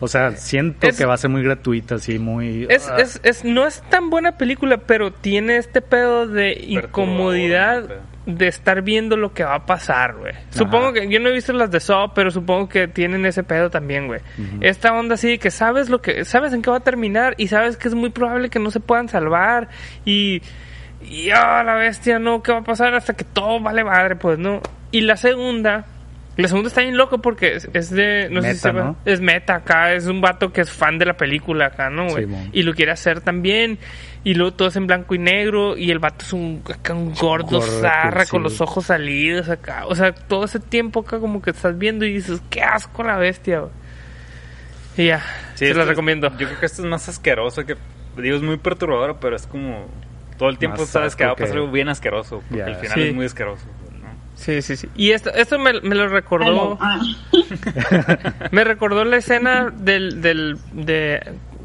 [0.00, 2.66] o sea, siento Es- que va a ser muy gratuita, así muy.
[2.68, 7.84] Es, ah, es, es, no es tan buena película, pero tiene este pedo de incomodidad
[8.26, 10.32] de estar viendo lo que va a pasar, güey.
[10.50, 13.70] Supongo que yo no he visto las de Saw, pero supongo que tienen ese pedo
[13.70, 14.20] también, güey.
[14.60, 17.48] Esta onda así de que sabes lo que sabes en qué va a terminar y
[17.48, 19.68] sabes que es muy probable que no se puedan salvar
[20.04, 20.42] y
[21.08, 24.38] y ah, la bestia, no, ¿qué va a pasar hasta que todo vale madre, pues,
[24.38, 24.60] no?
[24.90, 25.84] Y la segunda
[26.36, 28.96] la segunda está bien loco porque es, es de no sé si ¿no?
[29.04, 32.26] es meta acá, es un vato que es fan de la película acá, ¿no, güey?
[32.52, 33.78] Y lo quiere hacer también.
[34.24, 35.76] Y luego todo es en blanco y negro.
[35.76, 38.30] Y el vato es un, acá un gordo Gordo, zarra sí.
[38.30, 39.86] con los ojos salidos acá.
[39.86, 43.16] O sea, todo ese tiempo acá como que estás viendo y dices, qué asco la
[43.18, 43.72] bestia, güey.
[44.96, 45.22] Y ya,
[45.54, 46.28] Sí, se la es- recomiendo.
[46.38, 47.76] Yo creo que esto es más asqueroso que.
[48.16, 49.86] Digo, es muy perturbador, pero es como.
[50.38, 52.42] Todo el tiempo Más sabes que va a pasar algo bien asqueroso.
[52.48, 52.66] Porque Ya.
[52.66, 53.02] al final Sí.
[53.08, 53.66] es muy asqueroso.
[54.36, 54.88] Sí, sí, sí.
[54.94, 56.78] Y esto, esto me, me lo recordó.
[56.80, 57.00] Ah,
[58.52, 61.20] Me recordó la escena del, del, de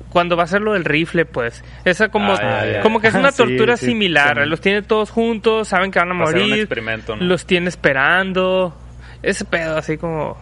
[0.09, 1.63] cuando va a ser lo del rifle, pues.
[1.85, 4.41] Esa como, Ah, como que es una Sí, tortura sí, similar.
[4.43, 4.49] sí.
[4.49, 6.59] Los tiene todos juntos, saben que van a Va a ser un morir.
[6.63, 7.23] experimento, ¿no?
[7.25, 8.75] Los tiene esperando.
[9.21, 10.37] Ese pedo, así como.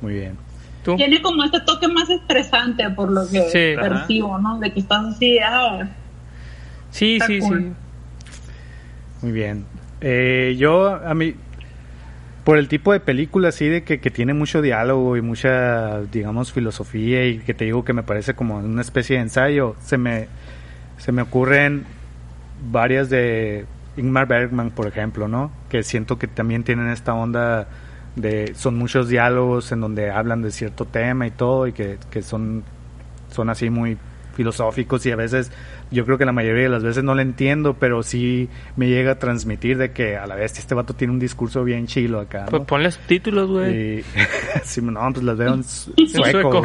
[0.00, 0.38] Muy bien.
[0.84, 0.96] ¿Tú?
[0.96, 3.78] tiene como este toque más estresante por lo que Sí.
[3.78, 4.58] percibo, ¿no?
[4.58, 5.86] De que estás así, ah,
[6.90, 7.58] Sí, Está sí, cool.
[7.60, 7.72] sí.
[9.22, 9.66] Muy bien.
[10.00, 11.34] Eh, yo, a mí,
[12.44, 16.52] por el tipo de película así de que, que tiene mucho diálogo y mucha, digamos,
[16.52, 20.28] filosofía y que te digo que me parece como una especie de ensayo, se me,
[20.98, 21.84] se me ocurren
[22.70, 23.66] varias de
[23.96, 25.50] Ingmar Bergman, por ejemplo, ¿no?
[25.68, 27.68] Que siento que también tienen esta onda
[28.16, 32.22] de, son muchos diálogos en donde hablan de cierto tema y todo y que, que
[32.22, 32.64] son,
[33.30, 33.98] son así muy
[34.38, 35.50] filosóficos y a veces
[35.90, 39.12] yo creo que la mayoría de las veces no lo entiendo, pero sí me llega
[39.12, 42.44] a transmitir de que a la vez este vato tiene un discurso bien chilo acá.
[42.44, 42.50] ¿no?
[42.50, 43.98] Pues ponle subtítulos, güey.
[43.98, 44.04] Y,
[44.64, 46.62] sí, no, pues las veo en su- sueco.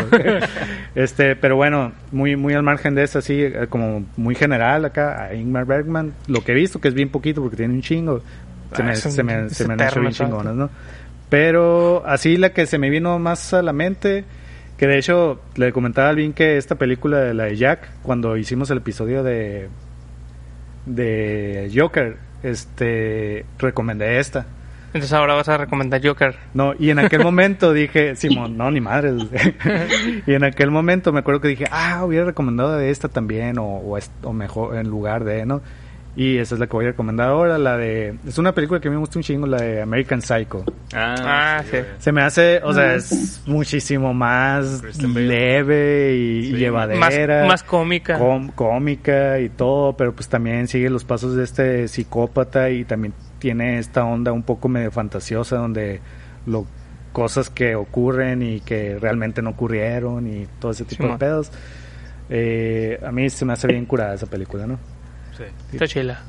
[0.94, 5.24] este, pero bueno, muy muy al margen de eso, así eh, como muy general acá,
[5.24, 8.22] a Ingmar Bergman, lo que he visto, que es bien poquito porque tiene un chingo,
[8.76, 10.30] se Ah, me, es un- se me, se me han hecho bien ¿sabes?
[10.32, 10.70] chingonas, ¿no?
[11.30, 14.24] Pero así la que se me vino más a la mente,
[14.78, 18.38] que de hecho le comentaba a Alvin que esta película de la de Jack, cuando
[18.38, 19.70] hicimos el episodio de
[20.86, 24.46] de Joker, este recomendé esta.
[24.88, 26.36] Entonces ahora vas a recomendar Joker.
[26.54, 29.12] No, y en aquel momento dije, Simón, no, ni madre.
[30.28, 33.98] y en aquel momento me acuerdo que dije, ah, hubiera recomendado de esta también, o,
[34.24, 35.62] o mejor, en lugar de, ¿no?
[36.16, 38.14] Y esa es la que voy a recomendar ahora, la de...
[38.28, 40.64] Es una película que a mí me gusta un chingo, la de American Psycho.
[40.94, 41.72] Ah, sí.
[41.72, 41.84] güey.
[41.98, 47.00] Se me hace, o sea, Ah, es muchísimo más leve y Sí, llevadera.
[47.00, 48.20] Más, más cómica.
[48.20, 53.14] com- cómica y todo, pero pues también sigue los pasos de este psicópata y también
[53.40, 56.00] tiene esta onda un poco medio fantasiosa donde
[56.46, 56.68] lo
[57.12, 61.52] cosas que ocurren y que realmente no ocurrieron y todo ese tipo de pedos.
[62.30, 64.78] Eh, a mí se me hace bien curada esa película, ¿no?
[65.38, 65.44] Sí.
[65.74, 66.22] Está chila.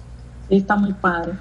[0.49, 1.33] sí, está muy padre.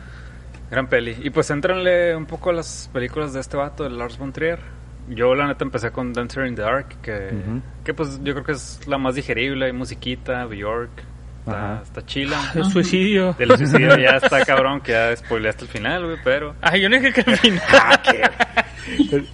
[0.72, 1.16] Gran peli.
[1.24, 4.60] Y pues entrenle un poco a las películas de este vato, de Lars von Trier.
[5.10, 7.30] Yo la neta empecé con Dancer in the Dark, que,
[7.84, 10.90] que pues yo creo que es la más digerible, hay musiquita, Bjork,
[11.40, 12.40] está, está chila.
[12.56, 13.34] El suicidio.
[13.34, 16.56] Del suicidio ya está cabrón, que ya spoileaste el final, güey, pero...
[16.62, 17.62] Ay, yo no dije que al final.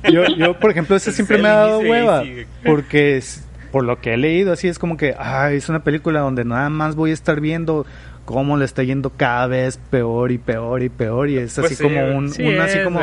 [0.12, 2.24] Yo, yo por ejemplo, esa Es siempre el me ha dado hueva.
[2.66, 6.22] Porque es- por lo que he leído, así es como que, ay, es una película
[6.22, 7.86] donde nada más voy a estar viendo
[8.26, 11.30] cómo le está yendo cada vez peor y peor y peor.
[11.30, 13.02] Y es Pues así sí, como un, sí un- así es, como,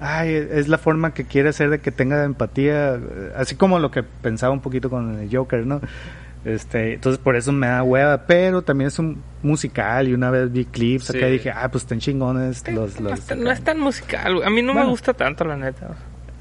[0.00, 2.98] ay, es la forma que quiere hacer de que tenga empatía.
[3.36, 5.80] Así como lo que pensaba un poquito con el Joker, ¿no?
[6.44, 10.50] Este, entonces por eso me da hueva, pero también es un musical y una vez
[10.52, 11.24] vi clips acá Sí.
[11.26, 14.42] y dije, ah, pues están chingones los, No los es, tan- no es tan musical.
[14.44, 14.86] A mí no Bueno.
[14.86, 15.88] me gusta tanto, la neta.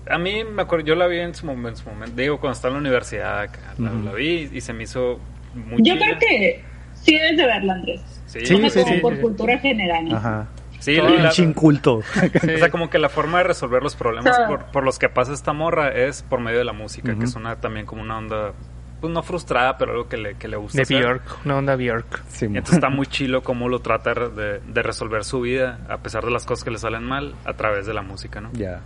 [0.09, 2.53] A mí me acuerdo, yo la vi en su momento, en su momento digo, cuando
[2.55, 5.19] estaba en la universidad, acá, la, vi y se me hizo
[5.55, 6.61] muy Yo creo que
[6.93, 8.01] sí debes de verla, Andrés.
[8.27, 9.01] Sí, Sí, O sea, sí, como sí.
[9.01, 10.07] por cultura general.
[10.09, 10.17] ¿no?
[10.17, 10.47] Ajá.
[10.79, 12.01] sí, la- inculto.
[12.13, 12.19] Sí.
[12.55, 15.33] O sea, como que la forma de resolver los problemas por, por los que pasa
[15.33, 17.19] esta morra es por medio de la música, Ujú.
[17.19, 18.53] que es una también como una onda,
[19.01, 21.01] pues no frustrada, pero algo que le, que le gusta De hacer.
[21.03, 22.23] Bjork, una onda Bjork.
[22.29, 25.97] Sí, Y entonces está muy chilo cómo lo trata de, de resolver su vida, a
[25.97, 28.49] pesar de las cosas que le salen mal, a través de la música, ¿no?
[28.53, 28.81] Ya.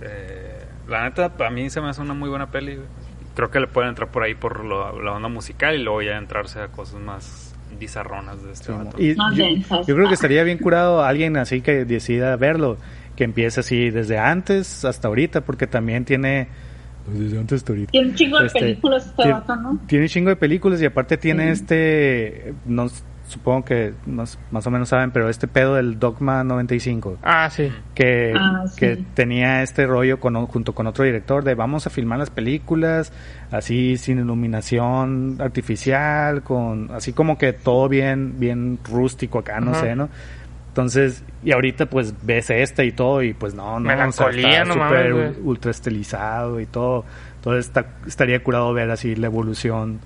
[0.00, 2.76] Eh, la neta, a mí se me hace una muy buena peli.
[2.76, 2.88] güey.
[3.34, 6.16] Creo que le pueden entrar por ahí por lo- la onda musical y luego ya
[6.18, 7.51] entrarse a cosas más
[7.82, 9.02] bizarronas de este Sí, vato.
[9.02, 9.44] y Más yo,
[9.86, 12.76] yo creo que estaría bien curado alguien así que decida verlo,
[13.16, 16.48] que empiece así desde antes hasta ahorita, porque también tiene
[17.04, 17.90] pues, desde antes hasta ahorita.
[17.90, 19.78] Tiene un chingo de Este, películas este vato, ¿no?
[19.86, 21.62] Tiene un chingo de películas y aparte tiene Sí.
[21.62, 22.86] este, no
[23.32, 27.72] supongo que más, más o menos saben, pero este pedo del Dogma 95 Ah, sí.
[27.94, 28.78] que, Ah, sí.
[28.78, 32.30] que tenía este rollo con, o- junto con otro director de vamos a filmar las
[32.30, 33.12] películas
[33.50, 39.96] así sin iluminación artificial, con así como que todo bien bien rústico acá, no sé,
[39.96, 40.08] ¿no?
[40.68, 44.76] Entonces, y ahorita pues ves esta y todo y pues no, no, Melancolía, no está
[44.76, 45.26] mames, súper güey.
[45.28, 47.04] ul- ultra estilizado y todo.
[47.36, 49.98] Entonces está, estaría curado ver así la evolución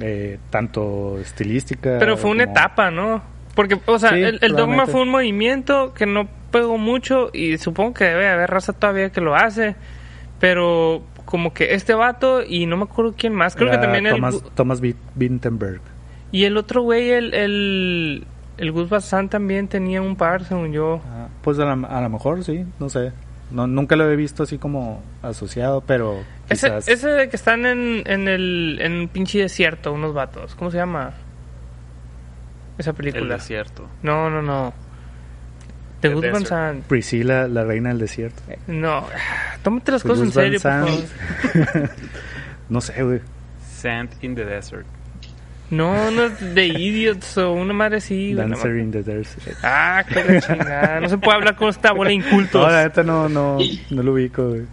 [0.00, 1.96] eh, tanto estilística.
[1.98, 3.22] Pero fue una como- etapa, ¿no?
[3.54, 7.58] Porque, o sea, Sí, el, el dogma fue un movimiento que no pegó mucho y
[7.58, 9.76] supongo que debe haber raza todavía que lo hace.
[10.40, 13.54] Pero como que este vato y no me acuerdo quién más.
[13.54, 14.14] Creo que también el...
[14.14, 14.80] Thomas, Gu- Thomas
[15.14, 15.80] Vinterberg.
[16.32, 17.34] Y el otro güey, el...
[17.34, 18.26] el
[18.58, 21.00] el Gus Bazán también tenía un par, según yo.
[21.08, 23.10] Ah, pues a, la- a lo mejor sí, no sé.
[23.52, 26.88] No, nunca lo he visto así como asociado, pero Ese, quizás...
[26.88, 30.54] ese de que están en, en el en un pinche desierto, unos vatos.
[30.54, 31.12] ¿Cómo se llama?
[32.78, 33.34] Esa El película.
[33.34, 33.86] desierto.
[34.02, 34.72] No, no, no.
[36.00, 36.46] The The Good Van.
[36.46, 36.84] Sant.
[36.86, 38.42] Priscila, la reina del desierto.
[38.66, 39.06] No.
[39.62, 41.90] Tómate las The cosas en serio, por favor.
[42.68, 43.20] No sé, güey.
[43.76, 44.86] Sand in the Desert.
[45.72, 48.34] No, no es de Idiots o una madre así.
[48.34, 49.56] Dancer in the Desert.
[49.62, 51.00] Ah, qué la chingada.
[51.00, 52.60] No se puede hablar con esta bola de incultos.
[52.60, 53.56] No, la neta no, no,
[53.88, 54.66] no lo ubico, güey.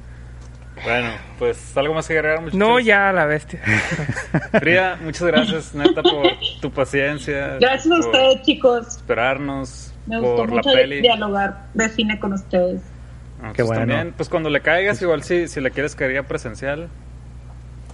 [0.84, 2.60] Bueno, pues algo más que agregar, muchachos.
[2.60, 3.62] No, ya la bestia.
[4.60, 6.28] Frida, muchas gracias, neta, por
[6.60, 7.58] tu paciencia.
[7.62, 8.88] Gracias a ustedes, chicos.
[8.98, 9.94] Esperarnos.
[10.06, 11.00] Me gustó por la mucho peli.
[11.00, 12.82] dialogar de cine con ustedes.
[13.38, 13.80] Nosotros Qué bueno.
[13.80, 16.90] También, pues cuando le caigas, igual si, si le quieres caer presencial.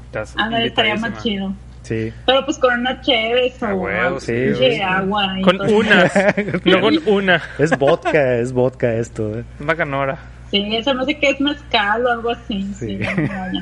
[0.05, 1.53] Estás Ah, no, estaría más chido.
[1.85, 2.11] Sí.
[2.25, 4.81] Pero pues con una chévere sí, güey.
[4.81, 5.27] agua.
[5.43, 5.77] Con todo.
[5.77, 6.11] una.
[6.65, 7.41] No con una.
[7.59, 9.43] Es vodka, es vodka esto, güey.
[9.59, 10.17] Bacanora.
[10.49, 12.63] Sí, eso no sé qué es mezcal o algo así.
[12.73, 13.61] Sí, Sí.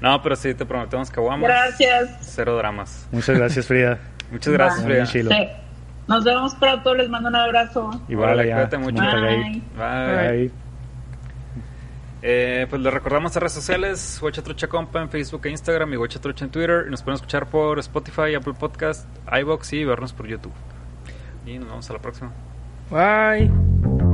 [0.00, 1.48] no, pero sí, te prometemos que vamos.
[1.48, 2.10] Gracias.
[2.20, 3.08] Cero dramas.
[3.10, 3.98] Muchas gracias, Frida.
[4.30, 5.06] Muchas gracias, Bye.
[5.06, 5.26] Frida.
[5.34, 5.48] Sí.
[6.06, 6.94] Nos vemos pronto.
[6.94, 7.90] Les mando un abrazo.
[8.08, 8.54] Igual allá.
[8.54, 9.02] cuídate mucho.
[9.02, 9.62] Monterrey.
[9.76, 10.28] Bye.
[10.46, 10.63] Bye.
[12.26, 16.18] Eh, pues les recordamos redes sociales, Huecha Trucha Compa en Facebook e Instagram y Huecha
[16.22, 16.84] Trucha en Twitter.
[16.86, 20.54] Y nos pueden escuchar por Spotify, Apple Podcast, iBox y vernos por YouTube.
[21.44, 22.32] Y nos vemos a la próxima.
[22.90, 24.13] Bye.